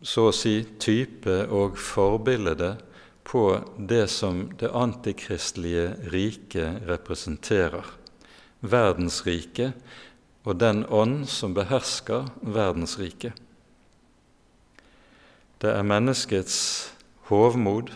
så 0.02 0.28
å 0.28 0.34
si 0.34 0.62
type 0.80 1.42
og 1.52 1.78
forbilde 1.80 2.74
på 3.26 3.44
det 3.76 4.06
som 4.10 4.46
det 4.58 4.70
antikristelige 4.74 5.92
riket 6.12 6.86
representerer. 6.88 7.84
Verdensriket 8.60 9.76
og 10.44 10.58
den 10.60 10.84
ånd 10.88 11.28
som 11.28 11.54
behersker 11.56 12.30
verdensriket. 12.42 13.36
Det 15.60 15.72
er 15.76 15.84
menneskets 15.84 16.58
hovmod 17.28 17.92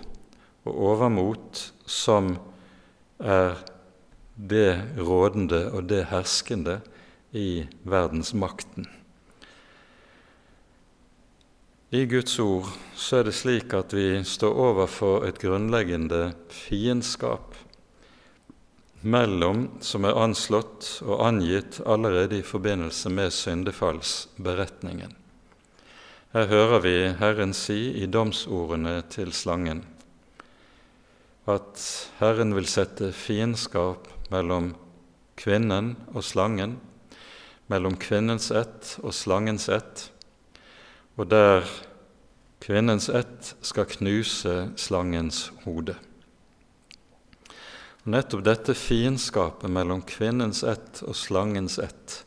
og 0.68 0.74
overmot 0.92 1.62
som 1.88 2.36
er 3.18 3.56
det 4.36 4.82
rådende 4.98 5.70
og 5.72 5.88
det 5.88 6.04
herskende 6.10 6.80
i 7.32 7.64
verdensmakten. 7.88 8.86
I 11.94 12.06
Guds 12.10 12.40
ord 12.42 12.66
så 12.98 13.20
er 13.20 13.28
det 13.28 13.36
slik 13.38 13.74
at 13.76 13.92
vi 13.94 14.18
står 14.26 14.56
overfor 14.58 15.28
et 15.28 15.36
grunnleggende 15.38 16.32
fiendskap 16.50 17.52
mellom, 19.06 19.68
som 19.78 20.02
er 20.08 20.18
anslått 20.18 20.88
og 21.04 21.20
angitt 21.22 21.78
allerede 21.86 22.40
i 22.40 22.46
forbindelse 22.46 23.12
med 23.14 23.30
syndefallsberetningen. 23.36 25.12
Her 26.34 26.50
hører 26.50 26.82
vi 26.82 26.94
Herren 27.20 27.54
si 27.54 27.76
i 28.02 28.08
domsordene 28.10 28.96
til 29.14 29.30
slangen 29.30 29.84
at 31.46 31.84
Herren 32.18 32.56
vil 32.58 32.66
sette 32.66 33.12
fiendskap 33.14 34.10
mellom 34.34 34.72
kvinnen 35.38 35.94
og 36.10 36.26
slangen, 36.26 36.74
mellom 37.70 37.94
kvinnens 38.02 38.50
ett 38.50 38.96
og 39.04 39.14
slangens 39.14 39.68
ett, 39.70 40.08
og 41.16 41.28
der 41.30 41.66
kvinnens 42.64 43.08
ett 43.08 43.54
skal 43.62 43.86
knuse 43.90 44.54
slangens 44.80 45.50
hode. 45.64 45.96
Nettopp 48.04 48.44
dette 48.44 48.74
fiendskapet 48.76 49.70
mellom 49.72 50.02
kvinnens 50.04 50.62
ett 50.64 51.02
og 51.06 51.16
slangens 51.16 51.78
ett, 51.78 52.24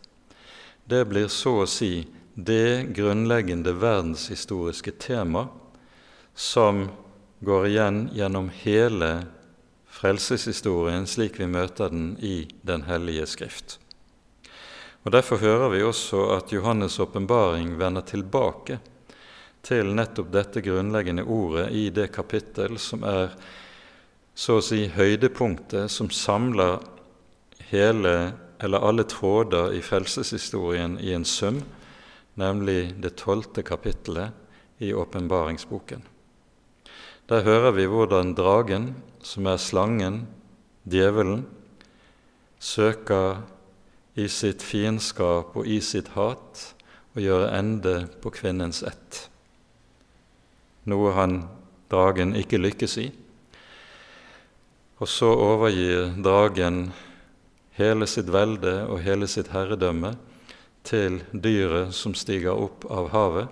det 0.86 1.04
blir 1.10 1.28
så 1.28 1.62
å 1.64 1.70
si 1.70 2.08
det 2.34 2.94
grunnleggende 2.96 3.74
verdenshistoriske 3.78 4.94
tema 5.02 5.48
som 6.38 6.88
går 7.40 7.68
igjen 7.68 8.00
gjennom 8.14 8.52
hele 8.64 9.12
frelseshistorien 9.98 11.08
slik 11.10 11.40
vi 11.42 11.50
møter 11.50 11.90
den 11.94 12.14
i 12.22 12.48
Den 12.62 12.86
hellige 12.88 13.26
skrift. 13.28 13.80
Og 15.06 15.12
Derfor 15.12 15.38
hører 15.38 15.70
vi 15.72 15.84
også 15.84 16.24
at 16.36 16.54
Johannes' 16.54 17.00
åpenbaring 17.02 17.78
vender 17.80 18.02
tilbake 18.02 18.80
til 19.68 19.94
nettopp 19.96 20.32
dette 20.32 20.62
grunnleggende 20.64 21.24
ordet 21.24 21.70
i 21.76 21.90
det 21.92 22.10
kapittel 22.16 22.78
som 22.80 23.04
er 23.08 23.34
så 24.38 24.60
å 24.60 24.64
si 24.64 24.86
høydepunktet 24.94 25.92
som 25.92 26.12
samler 26.14 26.78
hele 27.72 28.14
eller 28.64 28.86
alle 28.86 29.06
tråder 29.10 29.74
i 29.78 29.82
frelseshistorien 29.86 30.98
i 31.02 31.14
en 31.14 31.26
sum, 31.26 31.60
nemlig 32.38 32.94
det 33.02 33.16
tolvte 33.22 33.64
kapittelet 33.66 34.34
i 34.82 34.94
åpenbaringsboken. 34.94 36.02
Der 37.28 37.44
hører 37.44 37.74
vi 37.76 37.86
hvordan 37.90 38.34
dragen, 38.38 38.92
som 39.22 39.50
er 39.50 39.60
slangen, 39.60 40.24
djevelen, 40.88 41.44
søker 42.60 43.44
i 44.18 44.26
sitt 44.32 44.64
fiendskap 44.66 45.56
og 45.58 45.68
i 45.70 45.78
sitt 45.84 46.16
hat 46.16 46.64
og 47.14 47.22
gjøre 47.22 47.52
ende 47.58 47.96
på 48.22 48.32
kvinnens 48.34 48.84
ett, 48.86 49.28
noe 50.90 51.14
han, 51.18 51.44
dragen, 51.92 52.34
ikke 52.38 52.60
lykkes 52.60 52.98
i. 53.02 53.08
Og 54.98 55.10
så 55.10 55.30
overgir 55.30 56.16
dragen 56.26 56.88
hele 57.78 58.08
sitt 58.10 58.32
velde 58.34 58.80
og 58.88 59.04
hele 59.06 59.30
sitt 59.30 59.52
herredømme 59.54 60.16
til 60.88 61.22
dyret 61.32 61.94
som 61.94 62.16
stiger 62.18 62.58
opp 62.58 62.88
av 62.90 63.12
havet, 63.14 63.48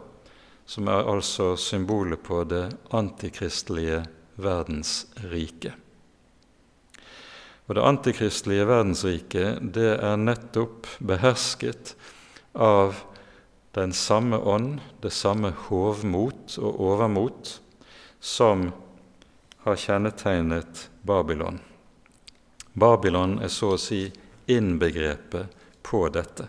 som 0.66 0.90
er 0.90 1.06
altså 1.06 1.54
symbolet 1.62 2.24
på 2.26 2.42
det 2.50 2.66
antikristelige 2.96 4.02
verdensriket. 4.42 5.85
Og 7.66 7.76
det 7.78 7.86
antikristelige 7.86 8.68
verdensriket 8.70 9.62
det 9.74 9.96
er 9.98 10.22
nettopp 10.22 10.90
behersket 11.02 11.96
av 12.54 13.02
den 13.76 13.94
samme 13.94 14.38
ånd, 14.38 14.80
det 15.02 15.12
samme 15.12 15.52
hovmot 15.66 16.56
og 16.62 16.82
overmot, 16.92 17.58
som 18.22 18.70
har 19.66 19.82
kjennetegnet 19.82 20.86
Babylon. 21.04 21.60
Babylon 22.74 23.40
er 23.44 23.52
så 23.52 23.74
å 23.74 23.82
si 23.82 24.06
innbegrepet 24.52 25.52
på 25.86 26.06
dette. 26.14 26.48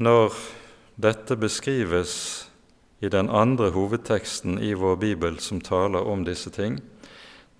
Når 0.00 0.32
dette 0.96 1.36
beskrives 1.36 2.12
i 3.04 3.08
den 3.12 3.28
andre 3.28 3.70
hovedteksten 3.74 4.58
i 4.64 4.72
vår 4.74 4.96
bibel 5.00 5.38
som 5.44 5.60
taler 5.60 6.08
om 6.08 6.24
disse 6.24 6.50
ting, 6.52 6.80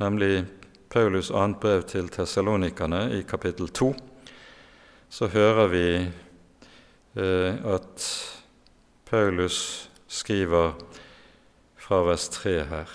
nemlig 0.01 0.47
Paulus' 0.89 1.33
annet 1.35 1.61
brev 1.61 1.83
til 1.91 2.09
tessalonikerne 2.09 3.09
i 3.19 3.23
kapittel 3.27 3.69
2, 3.69 3.91
så 5.09 5.29
hører 5.33 5.67
vi 5.73 5.87
eh, 7.17 7.59
at 7.75 8.07
Paulus 9.07 9.91
skriver 10.09 10.73
fra 11.77 12.03
vers 12.07 12.29
3 12.29 12.55
her. 12.71 12.91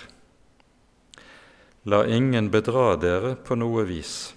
La 1.84 2.04
ingen 2.06 2.50
bedra 2.50 2.96
dere 3.00 3.34
på 3.34 3.56
noe 3.58 3.84
vis. 3.88 4.34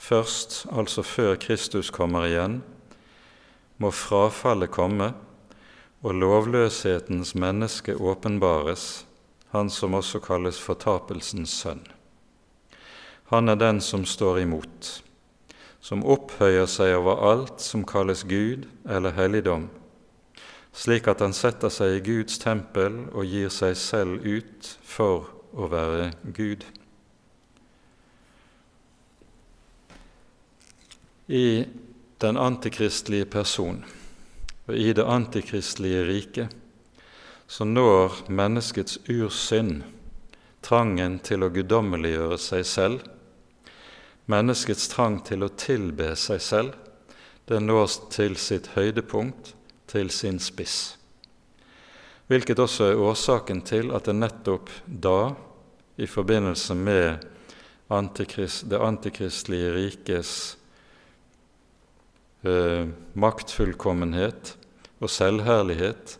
Først, 0.00 0.66
altså 0.72 1.02
før 1.02 1.36
Kristus 1.40 1.90
kommer 1.90 2.26
igjen, 2.28 2.60
må 3.80 3.90
frafallet 3.94 4.72
komme 4.74 5.12
og 6.02 6.16
lovløshetens 6.16 7.34
menneske 7.34 7.94
åpenbares, 7.96 9.06
han 9.54 9.70
som 9.70 9.96
også 9.96 10.20
kalles 10.24 10.60
fortapelsens 10.60 11.54
sønn. 11.62 11.82
Han 13.30 13.48
er 13.48 13.58
den 13.60 13.78
som 13.80 14.02
står 14.04 14.40
imot, 14.42 14.88
som 15.80 16.02
opphøyer 16.02 16.66
seg 16.66 16.96
over 16.96 17.20
alt 17.30 17.62
som 17.62 17.84
kalles 17.86 18.24
Gud 18.26 18.66
eller 18.90 19.14
helligdom, 19.14 19.68
slik 20.74 21.06
at 21.10 21.22
han 21.22 21.34
setter 21.36 21.70
seg 21.70 21.94
i 21.94 22.02
Guds 22.08 22.40
tempel 22.42 23.04
og 23.12 23.30
gir 23.30 23.52
seg 23.54 23.76
selv 23.78 24.26
ut 24.26 24.72
for 24.82 25.30
å 25.54 25.70
være 25.70 26.10
Gud. 26.34 26.66
I 31.30 31.64
den 32.18 32.36
antikristelige 32.36 33.30
person 33.30 33.84
og 34.66 34.74
i 34.74 34.90
det 34.94 35.06
antikristelige 35.06 36.02
riket 36.10 36.58
så 37.50 37.64
når 37.66 38.24
menneskets 38.30 38.98
ursynd 39.10 39.80
trangen 40.62 41.16
til 41.26 41.42
å 41.42 41.48
guddommeliggjøre 41.50 42.36
seg 42.38 42.66
selv, 42.68 43.00
menneskets 44.30 44.88
trang 44.92 45.18
til 45.26 45.44
å 45.44 45.52
tilbe 45.58 46.12
seg 46.18 46.40
selv, 46.44 46.78
det 47.50 47.58
når 47.62 47.98
til 48.14 48.38
sitt 48.38 48.72
høydepunkt, 48.76 49.54
til 49.90 50.10
sin 50.14 50.38
spiss 50.38 50.80
hvilket 52.30 52.62
også 52.62 52.92
er 52.92 53.00
årsaken 53.02 53.64
til 53.66 53.90
at 53.96 54.06
det 54.06 54.14
nettopp 54.14 54.70
da, 54.86 55.32
i 55.98 56.06
forbindelse 56.06 56.76
med 56.78 57.24
antikrist, 57.90 58.68
det 58.70 58.78
antikristelige 58.78 59.72
rikes 59.74 60.30
eh, 62.46 62.86
maktfullkommenhet 63.18 64.54
og 65.02 65.10
selvherlighet, 65.10 66.14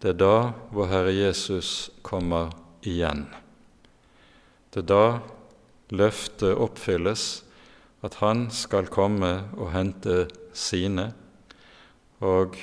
det 0.00 0.12
er 0.12 0.20
da 0.20 0.36
vår 0.76 0.92
Herre 0.92 1.16
Jesus 1.16 1.88
kommer 2.04 2.52
igjen. 2.84 3.24
Det 4.70 4.84
er 4.84 4.88
da 4.92 5.04
løftet 5.90 6.56
oppfylles 6.56 7.42
at 8.06 8.20
Han 8.22 8.48
skal 8.54 8.88
komme 8.88 9.32
og 9.58 9.72
hente 9.74 10.26
sine, 10.56 11.10
og 12.20 12.56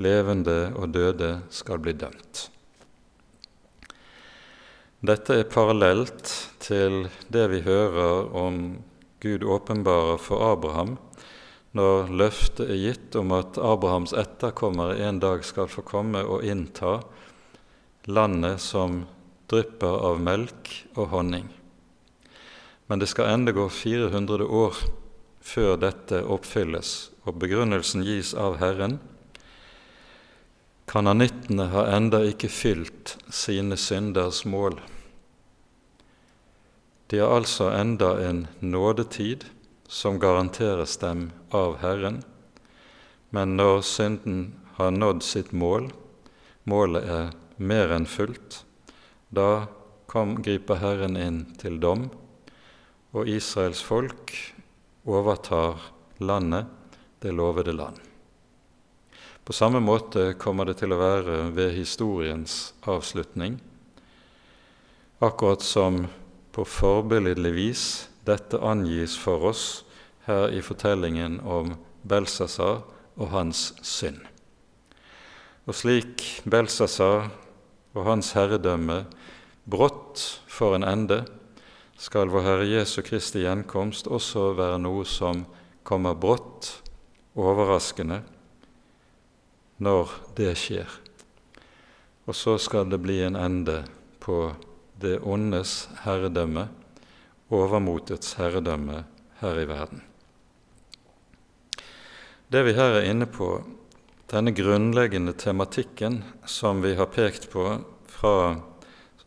levende 0.00 0.72
og 0.76 0.92
døde 0.92 1.30
skal 1.52 1.80
bli 1.80 1.96
dømt. 1.96 2.46
Dette 5.06 5.40
er 5.42 5.50
parallelt 5.52 6.30
til 6.64 7.06
det 7.32 7.44
vi 7.52 7.60
hører 7.66 8.32
om 8.36 8.78
Gud 9.20 9.44
åpenbarer 9.44 10.18
for 10.20 10.44
Abraham 10.52 10.96
når 11.76 12.08
løftet 12.16 12.70
er 12.72 12.80
gitt 12.80 13.16
om 13.20 13.34
at 13.36 13.58
Abrahams 13.60 14.14
etterkommere 14.16 14.96
en 15.04 15.20
dag 15.20 15.44
skal 15.44 15.68
få 15.68 15.84
komme 15.84 16.22
og 16.24 16.44
innta 16.48 16.98
landet 18.08 18.62
som 18.64 19.02
drypper 19.50 20.00
av 20.08 20.20
melk 20.22 20.72
og 20.96 21.10
honning. 21.12 21.50
Men 22.86 23.02
det 23.02 23.10
skal 23.10 23.32
ende 23.32 23.52
gå 23.52 23.68
400 23.68 24.46
år 24.46 24.78
før 25.42 25.76
dette 25.80 26.22
oppfylles, 26.22 27.10
og 27.26 27.38
begrunnelsen 27.42 28.04
gis 28.06 28.34
av 28.34 28.58
Herren 28.62 28.98
Kananittene 30.86 31.64
har 31.72 31.88
enda 31.90 32.20
ikke 32.22 32.46
fylt 32.46 33.16
sine 33.34 33.74
synders 33.74 34.44
mål. 34.46 34.76
De 37.10 37.18
har 37.18 37.34
altså 37.34 37.72
enda 37.74 38.12
en 38.22 38.44
nådetid 38.62 39.48
som 39.90 40.20
garanteres 40.22 40.94
dem 41.02 41.32
av 41.50 41.80
Herren, 41.82 42.20
men 43.34 43.56
når 43.58 43.82
synden 43.82 44.38
har 44.78 44.94
nådd 44.94 45.26
sitt 45.26 45.50
mål, 45.50 45.90
målet 46.62 47.10
er 47.10 47.34
mer 47.58 47.90
enn 47.98 48.06
fullt, 48.06 48.62
da 49.34 49.66
kom, 50.06 50.38
griper 50.38 50.78
Herren 50.84 51.18
inn 51.18 51.42
til 51.58 51.80
dom, 51.82 52.06
og 53.14 53.28
Israels 53.28 53.82
folk 53.84 54.32
overtar 55.06 55.78
landet, 56.18 56.66
det 57.22 57.32
lovede 57.34 57.72
land. 57.72 57.96
På 59.46 59.54
samme 59.54 59.80
måte 59.80 60.32
kommer 60.38 60.66
det 60.66 60.80
til 60.80 60.90
å 60.90 60.98
være 60.98 61.36
ved 61.54 61.76
historiens 61.76 62.74
avslutning, 62.82 63.60
akkurat 65.22 65.62
som 65.62 66.06
på 66.52 66.64
forbilledlig 66.66 67.52
vis 67.54 67.84
dette 68.26 68.58
angis 68.58 69.14
for 69.20 69.46
oss 69.52 69.66
her 70.26 70.50
i 70.50 70.62
fortellingen 70.64 71.38
om 71.46 71.76
Belsasar 72.02 72.82
og 73.16 73.30
hans 73.30 73.70
synd. 73.86 74.18
Og 75.66 75.74
slik 75.74 76.24
Belsasar 76.46 77.30
og 77.96 78.02
hans 78.06 78.32
herredømme 78.36 79.04
brått 79.66 80.40
får 80.50 80.80
en 80.80 80.86
ende, 80.86 81.22
skal 81.98 82.28
vår 82.32 82.44
Herre 82.44 82.68
Jesu 82.68 83.00
Kristi 83.02 83.42
gjenkomst 83.44 84.08
også 84.08 84.52
være 84.58 84.78
noe 84.82 85.04
som 85.08 85.44
kommer 85.86 86.14
brått, 86.14 86.70
overraskende, 87.36 88.22
når 89.82 90.12
det 90.36 90.54
skjer. 90.56 90.88
Og 92.26 92.34
så 92.34 92.56
skal 92.58 92.88
det 92.90 93.02
bli 93.04 93.20
en 93.26 93.36
ende 93.36 93.82
på 94.20 94.50
det 95.00 95.18
ondes 95.20 95.86
herredømme 96.04 96.68
overmotets 97.48 98.34
herredømme 98.40 99.04
her 99.40 99.60
i 99.60 99.66
verden. 99.68 100.02
Det 102.48 102.62
vi 102.66 102.74
her 102.74 103.00
er 103.00 103.10
inne 103.10 103.26
på, 103.30 103.60
denne 104.30 104.50
grunnleggende 104.54 105.34
tematikken 105.38 106.22
som 106.46 106.82
vi 106.82 106.94
har 106.98 107.10
pekt 107.14 107.48
på 107.52 107.66
fra, 108.10 108.58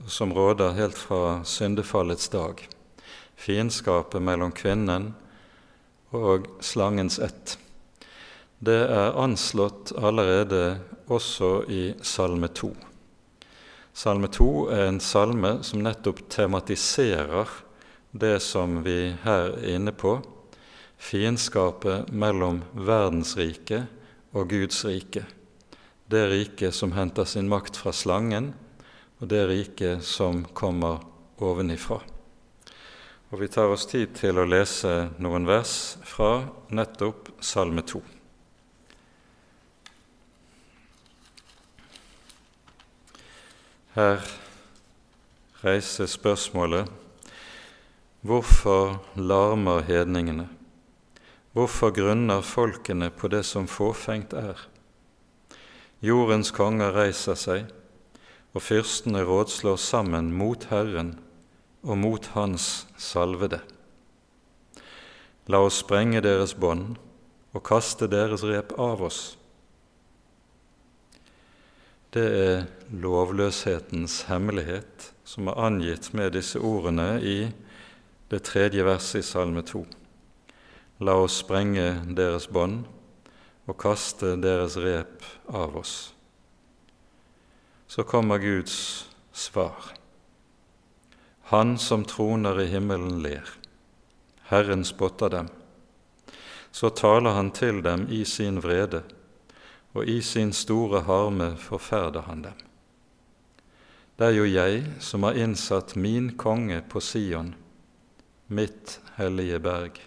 som 0.08 0.34
råder 0.34 0.76
helt 0.78 0.98
fra 0.98 1.44
syndefallets 1.44 2.30
dag, 2.30 2.62
fiendskapet 3.36 4.22
mellom 4.22 4.52
kvinnen 4.52 5.14
og 6.16 6.48
slangens 6.64 7.20
ett, 7.20 7.58
det 8.60 8.82
er 8.92 9.16
anslått 9.16 9.94
allerede 9.96 10.80
også 11.08 11.64
i 11.72 11.84
Salme 12.04 12.50
2. 12.52 12.74
Salme 13.96 14.28
2 14.28 14.50
er 14.76 14.86
en 14.90 15.00
salme 15.04 15.52
som 15.64 15.84
nettopp 15.84 16.26
tematiserer 16.32 17.48
det 18.12 18.40
som 18.44 18.82
vi 18.84 19.14
her 19.24 19.54
er 19.54 19.76
inne 19.78 19.94
på, 19.96 20.18
fiendskapet 21.00 22.12
mellom 22.12 22.62
verdensriket 22.74 23.88
og 24.36 24.52
Guds 24.52 24.84
rike. 24.86 25.24
Det 26.10 26.26
riket 26.32 26.76
som 26.76 26.94
henter 26.98 27.28
sin 27.30 27.50
makt 27.50 27.80
fra 27.80 27.94
slangen, 27.96 28.54
og 29.20 29.28
det 29.28 29.42
riket 29.50 30.06
som 30.06 30.46
kommer 30.56 31.04
ovenifra. 31.44 32.00
Og 33.30 33.40
Vi 33.40 33.48
tar 33.48 33.70
oss 33.70 33.86
tid 33.86 34.16
til 34.18 34.40
å 34.40 34.48
lese 34.48 35.12
noen 35.22 35.46
vers 35.46 35.98
fra 36.08 36.48
nettopp 36.74 37.30
Salme 37.46 37.84
2. 37.86 38.02
Her 43.94 44.24
reises 45.62 46.16
spørsmålet 46.16 46.90
hvorfor 48.26 48.98
larmer 49.20 49.84
hedningene? 49.86 50.48
Hvorfor 51.54 51.92
grunner 51.92 52.42
folkene 52.46 53.10
på 53.10 53.28
det 53.28 53.44
som 53.46 53.68
fåfengt 53.68 54.34
er? 54.34 54.58
Jordens 56.02 56.54
konger 56.56 56.94
reiser 56.96 57.36
seg, 57.36 57.66
og 58.54 58.64
fyrstene 58.66 59.22
rådslår 59.28 59.78
sammen 59.78 60.32
mot 60.34 60.66
Herren 60.72 61.14
og 61.84 61.98
mot 61.98 62.32
Hans 62.34 62.88
salvede. 62.98 63.62
La 65.50 65.62
oss 65.66 65.80
sprenge 65.84 66.22
deres 66.22 66.54
bånd 66.54 66.98
og 67.54 67.64
kaste 67.66 68.10
deres 68.10 68.44
rep 68.46 68.76
av 68.78 69.02
oss. 69.06 69.22
Det 72.14 72.26
er 72.26 72.68
lovløshetens 72.90 74.24
hemmelighet 74.30 75.12
som 75.30 75.50
er 75.50 75.62
angitt 75.62 76.10
med 76.18 76.34
disse 76.34 76.58
ordene 76.58 77.20
i 77.22 77.40
det 78.30 78.44
tredje 78.46 78.86
verset 78.86 79.22
i 79.22 79.26
Salme 79.26 79.62
2. 79.66 79.84
La 81.06 81.16
oss 81.22 81.40
sprenge 81.44 81.86
deres 82.18 82.50
bånd 82.50 82.82
og 83.70 83.78
kaste 83.78 84.36
deres 84.42 84.78
rep 84.82 85.26
av 85.54 85.78
oss. 85.78 85.94
Så 87.90 88.04
kommer 88.04 88.38
Guds 88.38 89.10
svar. 89.32 89.76
Han 91.42 91.78
som 91.78 92.04
troner 92.06 92.62
i 92.62 92.66
himmelen, 92.70 93.24
ler. 93.24 93.50
Herren 94.52 94.86
spotter 94.86 95.30
dem. 95.30 95.48
Så 96.72 96.90
taler 96.90 97.34
han 97.34 97.50
til 97.52 97.82
dem 97.82 98.06
i 98.14 98.22
sin 98.26 98.62
vrede, 98.62 99.02
og 99.98 100.06
i 100.06 100.22
sin 100.22 100.54
store 100.54 101.02
harme 101.10 101.56
forferder 101.58 102.30
han 102.30 102.46
dem. 102.46 102.62
Det 104.22 104.30
er 104.30 104.38
jo 104.38 104.46
jeg 104.46 104.86
som 105.02 105.26
har 105.26 105.42
innsatt 105.42 105.96
min 105.98 106.36
konge 106.38 106.84
på 106.86 107.02
Sion, 107.02 107.56
mitt 108.48 109.00
hellige 109.18 109.60
berg. 109.66 109.98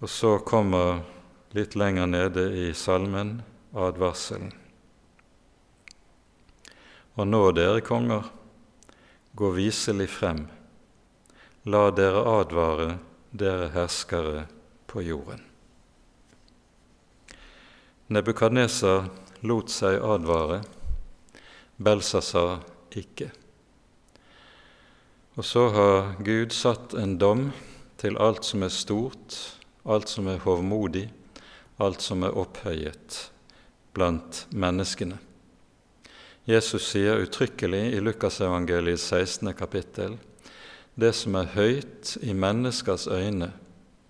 Og 0.00 0.08
så 0.08 0.38
kommer 0.40 1.04
litt 1.52 1.76
lenger 1.76 2.08
nede 2.08 2.50
i 2.64 2.68
salmen 2.72 3.42
advarselen. 3.76 4.63
Og 7.14 7.28
nå, 7.30 7.40
dere 7.54 7.82
konger, 7.84 8.26
gå 9.38 9.50
viselig 9.54 10.08
frem, 10.10 10.44
la 11.70 11.88
dere 11.94 12.22
advare, 12.26 12.88
dere 13.30 13.68
herskere 13.74 14.46
på 14.90 15.02
jorden. 15.06 15.42
Nebukadneser 18.10 19.06
lot 19.46 19.70
seg 19.72 20.02
advare, 20.02 20.60
Belsasar 21.76 22.60
ikke. 22.94 23.30
Og 25.34 25.46
så 25.46 25.64
har 25.74 26.12
Gud 26.22 26.54
satt 26.54 26.94
en 26.94 27.16
dom 27.18 27.48
til 27.98 28.18
alt 28.22 28.46
som 28.46 28.62
er 28.62 28.70
stort, 28.74 29.38
alt 29.82 30.10
som 30.12 30.28
er 30.30 30.42
hovmodig, 30.44 31.08
alt 31.82 32.04
som 32.04 32.22
er 32.22 32.36
opphøyet 32.38 33.18
blant 33.96 34.44
menneskene. 34.54 35.18
Jesus 36.44 36.90
sier 36.90 37.22
uttrykkelig 37.24 37.94
i 37.96 38.00
Lukasevangeliets 38.04 39.06
16. 39.08 39.54
kapittel 39.56 40.18
det 41.00 41.14
som 41.16 41.38
er 41.40 41.54
høyt 41.54 42.18
i 42.20 42.34
menneskers 42.36 43.06
øyne, 43.08 43.48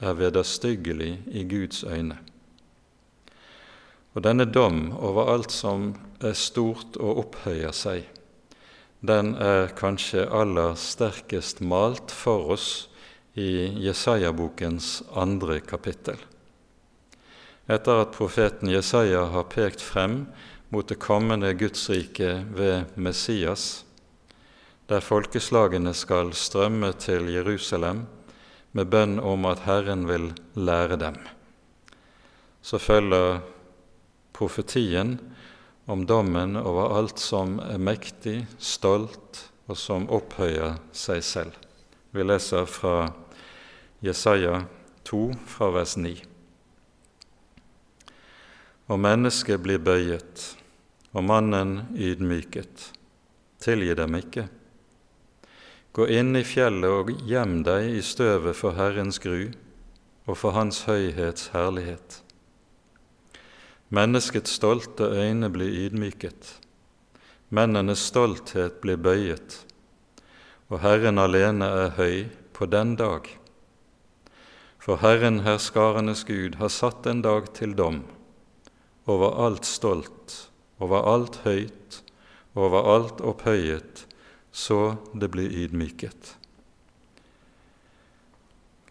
er 0.03 0.17
vederstyggelig 0.19 1.13
i 1.31 1.45
Guds 1.47 1.85
øyne. 1.87 2.17
Og 4.19 4.25
denne 4.27 4.49
dom 4.51 4.97
over 4.99 5.31
alt 5.31 5.55
som 5.55 5.93
er 6.19 6.35
stort 6.35 6.99
og 6.99 7.21
opphøyer 7.23 7.71
seg, 7.71 8.09
den 8.99 9.37
er 9.39 9.71
kanskje 9.79 10.27
aller 10.27 10.75
sterkest 10.75 11.63
malt 11.63 12.11
for 12.11 12.51
oss 12.57 12.89
i 13.39 13.71
Jesaja-bokens 13.87 15.05
andre 15.15 15.61
kapittel. 15.63 16.19
Etter 17.71 18.03
at 18.03 18.13
profeten 18.19 18.75
Jesaja 18.75 19.23
har 19.31 19.47
pekt 19.55 19.87
frem 19.87 20.25
mot 20.75 20.89
det 20.91 20.99
kommende 20.99 21.53
Gudsriket 21.55 22.47
ved 22.51 22.97
Messias, 22.99 23.85
der 24.91 25.05
folkeslagene 25.05 25.93
skal 25.95 26.33
strømme 26.35 26.91
til 26.99 27.29
Jerusalem 27.31 28.01
med 28.75 28.91
bønn 28.91 29.21
om 29.23 29.47
at 29.47 29.63
Herren 29.69 30.03
vil 30.09 30.33
lære 30.59 30.99
dem, 30.99 31.21
så 32.59 32.81
følger 32.83 33.39
profetien 34.35 35.15
om 35.87 36.03
dommen 36.11 36.59
over 36.59 36.97
alt 36.99 37.23
som 37.23 37.61
er 37.63 37.79
mektig, 37.79 38.41
stolt 38.59 39.45
og 39.71 39.79
som 39.79 40.09
opphøyer 40.11 40.81
seg 40.91 41.23
selv. 41.23 41.55
Vi 42.11 42.27
leser 42.27 42.67
fra 42.67 43.13
Jesaja 44.03 44.65
2 45.07 45.23
fra 45.55 45.71
vers 45.79 45.95
9. 46.03 46.17
Og 48.91 49.01
mennesket 49.01 49.63
blir 49.63 49.79
bøyet, 49.81 50.51
og 51.15 51.25
mannen 51.25 51.79
ydmyket. 51.95 52.91
Tilgi 53.63 53.95
dem 53.97 54.19
ikke. 54.19 54.49
Gå 55.95 56.09
inn 56.11 56.35
i 56.35 56.43
fjellet 56.43 56.91
og 56.91 57.13
gjem 57.23 57.61
deg 57.67 57.93
i 57.95 58.03
støvet 58.03 58.59
for 58.59 58.75
Herrens 58.75 59.21
gru 59.23 59.53
og 60.27 60.39
for 60.41 60.57
Hans 60.57 60.83
høyhets 60.89 61.53
herlighet. 61.55 62.19
Menneskets 63.95 64.57
stolte 64.59 65.07
øyne 65.07 65.53
blir 65.55 65.71
ydmyket, 65.85 66.57
mennenes 67.55 68.03
stolthet 68.09 68.81
blir 68.83 68.99
bøyet, 68.99 69.61
og 70.67 70.81
Herren 70.83 71.21
alene 71.23 71.69
er 71.85 71.93
høy 71.99 72.25
på 72.57 72.67
den 72.67 72.97
dag. 72.99 73.29
For 74.83 74.99
Herren 74.99 75.45
herskarenes 75.45 76.25
Gud 76.27 76.59
har 76.59 76.73
satt 76.73 77.07
en 77.07 77.23
dag 77.23 77.53
til 77.55 77.77
dom 77.79 78.03
over 79.07 79.39
alt 79.47 79.69
stolt, 79.69 80.49
over 80.85 81.09
alt 81.09 81.41
høyt, 81.47 82.01
over 82.55 82.87
alt 82.95 83.23
opphøyet, 83.25 84.05
så 84.53 84.97
det 85.17 85.33
blir 85.35 85.51
ydmyket. 85.65 86.35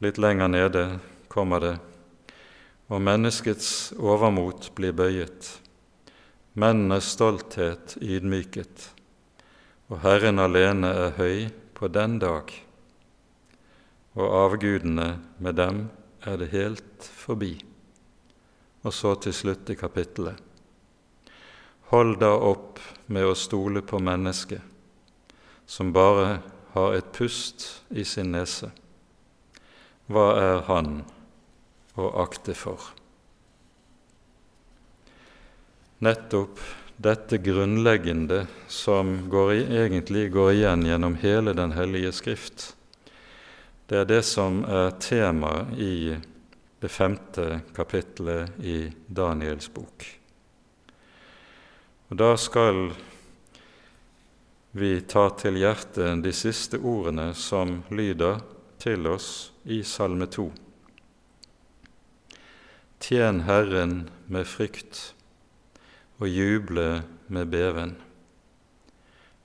Litt 0.04 0.20
lenger 0.20 0.52
nede 0.52 0.86
kommer 1.32 1.64
det 1.64 1.76
og 2.92 3.00
menneskets 3.02 3.94
overmot 3.96 4.68
blir 4.76 4.92
bøyet, 4.94 5.48
mennenes 6.60 7.14
stolthet 7.16 7.96
ydmyket, 8.04 8.90
og 9.90 10.04
Herren 10.04 10.42
alene 10.44 10.92
er 11.06 11.16
høy 11.18 11.48
på 11.74 11.90
den 11.90 12.20
dag 12.22 12.52
og 14.14 14.34
avgudene 14.38 15.08
med 15.42 15.58
dem 15.58 15.86
er 16.22 16.38
det 16.38 16.52
helt 16.54 17.08
forbi. 17.08 17.56
Og 18.84 18.94
så 18.94 19.16
til 19.16 19.34
slutt 19.34 19.70
i 19.74 19.78
kapittelet. 19.80 20.53
Hold 21.94 22.16
da 22.24 22.32
opp 22.42 22.80
med 23.06 23.28
å 23.30 23.36
stole 23.38 23.84
på 23.86 24.00
mennesket, 24.02 24.62
som 25.70 25.92
bare 25.94 26.40
har 26.74 26.96
et 26.98 27.12
pust 27.14 27.68
i 27.94 28.02
sin 28.02 28.32
nese. 28.34 28.72
Hva 30.10 30.24
er 30.42 30.64
han 30.72 31.04
å 31.94 32.08
akte 32.24 32.56
for? 32.58 32.88
Nettopp 36.02 36.64
dette 36.98 37.38
grunnleggende 37.46 38.42
som 38.68 39.14
går 39.30 39.54
i, 39.54 39.62
egentlig 39.84 40.32
går 40.34 40.52
igjen 40.56 40.88
gjennom 40.90 41.20
hele 41.22 41.54
Den 41.54 41.78
hellige 41.78 42.16
skrift. 42.24 42.72
Det 43.86 44.02
er 44.02 44.10
det 44.10 44.24
som 44.26 44.64
er 44.66 44.98
temaet 44.98 45.78
i 45.78 46.18
det 46.82 46.90
femte 46.90 47.62
kapitlet 47.78 48.58
i 48.66 48.90
Daniels 49.06 49.70
bok. 49.70 50.23
Og 52.10 52.18
Da 52.18 52.34
skal 52.38 52.92
vi 54.72 54.92
ta 55.08 55.30
til 55.40 55.58
hjertet 55.62 56.24
de 56.26 56.34
siste 56.36 56.80
ordene 56.82 57.30
som 57.38 57.84
lyder 57.94 58.42
til 58.84 59.08
oss 59.08 59.54
i 59.64 59.80
Salme 59.88 60.28
2. 60.28 60.50
Tjen 63.04 63.42
Herren 63.48 63.96
med 64.28 64.48
frykt 64.50 65.14
og 66.20 66.28
juble 66.28 67.04
med 67.28 67.52
beven. 67.54 67.96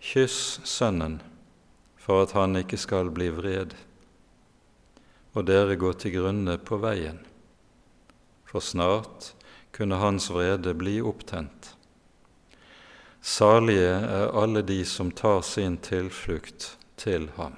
Kyss 0.03 0.59
Sønnen 0.67 1.21
for 2.09 2.25
at 2.25 2.35
han 2.35 2.57
ikke 2.57 2.79
skal 2.81 3.11
bli 3.15 3.31
vred, 3.35 3.75
og 5.37 5.47
dere 5.47 5.79
gå 5.79 5.95
til 5.95 6.19
grunne 6.19 6.59
på 6.59 6.83
veien, 6.83 7.19
for 8.49 8.65
snart 8.65 9.35
kunne 9.77 10.03
hans 10.03 10.31
vrede 10.33 10.73
bli 10.75 10.99
opptent. 11.05 11.78
Salige 13.23 13.95
er 13.99 14.31
alle 14.37 14.63
de 14.63 14.85
som 14.87 15.11
tar 15.11 15.43
sin 15.43 15.77
tilflukt 15.83 16.77
til 16.97 17.29
ham. 17.37 17.57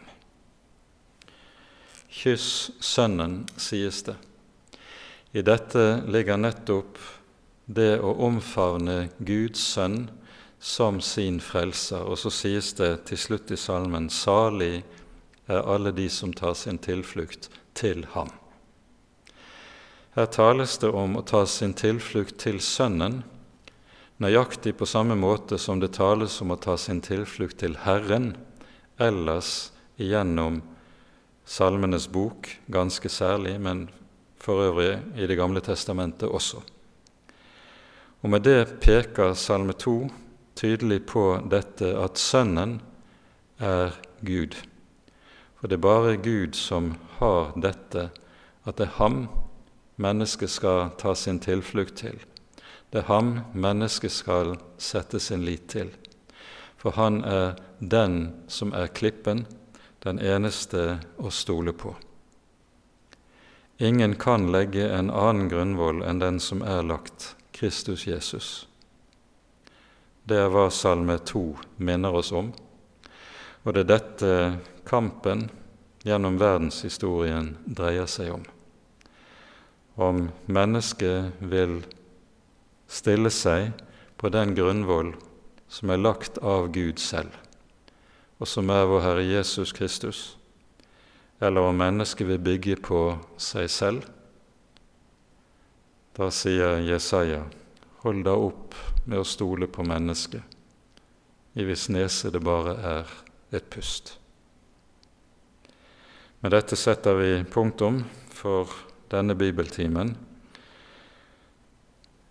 Kyss 2.11 2.70
Sønnen, 2.80 3.44
sies 3.56 4.02
det. 4.02 4.16
I 5.32 5.42
dette 5.46 6.02
ligger 6.11 6.40
nettopp 6.40 6.98
det 7.70 8.00
å 8.02 8.16
omfavne 8.26 9.11
Guds 9.22 9.62
sønn 9.62 10.08
som 10.58 10.98
sin 11.00 11.38
frelser. 11.40 12.02
Og 12.02 12.18
så 12.18 12.32
sies 12.34 12.72
det 12.80 13.06
til 13.08 13.20
slutt 13.20 13.52
i 13.54 13.58
salmen 13.61 14.11
salig 14.11 14.82
er 15.50 15.62
alle 15.62 15.92
de 15.94 16.08
som 16.11 16.34
tar 16.34 16.54
sin 16.58 16.78
tilflukt 16.82 17.48
til 17.78 18.04
ham. 18.16 18.30
Her 20.18 20.26
tales 20.26 20.76
det 20.82 20.90
om 20.90 21.14
å 21.16 21.22
ta 21.22 21.44
sin 21.46 21.74
tilflukt 21.78 22.40
til 22.42 22.58
Sønnen, 22.61 23.22
nøyaktig 24.21 24.75
på 24.77 24.87
samme 24.89 25.16
måte 25.16 25.59
som 25.59 25.81
det 25.81 25.95
tales 25.97 26.37
om 26.45 26.53
å 26.53 26.61
ta 26.61 26.77
sin 26.79 27.01
tilflukt 27.01 27.61
til 27.62 27.79
Herren, 27.87 28.35
ellers 29.01 29.71
igjennom 29.97 30.61
Salmenes 31.45 32.07
bok 32.12 32.51
ganske 32.71 33.09
særlig, 33.09 33.57
men 33.61 33.89
for 34.41 34.62
øvrig 34.68 35.01
i 35.16 35.27
Det 35.27 35.37
gamle 35.37 35.61
testamentet 35.61 36.29
også. 36.29 36.62
Og 38.23 38.31
med 38.31 38.43
det 38.45 38.81
peker 38.81 39.35
Salme 39.35 39.73
2 39.73 40.11
tydelig 40.55 41.07
på 41.07 41.41
dette 41.51 41.89
at 41.97 42.18
Sønnen 42.18 42.81
er 43.59 43.97
Gud. 44.21 44.57
For 45.57 45.68
det 45.68 45.77
er 45.77 45.85
bare 45.85 46.16
Gud 46.16 46.55
som 46.55 46.95
har 47.18 47.53
dette, 47.57 48.11
at 48.64 48.77
det 48.77 48.87
er 48.87 48.99
ham 49.01 49.29
mennesket 49.97 50.51
skal 50.51 50.91
ta 51.01 51.14
sin 51.14 51.41
tilflukt 51.41 51.97
til. 52.01 52.21
Det 52.91 53.05
er 53.05 53.11
ham 53.11 53.41
mennesket 53.55 54.12
skal 54.12 54.57
sette 54.78 55.20
sin 55.22 55.45
lit 55.47 55.68
til. 55.70 55.93
For 56.80 56.97
han 56.97 57.20
er 57.24 57.59
den 57.78 58.45
som 58.49 58.72
er 58.74 58.91
klippen, 58.91 59.45
den 60.03 60.18
eneste 60.18 60.99
å 61.20 61.30
stole 61.30 61.72
på. 61.76 61.95
Ingen 63.78 64.16
kan 64.20 64.49
legge 64.53 64.88
en 64.93 65.11
annen 65.11 65.49
grunnvoll 65.49 66.03
enn 66.05 66.18
den 66.20 66.41
som 66.41 66.64
er 66.66 66.82
lagt, 66.82 67.34
Kristus 67.53 68.07
Jesus. 68.07 68.66
Det 70.24 70.36
er 70.36 70.51
hva 70.53 70.66
Salme 70.72 71.18
2 71.18 71.45
minner 71.84 72.16
oss 72.16 72.32
om, 72.32 72.51
og 73.62 73.74
det 73.76 73.84
er 73.84 73.91
dette 73.93 74.34
kampen 74.88 75.47
gjennom 76.05 76.38
verdenshistorien 76.41 77.55
dreier 77.64 78.09
seg 78.09 78.34
om. 78.34 78.45
Om 80.01 80.28
mennesket 80.49 81.41
vil 81.41 81.80
stille 82.91 83.30
seg 83.30 83.70
på 84.18 84.28
den 84.34 84.57
grunnvoll 84.59 85.14
som 85.70 85.95
er 85.95 86.03
lagt 86.03 86.41
av 86.43 86.72
Gud 86.74 86.99
selv, 86.99 87.30
og 88.43 88.51
som 88.51 88.70
er 88.74 88.88
vår 88.91 89.05
Herre 89.07 89.26
Jesus 89.26 89.72
Kristus, 89.76 90.22
eller 91.41 91.70
om 91.70 91.78
mennesket 91.78 92.26
vil 92.28 92.43
bygge 92.43 92.80
på 92.82 93.05
seg 93.38 93.70
selv 93.70 94.09
da 96.20 96.26
sier 96.34 96.82
Jesaja, 96.84 97.45
hold 98.03 98.24
da 98.26 98.34
opp 98.36 98.74
med 99.07 99.22
å 99.22 99.24
stole 99.24 99.64
på 99.72 99.84
mennesket, 99.86 100.43
i 101.57 101.64
hvis 101.64 101.86
nese 101.88 102.28
det 102.34 102.43
bare 102.45 102.74
er 102.84 103.12
et 103.57 103.70
pust. 103.72 104.18
Med 106.45 106.53
dette 106.53 106.76
setter 106.76 107.16
vi 107.16 107.30
punktum 107.49 108.03
for 108.36 108.68
denne 109.12 109.36
bibeltimen. 109.36 110.12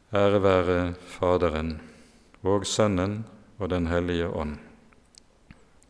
Ære 0.10 0.39
være 0.41 0.93
Faderen 1.05 1.76
og 2.41 2.64
Sønnen 2.66 3.28
og 3.60 3.70
Den 3.70 3.86
hellige 3.88 4.26
ånd, 4.26 4.55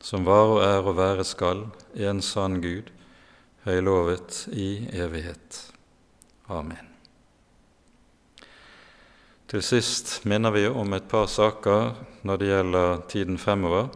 som 0.03 0.26
var 0.28 0.49
og 0.51 0.59
er 0.59 0.84
og 0.84 0.97
være 0.97 1.24
skal, 1.24 1.61
en 1.95 2.20
sann 2.22 2.57
Gud, 2.59 2.91
høylovet 3.63 4.49
i 4.51 4.89
evighet. 4.91 5.61
Amen. 6.49 6.91
Til 9.47 9.63
sist 9.63 10.26
minner 10.28 10.51
vi 10.51 10.67
om 10.67 10.93
et 10.93 11.07
par 11.07 11.32
saker 11.32 11.95
når 12.28 12.43
det 12.43 12.51
gjelder 12.51 13.01
tiden 13.07 13.39
fremover. 13.39 13.88